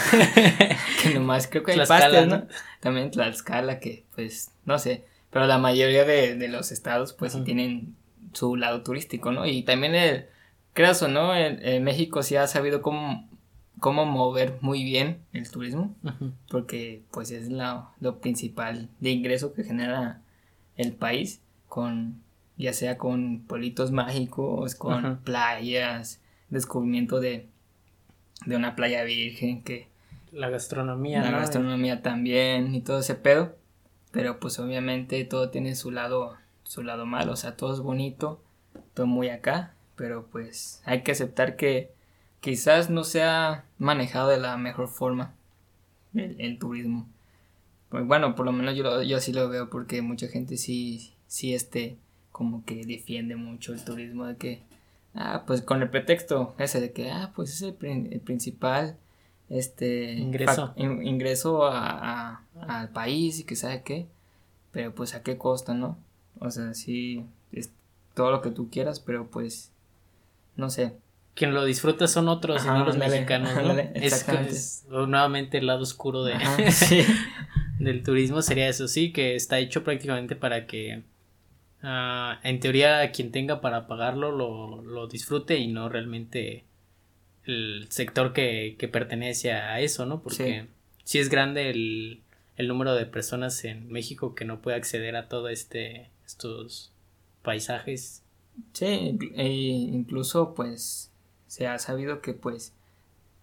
que 1.02 1.14
nomás 1.14 1.48
creo 1.48 1.64
que 1.64 1.72
hay 1.72 1.88
pastes, 1.88 2.28
¿no? 2.28 2.46
También 2.82 3.10
Tlaxcala, 3.10 3.80
que 3.80 4.04
pues, 4.16 4.52
no 4.66 4.78
sé, 4.78 5.06
pero 5.34 5.48
la 5.48 5.58
mayoría 5.58 6.06
de, 6.06 6.36
de 6.36 6.48
los 6.48 6.72
estados 6.72 7.14
pues 7.14 7.34
sí 7.34 7.42
tienen 7.42 7.96
su 8.34 8.56
lado 8.56 8.84
turístico, 8.84 9.32
¿no? 9.32 9.46
Y 9.46 9.64
también 9.64 9.96
el, 9.96 10.28
creas 10.74 11.02
o 11.02 11.08
no, 11.08 11.36
en, 11.36 11.84
México 11.84 12.24
sí 12.24 12.36
ha 12.36 12.48
sabido 12.48 12.82
cómo, 12.82 13.28
cómo 13.80 14.06
mover 14.06 14.58
muy 14.62 14.84
bien 14.84 15.20
el 15.34 15.50
turismo, 15.50 15.96
porque 16.50 17.04
pues 17.12 17.32
es 17.32 17.50
la, 17.50 17.90
lo 18.00 18.20
principal 18.20 18.90
de 19.00 19.12
ingreso 19.12 19.54
que 19.54 19.64
genera 19.64 20.22
el 20.76 20.94
país, 20.94 21.42
con 21.68 22.22
ya 22.58 22.74
sea 22.74 22.98
con 22.98 23.42
pueblitos 23.42 23.92
mágicos, 23.92 24.76
con 24.76 25.18
playas, 25.24 26.22
descubrimiento 26.50 27.20
de, 27.20 27.48
de 28.46 28.56
una 28.56 28.76
playa 28.76 29.04
virgen 29.04 29.64
que... 29.64 29.88
La 30.32 30.50
gastronomía. 30.50 31.22
La 31.22 31.32
gastronomía 31.32 32.02
también 32.02 32.74
y 32.74 32.82
todo 32.82 33.00
ese 33.00 33.16
pedo. 33.16 33.56
Pero 34.14 34.40
pues 34.40 34.58
obviamente 34.60 35.26
todo 35.26 35.50
tiene 35.50 35.76
su 35.76 35.92
lado, 35.92 36.38
su 36.64 36.84
lado 36.84 37.06
malo. 37.06 37.34
O 37.34 37.36
sea, 37.36 37.58
todo 37.58 37.74
es 37.74 37.82
bonito, 37.82 38.42
todo 38.94 39.06
muy 39.06 39.28
acá. 39.28 39.74
Pero 39.98 40.28
pues 40.32 40.82
hay 40.86 41.04
que 41.04 41.12
aceptar 41.12 41.58
que 41.58 41.92
quizás 42.40 42.90
no 42.90 43.04
se 43.04 43.24
ha 43.24 43.66
manejado 43.78 44.30
de 44.30 44.40
la 44.40 44.56
mejor 44.56 44.88
forma 44.88 45.36
el, 46.14 46.58
turismo. 46.58 47.10
Pues 47.90 48.08
bueno, 48.08 48.36
por 48.36 48.46
lo 48.46 48.54
menos 48.54 48.76
yo, 48.76 49.04
yo 49.04 49.18
así 49.18 49.34
lo 49.34 49.50
veo 49.50 49.70
porque 49.70 50.02
mucha 50.02 50.30
gente 50.30 50.56
sí, 50.56 51.14
sí 51.28 51.54
este, 51.54 51.98
como 52.32 52.64
que 52.64 52.86
defiende 52.86 53.36
mucho 53.36 53.74
el 53.74 53.84
turismo 53.84 54.26
de 54.26 54.38
que 54.38 54.64
Ah, 55.16 55.44
pues 55.46 55.62
con 55.62 55.82
el 55.82 55.90
pretexto 55.90 56.56
ese 56.58 56.82
de 56.82 56.92
que, 56.92 57.12
ah, 57.12 57.32
pues 57.36 57.54
es 57.54 57.62
el, 57.62 57.76
principal 58.22 58.98
este 59.50 60.14
ingreso, 60.14 60.74
ingreso 60.76 61.66
a, 61.68 62.44
al 62.60 62.90
país 62.90 63.40
y 63.40 63.44
que 63.44 63.56
sabe 63.56 63.84
qué, 63.84 64.08
pero 64.74 64.94
pues 64.94 65.16
a 65.16 65.24
qué 65.24 65.38
costa, 65.38 65.74
¿no? 65.74 65.98
O 66.40 66.52
sea, 66.52 66.74
sí, 66.74 67.24
es 67.54 67.72
todo 68.14 68.32
lo 68.32 68.42
que 68.42 68.50
tú 68.50 68.70
quieras, 68.70 69.00
pero 69.00 69.28
pues, 69.28 69.72
no 70.58 70.70
sé. 70.70 70.92
Quien 71.34 71.54
lo 71.54 71.64
disfruta 71.64 72.10
son 72.10 72.28
otros 72.28 72.66
y 72.66 72.68
no 72.68 72.84
los 72.84 72.98
mexicanos, 72.98 73.56
¿no? 73.56 73.80
es, 73.80 74.86
nuevamente 74.90 75.60
el 75.60 75.68
lado 75.68 75.84
oscuro 75.84 76.26
de, 76.26 76.36
del 77.80 78.04
turismo 78.04 78.42
sería 78.42 78.68
eso, 78.68 78.90
sí, 78.90 79.14
que 79.14 79.36
está 79.36 79.60
hecho 79.60 79.86
prácticamente 79.86 80.36
para 80.36 80.68
que 80.68 81.04
Ah, 81.86 82.40
en 82.44 82.62
teoría, 82.62 83.12
quien 83.12 83.32
tenga 83.32 83.60
para 83.60 83.88
pagarlo 83.88 84.32
lo, 84.32 85.08
disfrute 85.08 85.58
y 85.58 85.68
no 85.68 85.90
realmente 85.90 86.64
el 87.46 87.88
sector 87.90 88.32
que, 88.32 88.78
pertenece 88.90 89.52
a 89.52 89.82
eso, 89.82 90.06
¿no? 90.06 90.24
Porque 90.24 90.68
sí, 91.04 91.20
es 91.20 91.28
grande 91.28 91.70
el, 91.70 92.22
número 92.58 92.96
de 92.96 93.06
personas 93.06 93.64
en 93.66 93.92
México 93.92 94.36
que 94.36 94.46
no 94.46 94.62
puede 94.62 94.78
acceder 94.78 95.16
a 95.16 95.28
todo 95.28 95.50
este 95.50 96.10
estos 96.26 96.92
paisajes. 97.42 98.24
Sí, 98.74 99.18
e 99.36 99.48
incluso 99.48 100.54
pues 100.54 101.12
se 101.48 101.68
ha 101.68 101.78
sabido 101.80 102.22
que 102.22 102.34
pues 102.34 102.74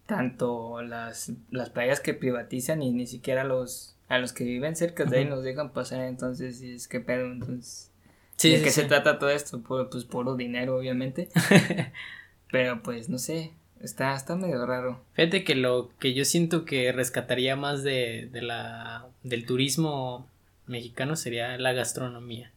tanto 0.06 0.82
las, 0.82 1.32
las 1.50 1.70
playas 1.70 2.00
que 2.00 2.14
privatizan 2.14 2.82
y 2.82 2.92
ni 2.92 3.06
siquiera 3.06 3.44
los 3.44 3.96
a 4.08 4.18
los 4.18 4.32
que 4.32 4.42
viven 4.42 4.74
cerca 4.74 5.04
de 5.04 5.18
ahí 5.18 5.24
nos 5.24 5.44
dejan 5.44 5.72
pasar, 5.72 6.00
entonces 6.00 6.60
es 6.62 6.88
que 6.88 6.98
pedo, 6.98 7.26
entonces 7.26 7.92
sí, 8.34 8.50
¿de 8.50 8.62
qué 8.62 8.72
se 8.72 8.84
trata 8.84 9.20
todo 9.20 9.30
esto? 9.30 9.62
Por, 9.62 9.88
pues 9.88 10.04
puro 10.04 10.34
dinero, 10.34 10.76
obviamente. 10.76 11.28
Pero 12.50 12.82
pues 12.82 13.08
no 13.08 13.18
sé, 13.18 13.52
está, 13.80 14.14
está 14.14 14.36
medio 14.36 14.64
raro. 14.66 15.00
Fíjate 15.12 15.44
que 15.44 15.54
lo 15.54 15.90
que 15.98 16.14
yo 16.14 16.24
siento 16.24 16.64
que 16.64 16.92
rescataría 16.92 17.56
más 17.56 17.82
de, 17.82 18.28
de 18.32 18.42
la 18.42 19.06
del 19.22 19.46
turismo 19.46 20.26
mexicano 20.66 21.16
sería 21.16 21.58
la 21.58 21.72
gastronomía. 21.72 22.52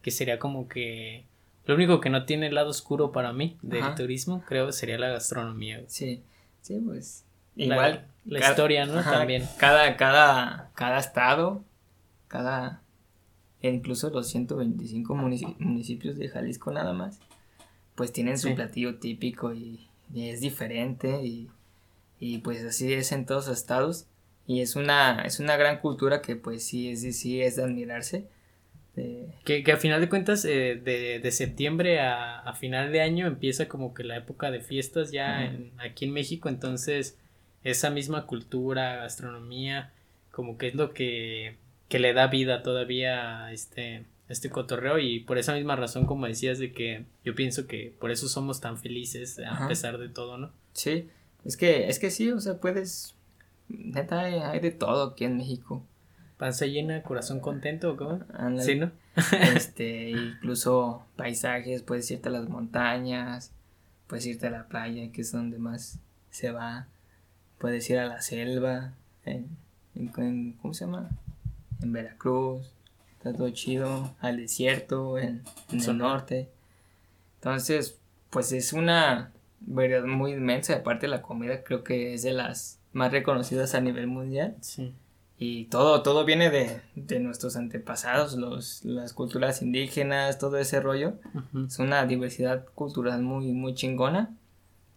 Que 0.00 0.12
sería 0.12 0.38
como 0.38 0.68
que 0.68 1.24
lo 1.66 1.74
único 1.74 2.00
que 2.00 2.08
no 2.08 2.24
tiene 2.24 2.46
el 2.46 2.54
lado 2.54 2.70
oscuro 2.70 3.10
para 3.10 3.32
mí 3.32 3.56
del 3.62 3.96
turismo, 3.96 4.44
creo, 4.46 4.70
sería 4.70 4.98
la 4.98 5.08
gastronomía. 5.08 5.82
Sí, 5.88 6.22
sí, 6.62 6.80
pues. 6.84 7.24
Igual. 7.56 8.06
La, 8.24 8.38
historia, 8.38 8.86
¿no? 8.86 9.02
También. 9.02 9.44
Cada, 9.58 9.96
cada, 9.96 10.70
cada 10.74 10.98
estado, 10.98 11.64
cada. 12.28 12.82
Incluso 13.62 14.10
los 14.10 14.28
125 14.28 15.14
municipios 15.58 16.16
de 16.16 16.28
Jalisco 16.28 16.70
nada 16.70 16.92
más, 16.92 17.18
pues 17.96 18.12
tienen 18.12 18.38
su 18.38 18.54
platillo 18.54 18.98
típico 18.98 19.52
y, 19.52 19.85
es 20.14 20.40
diferente 20.40 21.22
y, 21.24 21.48
y, 22.18 22.38
pues 22.38 22.64
así 22.64 22.92
es 22.92 23.12
en 23.12 23.26
todos 23.26 23.48
los 23.48 23.58
estados. 23.58 24.06
Y 24.46 24.60
es 24.60 24.76
una, 24.76 25.22
es 25.22 25.40
una 25.40 25.56
gran 25.56 25.80
cultura 25.80 26.22
que 26.22 26.36
pues 26.36 26.64
sí 26.64 26.90
es, 26.90 27.18
sí 27.18 27.42
es 27.42 27.56
de 27.56 27.64
admirarse 27.64 28.28
que, 29.44 29.62
que, 29.62 29.72
a 29.72 29.76
final 29.76 30.00
de 30.00 30.08
cuentas, 30.08 30.44
eh, 30.46 30.80
de, 30.82 31.20
de, 31.20 31.30
septiembre 31.30 32.00
a, 32.00 32.38
a, 32.38 32.54
final 32.54 32.92
de 32.92 33.02
año 33.02 33.26
empieza 33.26 33.68
como 33.68 33.92
que 33.92 34.04
la 34.04 34.16
época 34.16 34.50
de 34.50 34.60
fiestas 34.60 35.12
ya 35.12 35.44
en, 35.44 35.72
aquí 35.78 36.06
en 36.06 36.12
México, 36.12 36.48
entonces 36.48 37.18
esa 37.62 37.90
misma 37.90 38.26
cultura, 38.26 38.96
gastronomía, 38.96 39.92
como 40.30 40.56
que 40.56 40.68
es 40.68 40.74
lo 40.74 40.94
que, 40.94 41.56
que 41.90 41.98
le 41.98 42.14
da 42.14 42.28
vida 42.28 42.62
todavía 42.62 43.44
a 43.44 43.52
este, 43.52 44.04
este 44.28 44.50
cotorreo 44.50 44.98
y 44.98 45.20
por 45.20 45.38
esa 45.38 45.54
misma 45.54 45.76
razón, 45.76 46.06
como 46.06 46.26
decías, 46.26 46.58
de 46.58 46.72
que 46.72 47.04
yo 47.24 47.34
pienso 47.34 47.66
que 47.66 47.94
por 47.98 48.10
eso 48.10 48.28
somos 48.28 48.60
tan 48.60 48.78
felices 48.78 49.40
a 49.46 49.68
pesar 49.68 49.98
de 49.98 50.08
todo, 50.08 50.36
¿no? 50.38 50.50
Sí, 50.72 51.08
es 51.44 51.56
que, 51.56 51.88
es 51.88 51.98
que 51.98 52.10
sí, 52.10 52.30
o 52.30 52.40
sea, 52.40 52.58
puedes, 52.58 53.14
neta, 53.68 54.20
hay 54.20 54.60
de 54.60 54.72
todo 54.72 55.12
aquí 55.12 55.24
en 55.24 55.36
México. 55.36 55.84
Panza 56.38 56.66
llena, 56.66 57.02
corazón 57.02 57.40
contento, 57.40 57.92
¿o 57.92 57.96
¿cómo? 57.96 58.20
Sí, 58.60 58.74
¿no? 58.74 58.90
este, 59.54 60.10
incluso 60.34 61.06
paisajes, 61.16 61.82
puedes 61.82 62.10
irte 62.10 62.28
a 62.28 62.32
las 62.32 62.48
montañas, 62.48 63.52
puedes 64.06 64.26
irte 64.26 64.48
a 64.48 64.50
la 64.50 64.68
playa, 64.68 65.10
que 65.12 65.22
es 65.22 65.32
donde 65.32 65.58
más 65.58 65.98
se 66.30 66.50
va. 66.50 66.88
Puedes 67.58 67.88
ir 67.88 67.98
a 67.98 68.06
la 68.06 68.20
selva, 68.20 68.92
en, 69.24 69.48
¿cómo 70.60 70.74
se 70.74 70.84
llama? 70.84 71.08
En 71.80 71.92
Veracruz, 71.92 72.75
está 73.28 73.38
todo 73.38 73.50
chido, 73.50 74.14
al 74.20 74.36
desierto, 74.36 75.18
en, 75.18 75.42
el 75.70 75.98
norte. 75.98 76.48
Entonces, 77.36 77.98
pues 78.30 78.52
es 78.52 78.72
una 78.72 79.32
variedad 79.60 80.04
muy 80.04 80.32
inmensa, 80.32 80.76
aparte 80.76 81.08
la 81.08 81.22
comida 81.22 81.62
creo 81.62 81.84
que 81.84 82.14
es 82.14 82.22
de 82.22 82.32
las 82.32 82.78
más 82.92 83.12
reconocidas 83.12 83.74
a 83.74 83.80
nivel 83.80 84.06
mundial. 84.06 84.56
Sí 84.60 84.92
y 85.38 85.66
todo, 85.66 86.02
todo 86.02 86.24
viene 86.24 86.50
de, 86.50 86.80
de 86.94 87.20
nuestros 87.20 87.56
antepasados, 87.56 88.34
los, 88.36 88.84
las 88.84 89.12
culturas 89.12 89.60
indígenas, 89.60 90.38
todo 90.38 90.56
ese 90.56 90.80
rollo. 90.80 91.14
Es 91.66 91.78
una 91.78 92.06
diversidad 92.06 92.64
cultural 92.74 93.20
muy, 93.20 93.52
muy 93.52 93.74
chingona 93.74 94.34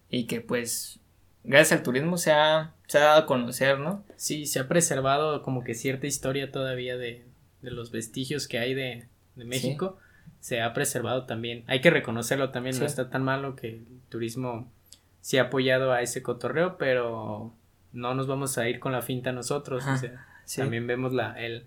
y 0.10 0.28
que 0.28 0.40
pues 0.40 1.00
gracias 1.44 1.80
al 1.80 1.84
turismo 1.84 2.18
se 2.18 2.32
ha, 2.32 2.74
se 2.88 3.00
ha 3.00 3.02
dado 3.02 3.20
a 3.20 3.26
conocer, 3.26 3.80
¿no? 3.80 4.04
Sí, 4.16 4.46
se 4.46 4.60
ha 4.60 4.68
preservado 4.70 5.42
como 5.44 5.64
que 5.64 5.76
cierta 5.76 6.08
historia 6.08 6.52
todavía 6.52 6.96
de, 6.96 7.26
de 7.62 7.72
los 7.72 7.92
vestigios 7.92 8.48
que 8.48 8.60
hay 8.60 8.74
de, 8.74 9.08
de 9.36 9.46
México. 9.46 9.98
Se 10.40 10.62
ha 10.62 10.74
preservado 10.74 11.26
también. 11.26 11.64
Hay 11.68 11.82
que 11.82 11.90
reconocerlo 11.90 12.52
también, 12.52 12.80
no 12.80 12.86
está 12.86 13.10
tan 13.10 13.24
malo 13.24 13.56
que 13.56 13.70
el 13.70 13.86
turismo 14.10 14.72
se 15.22 15.40
ha 15.40 15.44
apoyado 15.44 15.92
a 15.92 16.02
ese 16.02 16.24
cotorreo, 16.24 16.78
pero 16.78 17.54
no 17.92 18.14
nos 18.14 18.28
vamos 18.28 18.58
a 18.58 18.70
ir 18.70 18.80
con 18.80 18.92
la 18.92 19.02
finta 19.02 19.32
nosotros. 19.32 19.86
O 19.86 19.98
sea, 19.98 20.26
también 20.56 20.88
vemos 20.88 21.14
la, 21.14 21.34
el, 21.40 21.66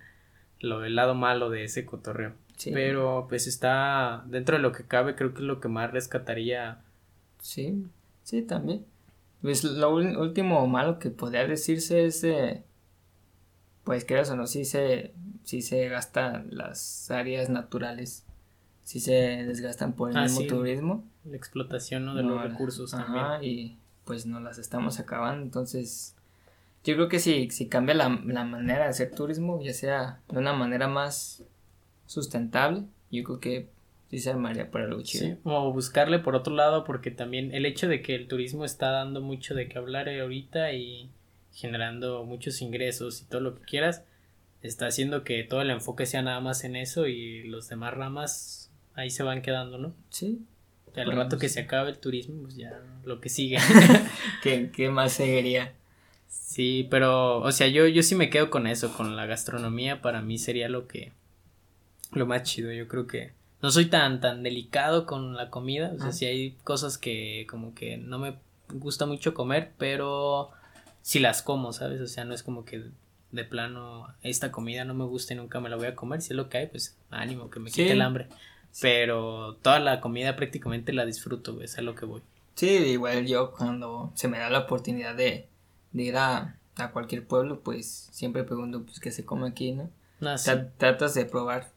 lo, 0.60 0.84
el 0.84 0.94
lado 0.94 1.14
malo 1.14 1.50
de 1.50 1.64
ese 1.64 1.84
cotorreo. 1.84 2.34
Pero 2.72 3.26
pues 3.28 3.46
está 3.46 4.22
dentro 4.26 4.56
de 4.56 4.62
lo 4.62 4.72
que 4.72 4.84
cabe, 4.84 5.16
creo 5.16 5.34
que 5.34 5.40
es 5.40 5.46
lo 5.46 5.60
que 5.60 5.68
más 5.68 5.90
rescataría. 5.90 6.78
Sí, 7.40 7.84
sí, 8.22 8.42
también. 8.42 8.84
Pues 9.40 9.64
lo 9.64 9.92
último 9.92 10.64
malo 10.68 11.00
que 11.00 11.10
podría 11.10 11.46
decirse 11.46 12.04
es, 12.04 12.24
pues 13.82 14.04
creas 14.04 14.30
o 14.30 14.36
no, 14.36 14.46
sí 14.46 14.64
se, 14.64 15.12
sí 15.44 15.62
se 15.62 15.88
gastan 15.88 16.48
las 16.50 17.10
áreas 17.10 17.48
naturales, 17.48 18.24
sí 18.84 19.00
se 19.00 19.12
desgastan 19.12 19.94
por 19.94 20.10
el 20.10 20.16
ah, 20.16 20.22
mismo 20.22 20.42
turismo. 20.46 21.04
La 21.24 21.36
explotación 21.36 22.04
¿no? 22.04 22.14
de 22.14 22.22
los 22.22 22.42
recursos 22.42 22.90
también. 22.90 23.42
Y 23.42 23.78
pues 24.04 24.26
no 24.26 24.40
las 24.40 24.58
estamos 24.58 24.98
acabando, 24.98 25.44
entonces 25.44 26.16
yo 26.84 26.94
creo 26.94 27.08
que 27.08 27.20
si, 27.20 27.48
si 27.50 27.68
cambia 27.68 27.94
la, 27.94 28.08
manera 28.08 28.84
de 28.84 28.90
hacer 28.90 29.14
turismo, 29.14 29.62
ya 29.62 29.72
sea 29.72 30.20
de 30.28 30.38
una 30.38 30.52
manera 30.52 30.88
más 30.88 31.44
sustentable, 32.06 32.82
yo 33.10 33.22
creo 33.22 33.40
que 33.40 33.68
sí 34.10 34.18
se 34.18 34.30
armaría 34.30 34.70
para 34.70 34.86
algo 34.86 35.00
chido. 35.02 35.26
Sí, 35.26 35.36
o 35.44 35.72
buscarle 35.72 36.18
por 36.18 36.34
otro 36.34 36.54
lado, 36.54 36.82
porque 36.84 37.12
también 37.12 37.54
el 37.54 37.66
hecho 37.66 37.86
de 37.86 38.02
que 38.02 38.16
el 38.16 38.26
turismo 38.26 38.64
está 38.64 38.90
dando 38.90 39.20
mucho 39.20 39.54
de 39.54 39.68
qué 39.68 39.78
hablar 39.78 40.08
ahorita 40.08 40.72
y 40.72 41.10
generando 41.52 42.24
muchos 42.24 42.60
ingresos 42.62 43.22
y 43.22 43.26
todo 43.26 43.40
lo 43.40 43.54
que 43.54 43.64
quieras, 43.64 44.04
está 44.62 44.86
haciendo 44.86 45.24
que 45.24 45.42
todo 45.44 45.62
el 45.62 45.70
enfoque 45.70 46.06
sea 46.06 46.22
nada 46.22 46.40
más 46.40 46.64
en 46.64 46.76
eso 46.76 47.06
y 47.06 47.44
los 47.44 47.68
demás 47.68 47.94
ramas 47.94 48.70
ahí 48.94 49.10
se 49.10 49.22
van 49.22 49.42
quedando, 49.42 49.78
¿no? 49.78 49.94
Sí. 50.10 50.40
al 50.96 51.12
rato 51.12 51.38
que 51.38 51.48
se 51.48 51.60
acabe 51.60 51.90
el 51.90 51.98
turismo, 51.98 52.42
pues 52.42 52.56
ya 52.56 52.80
lo 53.04 53.20
que 53.20 53.28
sigue. 53.28 53.58
¿Qué, 54.42 54.70
¿Qué 54.70 54.90
más 54.90 55.12
seguiría? 55.12 55.74
Sí, 56.28 56.86
pero, 56.90 57.40
o 57.40 57.52
sea, 57.52 57.68
yo, 57.68 57.86
yo 57.86 58.02
sí 58.02 58.14
me 58.14 58.30
quedo 58.30 58.50
con 58.50 58.66
eso, 58.66 58.92
con 58.92 59.16
la 59.16 59.26
gastronomía, 59.26 60.02
para 60.02 60.22
mí 60.22 60.38
sería 60.38 60.68
lo 60.68 60.86
que, 60.86 61.12
lo 62.12 62.26
más 62.26 62.42
chido, 62.42 62.72
yo 62.72 62.88
creo 62.88 63.06
que 63.06 63.32
no 63.62 63.70
soy 63.70 63.86
tan, 63.86 64.20
tan 64.20 64.42
delicado 64.42 65.06
con 65.06 65.34
la 65.34 65.50
comida, 65.50 65.92
o 65.94 65.98
sea, 65.98 66.12
sí 66.12 66.26
hay 66.26 66.56
cosas 66.64 66.98
que 66.98 67.46
como 67.48 67.74
que 67.74 67.96
no 67.96 68.18
me 68.18 68.36
gusta 68.68 69.06
mucho 69.06 69.34
comer, 69.34 69.72
pero 69.78 70.50
si 71.00 71.20
las 71.20 71.42
como, 71.42 71.72
¿sabes? 71.72 72.00
O 72.00 72.06
sea, 72.06 72.24
no 72.24 72.34
es 72.34 72.42
como 72.42 72.64
que 72.64 72.84
de 73.32 73.44
plano 73.44 74.06
esta 74.22 74.52
comida 74.52 74.84
no 74.84 74.94
me 74.94 75.04
gusta 75.04 75.34
y 75.34 75.36
nunca 75.36 75.58
me 75.60 75.68
la 75.68 75.76
voy 75.76 75.86
a 75.86 75.96
comer, 75.96 76.22
si 76.22 76.32
es 76.32 76.36
lo 76.36 76.48
que 76.48 76.58
hay, 76.58 76.66
pues 76.66 76.96
ánimo, 77.10 77.50
que 77.50 77.58
me 77.58 77.70
quite 77.70 77.92
el 77.92 78.02
hambre. 78.02 78.28
Pero 78.80 79.56
toda 79.62 79.80
la 79.80 80.00
comida 80.00 80.36
prácticamente 80.36 80.92
la 80.92 81.04
disfruto, 81.04 81.60
es 81.60 81.76
a 81.78 81.82
lo 81.82 81.94
que 81.94 82.06
voy. 82.06 82.22
Sí, 82.54 82.68
igual 82.68 83.26
yo 83.26 83.52
cuando 83.52 84.12
se 84.14 84.28
me 84.28 84.38
da 84.38 84.50
la 84.50 84.60
oportunidad 84.60 85.14
de, 85.14 85.46
de 85.92 86.02
ir 86.02 86.16
a, 86.16 86.56
cualquier 86.92 87.24
pueblo, 87.24 87.60
pues 87.60 88.08
siempre 88.12 88.44
pregunto, 88.44 88.82
pues, 88.82 88.98
qué 88.98 89.10
se 89.10 89.24
come 89.24 89.48
aquí, 89.48 89.72
¿no? 89.72 89.90
Ah, 90.20 90.36
tratas 90.78 91.14
de 91.14 91.24
probar. 91.24 91.70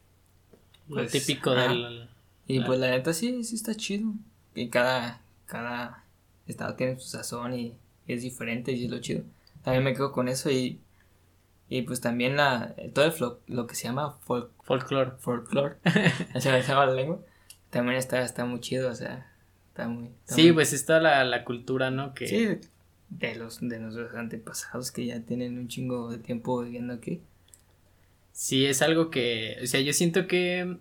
Lo 0.88 0.96
pues, 0.96 1.12
típico 1.12 1.54
del... 1.54 2.08
Y 2.48 2.60
pues 2.60 2.78
la 2.78 2.90
neta 2.90 3.12
sí, 3.12 3.42
sí 3.42 3.56
está 3.56 3.74
chido. 3.74 4.12
Y 4.54 4.68
cada, 4.68 5.20
cada 5.46 6.04
estado 6.46 6.74
tiene 6.74 6.98
su 6.98 7.08
sazón 7.08 7.54
y, 7.54 7.74
es 8.06 8.22
diferente 8.22 8.72
y 8.72 8.84
es 8.84 8.90
lo 8.90 9.00
chido. 9.00 9.22
También 9.64 9.82
me 9.82 9.92
quedo 9.92 10.12
con 10.12 10.28
eso 10.28 10.50
y, 10.50 10.78
y 11.68 11.82
pues 11.82 12.00
también 12.00 12.36
la, 12.36 12.74
todo 12.94 13.04
el 13.04 13.54
lo 13.54 13.66
que 13.66 13.74
se 13.74 13.84
llama 13.84 14.12
folk, 14.20 14.50
folklore. 14.62 15.12
Folklore. 15.18 15.76
se 16.38 16.52
me 16.52 16.62
llama 16.62 16.86
la 16.86 16.94
lengua. 16.94 17.20
También 17.70 17.98
está, 17.98 18.22
está 18.22 18.44
muy 18.44 18.60
chido, 18.60 18.90
o 18.90 18.94
sea, 18.94 19.32
está 19.68 19.88
muy... 19.88 20.10
sí, 20.24 20.52
pues 20.52 20.72
está 20.72 21.00
la, 21.00 21.24
la 21.24 21.44
cultura, 21.44 21.90
¿no? 21.90 22.14
Que... 22.14 22.28
Sí, 22.28 22.60
de 23.08 23.34
los 23.36 23.60
de 23.60 23.78
nuestros 23.78 24.14
antepasados 24.14 24.90
que 24.90 25.06
ya 25.06 25.20
tienen 25.20 25.58
un 25.58 25.68
chingo 25.68 26.10
de 26.10 26.18
tiempo 26.18 26.62
viviendo 26.62 26.94
aquí. 26.94 27.20
Sí, 28.32 28.66
es 28.66 28.82
algo 28.82 29.10
que, 29.10 29.56
o 29.62 29.66
sea, 29.66 29.80
yo 29.80 29.92
siento 29.92 30.26
que 30.26 30.78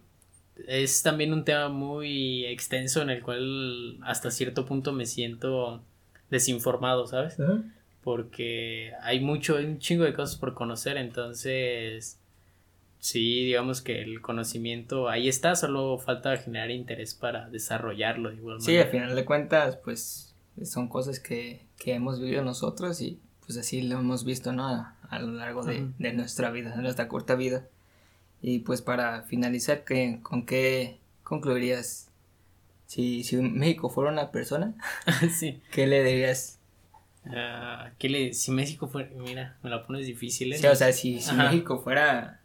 es 0.68 1.04
también 1.04 1.34
un 1.34 1.46
tema 1.46 1.70
muy 1.70 2.46
extenso 2.46 3.02
en 3.02 3.10
el 3.10 3.22
cual 3.22 3.98
hasta 4.04 4.32
cierto 4.32 4.66
punto 4.66 4.94
me 4.94 5.06
siento 5.06 5.84
desinformado, 6.30 7.08
¿sabes? 7.08 7.38
Porque 8.06 8.94
hay 9.02 9.20
mucho, 9.20 9.58
hay 9.58 9.66
un 9.66 9.80
chingo 9.80 10.04
de 10.06 10.14
cosas 10.14 10.38
por 10.38 10.54
conocer, 10.54 10.96
entonces 10.96 12.20
sí, 13.00 13.46
digamos 13.46 13.82
que 13.82 14.02
el 14.02 14.22
conocimiento 14.22 15.10
ahí 15.10 15.28
está, 15.28 15.56
solo 15.56 15.98
falta 15.98 16.38
generar 16.38 16.70
interés 16.70 17.16
para 17.16 17.50
desarrollarlo 17.50 18.30
de 18.30 18.36
igual 18.36 18.60
manera. 18.60 18.66
Sí, 18.72 18.78
al 18.78 18.92
final 18.92 19.16
de 19.16 19.26
cuentas, 19.26 19.78
pues 19.84 20.36
son 20.64 20.88
cosas 20.88 21.20
que, 21.20 21.62
que 21.80 21.96
hemos 21.96 22.22
vivido 22.22 22.44
nosotros 22.44 23.02
y 23.02 23.20
pues 23.44 23.58
así 23.58 23.82
lo 23.82 24.00
hemos 24.00 24.24
visto, 24.24 24.54
¿no? 24.54 24.68
A, 24.68 25.20
lo 25.20 25.32
largo 25.32 25.64
de, 25.64 25.88
de, 25.98 26.14
nuestra 26.14 26.52
vida, 26.52 26.76
de 26.76 26.82
nuestra 26.84 27.08
corta 27.08 27.34
vida. 27.34 27.68
Y 28.40 28.60
pues 28.60 28.84
para 28.84 29.24
finalizar, 29.24 29.84
¿qué, 29.84 30.20
¿con 30.22 30.46
qué 30.46 31.00
concluirías? 31.24 32.10
Si, 32.86 33.24
si 33.24 33.38
México 33.38 33.90
fuera 33.90 34.12
una 34.12 34.30
persona, 34.30 34.76
sí. 35.40 35.60
¿qué 35.72 35.88
le 35.88 36.04
dirías? 36.04 36.55
Ah, 37.34 37.92
¿qué 37.98 38.10
le, 38.10 38.34
si 38.34 38.52
México 38.52 38.88
fuera, 38.88 39.10
mira, 39.16 39.58
me 39.64 39.70
la 39.70 39.84
pones 39.86 40.06
difícil, 40.06 40.54
¿eh? 40.54 40.58
Sí, 40.58 40.68
o 40.68 40.76
sea, 40.76 40.92
si, 40.94 41.20
si. 41.22 41.34
México 41.36 41.80
fuera, 41.82 42.42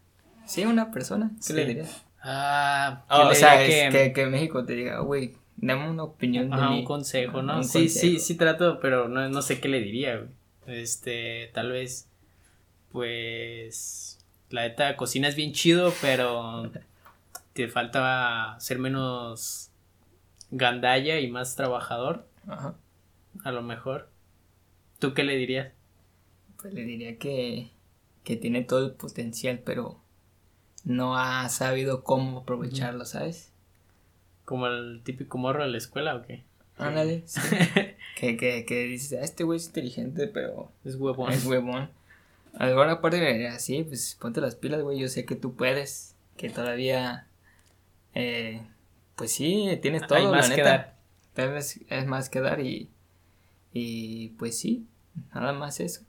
sí, 0.46 0.64
una 0.64 0.90
persona, 0.90 1.30
¿qué 1.36 1.42
Sí. 1.42 1.52
le 1.54 1.64
dirías? 1.66 2.04
Ah, 2.22 3.04
Oh, 3.10 3.28
o 3.28 3.34
sea, 3.34 3.60
diría 3.60 3.88
es 3.88 3.94
que, 3.94 4.12
que 4.12 4.26
México 4.26 4.64
te 4.64 4.74
diga, 4.74 5.00
güey, 5.00 5.34
dame 5.56 5.88
una 5.88 6.04
opinión 6.04 6.52
Ajá, 6.52 6.70
un 6.70 6.84
consejo, 6.84 7.42
¿no? 7.42 7.56
Un 7.58 7.64
sí, 7.64 7.88
sí, 7.88 8.00
consejo. 8.00 8.24
sí 8.24 8.34
trato, 8.36 8.80
pero 8.80 9.08
no, 9.08 9.28
no 9.28 9.42
sé 9.42 9.60
qué 9.60 9.68
le 9.68 9.80
diría, 9.80 10.16
güey. 10.16 10.30
Este, 10.66 11.50
tal 11.54 11.72
vez, 11.72 12.08
pues, 12.92 14.18
la 14.50 14.62
neta, 14.62 14.96
cocinas 14.96 15.34
bien 15.36 15.52
chido, 15.52 15.92
pero 16.00 16.70
te 17.54 17.68
falta 17.68 18.56
ser 18.60 18.78
menos 18.78 19.70
gandalla 20.50 21.18
y 21.20 21.28
más 21.30 21.56
trabajador, 21.56 22.26
Ajá. 22.48 22.74
a 23.44 23.52
lo 23.52 23.62
mejor. 23.62 24.09
¿Tú 25.00 25.12
qué 25.14 25.24
le 25.24 25.34
dirías? 25.36 25.72
Pues 26.62 26.72
le 26.74 26.84
diría 26.84 27.16
que, 27.18 27.70
que 28.22 28.36
tiene 28.36 28.62
todo 28.62 28.86
el 28.86 28.92
potencial, 28.92 29.60
pero 29.64 29.98
no 30.84 31.16
ha 31.16 31.48
sabido 31.48 32.04
cómo 32.04 32.38
aprovecharlo, 32.40 33.04
¿sabes? 33.04 33.50
¿Como 34.44 34.66
el 34.68 35.00
típico 35.02 35.38
morro 35.38 35.62
de 35.64 35.70
la 35.70 35.78
escuela 35.78 36.14
o 36.14 36.22
qué? 36.22 36.44
Ándale, 36.76 37.22
sí. 37.26 37.40
que, 38.16 38.36
que, 38.36 38.64
que 38.64 38.82
dices, 38.84 39.18
ah, 39.20 39.24
este 39.24 39.44
güey 39.44 39.56
es 39.58 39.66
inteligente, 39.66 40.26
pero 40.28 40.70
Es 40.84 40.96
huevón. 40.96 41.32
es 41.32 41.44
huevón. 41.46 41.90
Alguna 42.58 43.00
parte 43.00 43.20
me 43.20 43.32
diría, 43.32 43.58
sí, 43.58 43.84
pues 43.84 44.16
ponte 44.20 44.40
las 44.40 44.54
pilas, 44.54 44.82
güey, 44.82 44.98
yo 44.98 45.08
sé 45.08 45.24
que 45.24 45.36
tú 45.36 45.54
puedes, 45.54 46.14
que 46.36 46.50
todavía, 46.50 47.26
eh, 48.14 48.62
pues 49.16 49.32
sí, 49.32 49.78
tienes 49.82 50.06
todo, 50.06 50.18
Hay 50.18 50.26
más 50.26 50.48
la 50.48 50.54
que 50.54 50.62
neta. 50.62 50.70
dar. 50.76 50.96
Tal 51.34 51.52
vez 51.52 51.80
es 51.88 52.06
más 52.06 52.28
que 52.28 52.40
dar 52.40 52.60
y, 52.60 52.88
y 53.72 54.28
pues 54.30 54.58
sí, 54.58 54.86
nada 55.34 55.52
más 55.52 55.80
eso. 55.80 56.02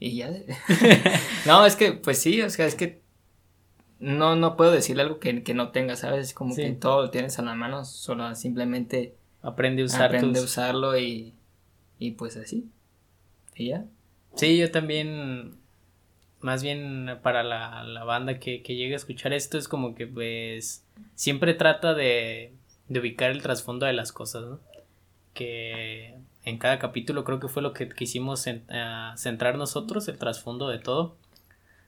Y 0.00 0.16
ya. 0.16 0.30
no, 1.46 1.64
es 1.66 1.76
que, 1.76 1.92
pues 1.92 2.18
sí, 2.20 2.40
o 2.42 2.50
sea, 2.50 2.66
es 2.66 2.74
que 2.74 3.00
no, 3.98 4.36
no 4.36 4.56
puedo 4.56 4.70
decirle 4.70 5.02
algo 5.02 5.18
que, 5.18 5.42
que 5.42 5.54
no 5.54 5.70
tenga, 5.70 5.96
¿sabes? 5.96 6.28
Es 6.28 6.34
como 6.34 6.54
Sí. 6.54 6.62
que 6.62 6.70
todo 6.72 7.02
lo 7.02 7.10
tienes 7.10 7.38
a 7.38 7.42
la 7.42 7.54
mano, 7.54 7.84
solo 7.84 8.34
simplemente 8.34 9.14
Aprende 9.42 9.82
a 9.82 9.86
usar 9.86 10.06
aprende 10.06 10.40
a 10.40 10.42
usarlo 10.42 10.98
y, 10.98 11.32
y 11.98 12.12
pues 12.12 12.36
así. 12.36 12.68
Y 13.54 13.68
ya. 13.68 13.84
Sí, 14.34 14.56
yo 14.58 14.70
también, 14.70 15.56
más 16.40 16.62
bien 16.62 17.18
para 17.22 17.42
la, 17.42 17.82
la 17.84 18.04
banda 18.04 18.38
que, 18.38 18.62
que 18.62 18.76
llegue 18.76 18.94
a 18.94 18.96
escuchar 18.96 19.32
esto, 19.32 19.58
es 19.58 19.66
como 19.68 19.94
que 19.94 20.06
pues 20.06 20.84
siempre 21.14 21.54
trata 21.54 21.94
de, 21.94 22.52
de 22.88 23.00
ubicar 23.00 23.30
el 23.30 23.42
trasfondo 23.42 23.86
de 23.86 23.92
las 23.94 24.12
cosas, 24.12 24.44
¿no? 24.44 24.60
Que 25.34 26.16
en 26.44 26.58
cada 26.58 26.78
capítulo 26.78 27.24
creo 27.24 27.40
que 27.40 27.48
fue 27.48 27.62
lo 27.62 27.72
que 27.72 27.88
quisimos 27.88 28.46
ah, 28.70 29.14
centrar 29.16 29.56
nosotros, 29.58 30.08
el 30.08 30.18
trasfondo 30.18 30.68
de 30.68 30.78
todo, 30.78 31.16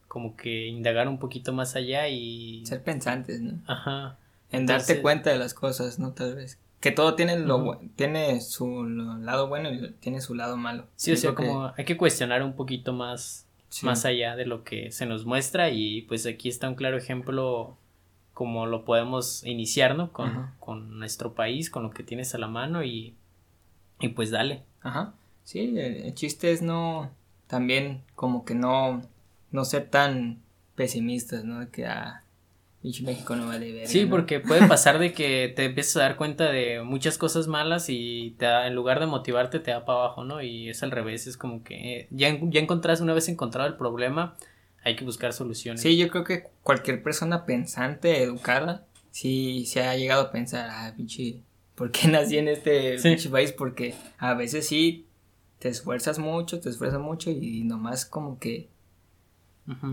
como 0.08 0.36
que 0.36 0.66
indagar 0.66 1.08
un 1.08 1.18
poquito 1.18 1.52
más 1.52 1.76
allá 1.76 2.08
y... 2.08 2.64
Ser 2.66 2.82
pensantes, 2.82 3.40
¿no? 3.40 3.58
Ajá. 3.66 4.16
En 4.50 4.62
Entonces- 4.62 4.88
darte 4.88 5.02
cuenta 5.02 5.30
de 5.30 5.38
las 5.38 5.54
cosas, 5.54 5.98
¿no? 5.98 6.12
Tal 6.12 6.34
vez. 6.34 6.58
Que 6.80 6.90
todo 6.90 7.14
tiene, 7.14 7.38
lo, 7.38 7.58
bu- 7.58 7.90
tiene 7.94 8.40
su 8.40 8.84
lo- 8.84 9.18
lado 9.18 9.48
bueno 9.48 9.70
y 9.70 9.90
tiene 10.00 10.20
su 10.20 10.34
lado 10.34 10.56
malo. 10.56 10.86
Sí, 10.96 11.12
o 11.12 11.16
sea, 11.16 11.30
que- 11.30 11.36
como 11.46 11.72
hay 11.76 11.84
que 11.84 11.96
cuestionar 11.96 12.42
un 12.42 12.54
poquito 12.54 12.92
más 12.92 13.46
sí. 13.68 13.86
más 13.86 14.04
allá 14.04 14.34
de 14.34 14.46
lo 14.46 14.64
que 14.64 14.90
se 14.90 15.06
nos 15.06 15.24
muestra 15.26 15.70
y 15.70 16.02
pues 16.02 16.26
aquí 16.26 16.48
está 16.48 16.68
un 16.68 16.74
claro 16.74 16.96
ejemplo 16.96 17.76
como 18.34 18.64
lo 18.66 18.84
podemos 18.86 19.44
iniciar, 19.44 19.94
¿no? 19.94 20.10
Con, 20.12 20.50
con 20.58 20.98
nuestro 20.98 21.34
país, 21.34 21.68
con 21.70 21.82
lo 21.82 21.90
que 21.90 22.02
tienes 22.02 22.34
a 22.34 22.38
la 22.38 22.48
mano 22.48 22.82
y, 22.82 23.14
y 24.00 24.08
pues 24.08 24.30
dale. 24.30 24.62
Ajá. 24.82 25.14
Sí, 25.44 25.78
el, 25.78 25.96
el 26.04 26.14
chiste 26.14 26.52
es 26.52 26.62
no, 26.62 27.10
también 27.46 28.02
como 28.14 28.44
que 28.44 28.54
no, 28.54 29.02
no 29.50 29.64
ser 29.64 29.88
tan 29.88 30.38
pesimistas, 30.74 31.44
¿no? 31.44 31.70
Que, 31.70 31.86
ah, 31.86 32.22
México 32.82 33.36
no 33.36 33.46
vale 33.48 33.72
ver. 33.72 33.86
Sí, 33.88 34.06
porque 34.06 34.40
puede 34.40 34.66
pasar 34.66 34.98
de 34.98 35.12
que 35.12 35.52
te 35.54 35.66
empiezas 35.66 35.96
a 35.96 36.00
dar 36.00 36.16
cuenta 36.16 36.50
de 36.50 36.82
muchas 36.82 37.18
cosas 37.18 37.46
malas 37.46 37.86
y 37.88 38.34
te 38.38 38.46
da- 38.46 38.66
en 38.66 38.74
lugar 38.74 39.00
de 39.00 39.06
motivarte 39.06 39.58
te 39.60 39.70
da 39.70 39.84
para 39.84 39.98
abajo, 39.98 40.24
¿no? 40.24 40.40
Y 40.40 40.70
es 40.70 40.82
al 40.82 40.90
revés, 40.90 41.26
es 41.26 41.36
como 41.36 41.62
que 41.62 42.00
eh, 42.00 42.08
ya, 42.10 42.38
ya 42.42 42.60
encontraste, 42.60 43.02
una 43.04 43.12
vez 43.14 43.28
encontrado 43.28 43.68
el 43.68 43.76
problema, 43.76 44.36
hay 44.82 44.96
que 44.96 45.04
buscar 45.04 45.32
soluciones. 45.34 45.82
Sí, 45.82 45.96
yo 45.98 46.08
creo 46.08 46.24
que 46.24 46.44
cualquier 46.62 47.02
persona 47.02 47.44
pensante, 47.44 48.22
educada, 48.22 48.84
sí 49.10 49.66
se 49.66 49.82
ha 49.84 49.94
llegado 49.96 50.22
a 50.22 50.30
pensar, 50.30 50.68
ah, 50.70 50.94
pinche, 50.96 51.36
¿por 51.80 51.90
qué 51.92 52.08
nací 52.12 52.36
en 52.36 52.48
este 52.48 52.98
Sí. 52.98 53.28
país? 53.30 53.52
Porque 53.52 53.94
a 54.18 54.34
veces 54.34 54.66
sí 54.68 55.06
te 55.58 55.70
esfuerzas 55.70 56.18
mucho, 56.18 56.60
te 56.60 56.68
esfuerzas 56.68 57.00
mucho 57.00 57.30
y 57.30 57.64
nomás 57.64 58.04
como 58.04 58.38
que. 58.38 58.68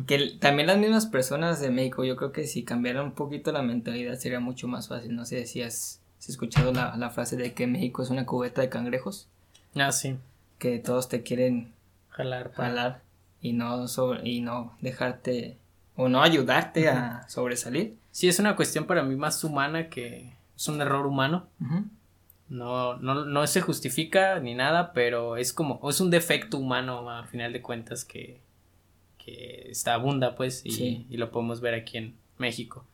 Que 0.08 0.32
también 0.40 0.68
las 0.68 0.78
mismas 0.78 1.06
personas 1.06 1.62
de 1.62 1.70
México, 1.70 2.04
yo 2.04 2.16
creo 2.18 2.32
que 2.34 2.46
si 2.48 2.64
cambiaran 2.64 3.06
un 3.06 3.12
poquito 3.14 3.52
la 3.54 3.62
mentalidad 3.62 4.16
sería 4.16 4.40
mucho 4.42 4.68
más 4.68 4.88
fácil. 4.90 5.16
No 5.16 5.24
sé 5.24 5.46
si 5.46 5.62
has, 5.62 6.02
si 6.18 6.26
has 6.26 6.30
escuchado 6.32 6.74
la, 6.74 6.98
la 6.98 7.10
frase 7.12 7.38
de 7.38 7.54
que 7.54 7.68
México 7.68 8.02
es 8.04 8.10
una 8.10 8.26
cubeta 8.26 8.62
de 8.62 8.70
cangrejos, 8.70 9.28
Ah, 9.76 9.92
sí, 9.92 10.18
que 10.58 10.80
todos 10.80 11.08
te 11.10 11.22
quieren 11.24 11.72
jalar 12.10 12.52
para... 12.52 12.70
jalar 12.70 13.02
y 13.40 13.54
no, 13.54 13.88
sobre, 13.88 14.28
y 14.28 14.42
no 14.42 14.76
dejarte 14.82 15.58
o 15.96 16.10
no 16.10 16.22
ayudarte 16.24 16.90
a 16.90 17.28
sobresalir. 17.30 17.96
Sí, 18.12 18.28
es 18.28 18.40
una 18.40 18.56
cuestión 18.56 18.86
para 18.88 19.04
mí 19.04 19.16
más 19.16 19.44
humana 19.44 19.90
que 19.90 20.34
es 20.58 20.68
un 20.68 20.82
error 20.82 21.06
humano. 21.06 21.48
Ujú. 21.62 21.86
No, 22.50 22.98
no, 22.98 23.24
no 23.26 23.46
se 23.48 23.62
justifica 23.62 24.40
ni 24.40 24.56
nada, 24.56 24.92
pero 24.94 25.38
es 25.38 25.54
como, 25.54 25.90
es 25.90 26.00
un 26.02 26.10
defecto 26.10 26.58
humano 26.58 27.10
a 27.10 27.26
final 27.26 27.54
de 27.54 27.62
cuentas 27.62 28.04
que, 28.06 28.40
que 29.18 29.68
está 29.70 29.94
abunda, 29.94 30.36
pues, 30.36 30.62
y, 30.66 30.72
Sí. 30.72 31.06
y 31.10 31.18
lo 31.18 31.30
podemos 31.32 31.62
ver 31.62 31.74
aquí 31.74 31.98
en 31.98 32.16
México. 32.38 32.86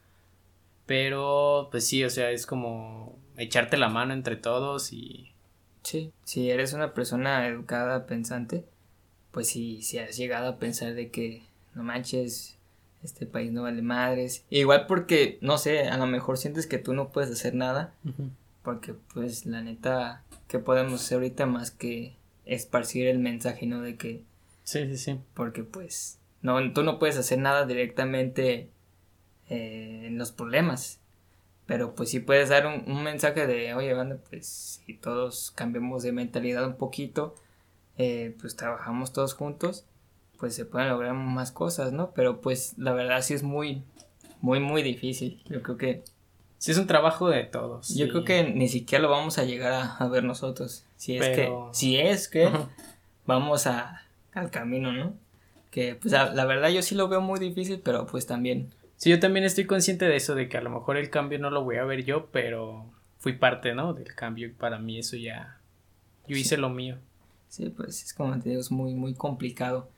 Pero, 0.85 1.69
pues 1.71 1.87
sí, 1.87 2.03
o 2.03 2.09
sea, 2.09 2.31
es 2.31 2.45
como 2.45 3.17
echarte 3.37 3.77
la 3.77 3.89
mano 3.89 4.13
entre 4.13 4.35
todos 4.35 4.91
y... 4.91 5.31
Sí, 5.83 6.11
si 6.23 6.49
eres 6.49 6.73
una 6.73 6.93
persona 6.93 7.45
educada, 7.47 8.05
pensante, 8.05 8.65
pues 9.31 9.49
si, 9.49 9.81
si 9.81 9.97
has 9.99 10.15
llegado 10.17 10.47
a 10.49 10.57
pensar 10.57 10.93
de 10.93 11.09
que 11.11 11.43
no 11.75 11.83
manches, 11.83 12.57
este 13.03 13.25
país 13.25 13.51
no 13.51 13.63
vale 13.63 13.81
madres. 13.81 14.45
Igual 14.49 14.85
porque, 14.87 15.37
no 15.41 15.57
sé, 15.57 15.87
a 15.87 15.97
lo 15.97 16.05
mejor 16.07 16.37
sientes 16.37 16.67
que 16.67 16.77
tú 16.77 16.93
no 16.93 17.09
puedes 17.09 17.31
hacer 17.31 17.53
nada, 17.55 17.93
porque 18.63 18.93
pues 19.13 19.45
la 19.45 19.61
neta, 19.61 20.23
¿qué 20.47 20.59
podemos 20.59 20.93
hacer 21.01 21.15
ahorita 21.15 21.45
más 21.45 21.71
que 21.71 22.15
esparcir 22.45 23.07
el 23.07 23.19
mensaje, 23.19 23.65
no? 23.65 23.81
De 23.81 23.95
que, 23.95 24.23
Sí, 24.63 24.85
sí, 24.87 24.97
sí. 24.97 25.19
porque 25.33 25.63
pues, 25.63 26.19
no, 26.41 26.71
tú 26.73 26.83
no 26.83 26.99
puedes 26.99 27.17
hacer 27.17 27.39
nada 27.39 27.65
directamente 27.65 28.69
eh, 29.49 30.03
en 30.05 30.17
los 30.17 30.31
problemas. 30.31 30.99
Pero 31.65 31.95
pues 31.95 32.09
sí 32.09 32.19
puedes 32.19 32.49
dar 32.49 32.67
un, 32.67 32.83
un 32.91 33.03
mensaje 33.03 33.47
de, 33.47 33.73
oye, 33.73 33.93
banda, 33.93 34.17
pues 34.29 34.81
si 34.85 34.93
todos 34.95 35.51
cambiamos 35.51 36.03
de 36.03 36.11
mentalidad 36.11 36.65
un 36.67 36.75
poquito, 36.75 37.35
eh, 37.97 38.35
pues 38.41 38.57
trabajamos 38.57 39.13
todos 39.13 39.33
juntos, 39.33 39.85
pues 40.43 40.55
se 40.55 40.65
pueden 40.65 40.89
lograr 40.89 41.13
más 41.13 41.53
cosas, 41.53 41.93
¿no? 41.93 42.11
Pero 42.11 42.41
pues 42.41 42.73
la 42.77 42.91
verdad 42.91 43.21
sí 43.21 43.33
es 43.33 43.43
muy, 43.43 43.81
muy, 44.41 44.59
muy 44.59 44.83
difícil. 44.83 45.41
Yo 45.49 45.61
creo 45.61 45.77
que, 45.77 46.03
Sí, 46.57 46.71
es 46.71 46.77
un 46.77 46.85
trabajo 46.85 47.29
de 47.29 47.45
todos. 47.45 47.95
yo 47.95 48.09
creo 48.09 48.25
que 48.25 48.43
ni 48.43 48.67
siquiera 48.67 49.01
lo 49.01 49.09
vamos 49.09 49.37
a 49.37 49.45
llegar 49.45 49.71
a, 49.71 49.95
a 49.95 50.07
ver 50.09 50.25
nosotros. 50.25 50.83
Si 50.97 51.15
es 51.15 51.21
Pero- 51.25 51.69
que, 51.71 51.77
si 51.77 51.97
es 51.97 52.27
que 52.27 52.49
vamos 53.25 53.67
a, 53.67 54.01
al 54.33 54.51
camino, 54.51 54.91
¿no? 54.91 55.13
Que 55.71 55.95
pues 55.95 56.11
la, 56.11 56.33
la 56.33 56.43
verdad 56.43 56.67
yo 56.71 56.81
sí 56.81 56.93
lo 56.93 57.07
veo 57.07 57.21
muy 57.21 57.39
difícil, 57.39 57.79
pero 57.81 58.05
pues 58.05 58.25
también, 58.27 58.73
Sí, 58.97 59.09
yo 59.11 59.19
también 59.21 59.45
estoy 59.45 59.65
consciente 59.65 60.03
de 60.05 60.17
eso, 60.17 60.35
de 60.35 60.49
que 60.49 60.57
a 60.57 60.61
lo 60.61 60.69
mejor 60.71 60.97
el 60.97 61.09
cambio 61.09 61.39
no 61.39 61.49
lo 61.51 61.63
voy 61.63 61.77
a 61.77 61.85
ver 61.85 62.03
yo, 62.03 62.25
pero 62.33 62.85
fui 63.17 63.31
parte, 63.31 63.73
¿no? 63.73 63.93
Del 63.93 64.13
cambio 64.13 64.47
y 64.47 64.51
para 64.51 64.77
mí 64.77 64.99
eso 64.99 65.15
ya... 65.15 65.57
Yo 66.27 66.35
hice 66.35 66.57
lo 66.57 66.69
mío. 66.69 66.97
sí, 67.47 67.69
pues 67.69 68.03
es 68.03 68.13
como 68.13 68.37
te 68.39 68.49
digo, 68.49 68.59
es 68.59 68.71
muy, 68.71 68.93
muy 68.93 69.13
complicado. 69.13 69.89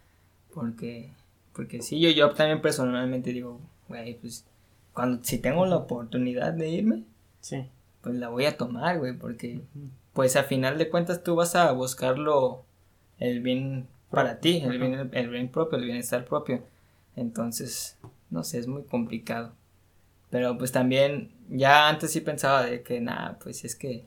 Porque, 0.56 1.12
porque 1.54 1.82
sí, 1.84 2.00
yo, 2.00 2.10
yo 2.10 2.32
también 2.32 2.62
personalmente 2.62 3.32
digo, 3.32 3.60
güey, 3.88 4.16
pues 4.16 4.46
cuando, 4.94 5.24
si 5.24 5.38
tengo 5.38 5.66
la 5.68 5.76
oportunidad 5.78 6.54
de 6.54 6.70
irme, 6.70 7.04
Sí. 7.42 7.70
pues 8.02 8.16
la 8.16 8.30
voy 8.30 8.46
a 8.46 8.58
tomar, 8.58 8.98
güey, 8.98 9.14
porque 9.16 9.62
pues 10.14 10.36
a 10.36 10.44
final 10.44 10.78
de 10.80 10.90
cuentas 10.90 11.22
tú 11.24 11.36
vas 11.36 11.56
a 11.56 11.72
buscarlo 11.74 12.64
el 13.20 13.42
bien 13.42 13.88
para 14.10 14.40
ti, 14.40 14.62
el 14.64 14.80
bien, 14.80 15.10
el 15.14 15.30
bien 15.30 15.50
propio, 15.50 15.78
el 15.78 15.84
bienestar 15.86 16.26
propio. 16.26 16.64
Entonces, 17.18 17.98
no 18.30 18.44
sé, 18.44 18.60
es 18.60 18.68
muy 18.68 18.84
complicado. 18.84 19.52
Pero 20.30 20.58
pues 20.58 20.72
también, 20.72 21.32
ya 21.50 21.88
antes 21.90 22.12
sí 22.12 22.22
pensaba 22.22 22.64
de 22.66 22.82
que 22.82 23.00
nada, 23.02 23.38
pues 23.44 23.64
es 23.66 23.76
que, 23.76 24.06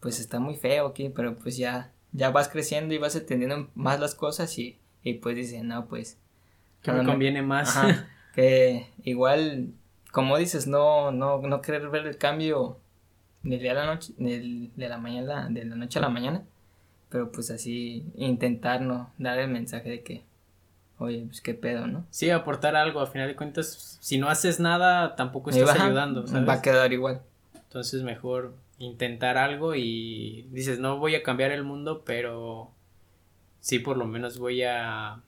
pues 0.00 0.20
está 0.20 0.38
muy 0.38 0.56
feo 0.56 0.86
aquí, 0.86 1.08
pero 1.08 1.34
pues 1.36 1.56
ya, 1.56 1.90
ya 2.12 2.30
vas 2.30 2.48
creciendo 2.48 2.94
y 2.94 2.98
vas 2.98 3.16
entendiendo 3.16 3.68
más 3.74 3.98
las 4.00 4.14
cosas 4.14 4.58
y, 4.58 4.78
y 5.04 5.14
pues 5.14 5.36
dices, 5.36 5.62
no, 5.62 5.86
pues. 5.86 6.18
Que 6.82 6.90
me 6.92 7.04
conviene 7.04 7.42
más. 7.42 7.76
Ajá, 7.76 8.08
que 8.34 8.88
igual, 9.04 9.68
como 10.10 10.36
dices, 10.36 10.66
no, 10.66 11.12
no, 11.12 11.38
no 11.42 11.60
querer 11.62 11.88
ver 11.90 12.06
el 12.06 12.18
cambio 12.18 12.78
del 13.42 13.60
día 13.60 13.72
a 13.72 13.74
la 13.74 13.86
noche, 13.86 14.12
del- 14.18 14.70
de 14.74 14.88
la 14.88 14.98
mañana, 14.98 15.48
de 15.50 15.64
la 15.64 15.76
noche 15.76 15.98
a 15.98 16.02
la 16.02 16.08
mañana, 16.08 16.42
pero 17.10 17.30
pues 17.30 17.50
así 17.50 18.04
intentar, 18.16 18.80
¿no? 18.80 19.12
Dar 19.18 19.38
el 19.38 19.48
mensaje 19.50 19.88
de 19.90 20.02
que, 20.02 20.24
oye, 20.98 21.24
pues 21.26 21.40
qué 21.40 21.54
pedo, 21.54 21.86
¿no? 21.86 22.06
Sí, 22.10 22.30
aportar 22.30 22.74
algo, 22.76 23.00
a 23.00 23.06
final 23.06 23.28
de 23.28 23.36
cuentas, 23.36 23.98
si 24.00 24.18
no 24.18 24.28
haces 24.28 24.60
nada, 24.60 25.14
tampoco 25.16 25.50
estás 25.50 25.68
ayudando, 25.86 26.26
¿sabes? 26.26 26.48
Va 26.48 26.54
a 26.54 26.62
quedar 26.62 26.92
igual. 26.92 27.20
Entonces 27.54 28.02
mejor 28.02 28.54
intentar 28.78 29.36
algo 29.38 29.74
y 29.74 30.48
dices, 30.50 30.78
no 30.80 30.98
voy 30.98 31.14
a 31.14 31.22
cambiar 31.22 31.50
el 31.52 31.62
mundo, 31.64 32.02
pero 32.04 32.70
sí 33.64 33.78
por 33.78 33.96
lo 33.96 34.04
menos 34.04 34.38
voy 34.38 34.62
a 34.62 35.22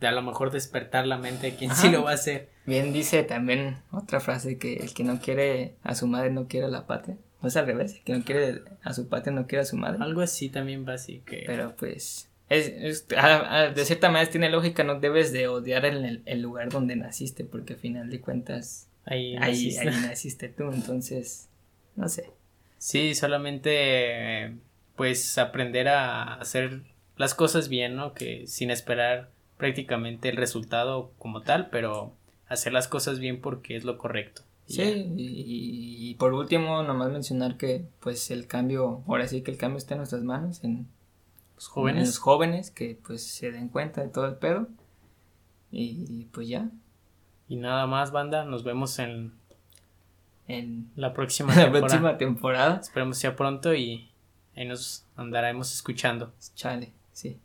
de 0.00 0.08
a 0.08 0.12
lo 0.12 0.20
mejor 0.20 0.50
despertar 0.50 1.06
la 1.06 1.16
mente 1.16 1.52
de 1.52 1.54
quien 1.54 1.72
sí 1.76 1.88
lo 1.88 2.02
va 2.02 2.10
a 2.10 2.14
hacer. 2.14 2.48
Bien 2.66 2.92
dice 2.92 3.22
también 3.22 3.76
otra 3.92 4.18
frase 4.18 4.58
que 4.58 4.78
el 4.78 4.92
que 4.92 5.04
no 5.04 5.20
quiere 5.20 5.76
a 5.84 5.94
su 5.94 6.08
madre 6.08 6.30
no 6.30 6.48
quiere 6.48 6.66
a 6.66 6.70
la 6.70 6.88
patria. 6.88 7.16
O 7.40 7.46
es 7.46 7.56
al 7.56 7.66
revés, 7.66 7.94
el 7.94 8.02
que 8.02 8.12
no 8.14 8.24
quiere 8.24 8.62
a 8.82 8.92
su 8.92 9.08
patria 9.08 9.32
no 9.32 9.46
quiere 9.46 9.62
a 9.62 9.64
su 9.64 9.76
madre. 9.76 9.98
Algo 10.00 10.22
así 10.22 10.48
también 10.48 10.84
va 10.86 10.94
así 10.94 11.22
que... 11.24 11.44
Pero 11.46 11.76
pues, 11.76 12.28
es, 12.48 13.06
de 13.06 13.84
cierta 13.84 14.10
manera 14.10 14.28
tiene 14.28 14.50
lógica, 14.50 14.82
no 14.82 14.98
debes 14.98 15.32
de 15.32 15.46
odiar 15.46 15.84
el, 15.84 16.22
el 16.26 16.42
lugar 16.42 16.68
donde 16.68 16.96
naciste, 16.96 17.44
porque 17.44 17.74
al 17.74 17.78
final 17.78 18.10
de 18.10 18.20
cuentas 18.20 18.88
ahí 19.04 19.36
naciste. 19.36 19.88
ahí 19.88 19.96
naciste 20.02 20.48
tú, 20.48 20.64
entonces, 20.72 21.48
no 21.94 22.08
sé. 22.08 22.28
Sí, 22.78 23.14
solamente 23.14 24.56
pues 24.96 25.38
aprender 25.38 25.88
a 25.88 26.34
hacer 26.34 26.82
las 27.16 27.34
cosas 27.34 27.68
bien, 27.68 27.96
¿no? 27.96 28.14
Que 28.14 28.46
sin 28.46 28.70
esperar 28.70 29.30
prácticamente 29.56 30.28
el 30.28 30.36
resultado 30.36 31.12
como 31.18 31.42
tal, 31.42 31.70
pero 31.70 32.12
hacer 32.48 32.72
las 32.72 32.88
cosas 32.88 33.18
bien 33.18 33.40
porque 33.40 33.76
es 33.76 33.84
lo 33.84 33.98
correcto. 33.98 34.42
Sí, 34.66 35.12
y, 35.16 36.14
por 36.14 36.32
último, 36.32 36.82
nomás 36.82 37.10
mencionar 37.10 37.56
que 37.56 37.84
pues 38.00 38.30
el 38.30 38.46
cambio, 38.46 39.02
ahora 39.06 39.26
sí 39.26 39.42
que 39.42 39.50
el 39.50 39.58
cambio 39.58 39.78
está 39.78 39.94
en 39.94 39.98
nuestras 39.98 40.22
manos, 40.22 40.64
en 40.64 40.86
los 41.56 41.68
jóvenes, 41.68 42.00
en 42.00 42.06
los 42.06 42.18
jóvenes 42.18 42.70
que 42.70 42.98
pues 43.04 43.26
se 43.26 43.50
den 43.50 43.68
cuenta 43.68 44.00
de 44.00 44.08
todo 44.08 44.26
el 44.26 44.36
pedo 44.36 44.68
y, 45.70 46.26
pues 46.32 46.48
ya. 46.48 46.70
Y 47.48 47.56
nada 47.56 47.86
más, 47.86 48.12
banda, 48.12 48.44
nos 48.44 48.62
vemos 48.62 48.98
en, 48.98 49.32
en 50.48 50.90
la 50.96 51.12
próxima 51.12 51.52
temporada. 51.54 51.72
La 51.72 51.80
próxima 51.80 52.18
temporada. 52.18 52.80
Esperemos 52.80 53.18
sea 53.18 53.36
pronto 53.36 53.74
y 53.74 54.10
ahí 54.56 54.64
nos 54.64 55.06
andaremos 55.16 55.72
escuchando. 55.72 56.32
Chale, 56.54 56.92
sí. 57.22 57.40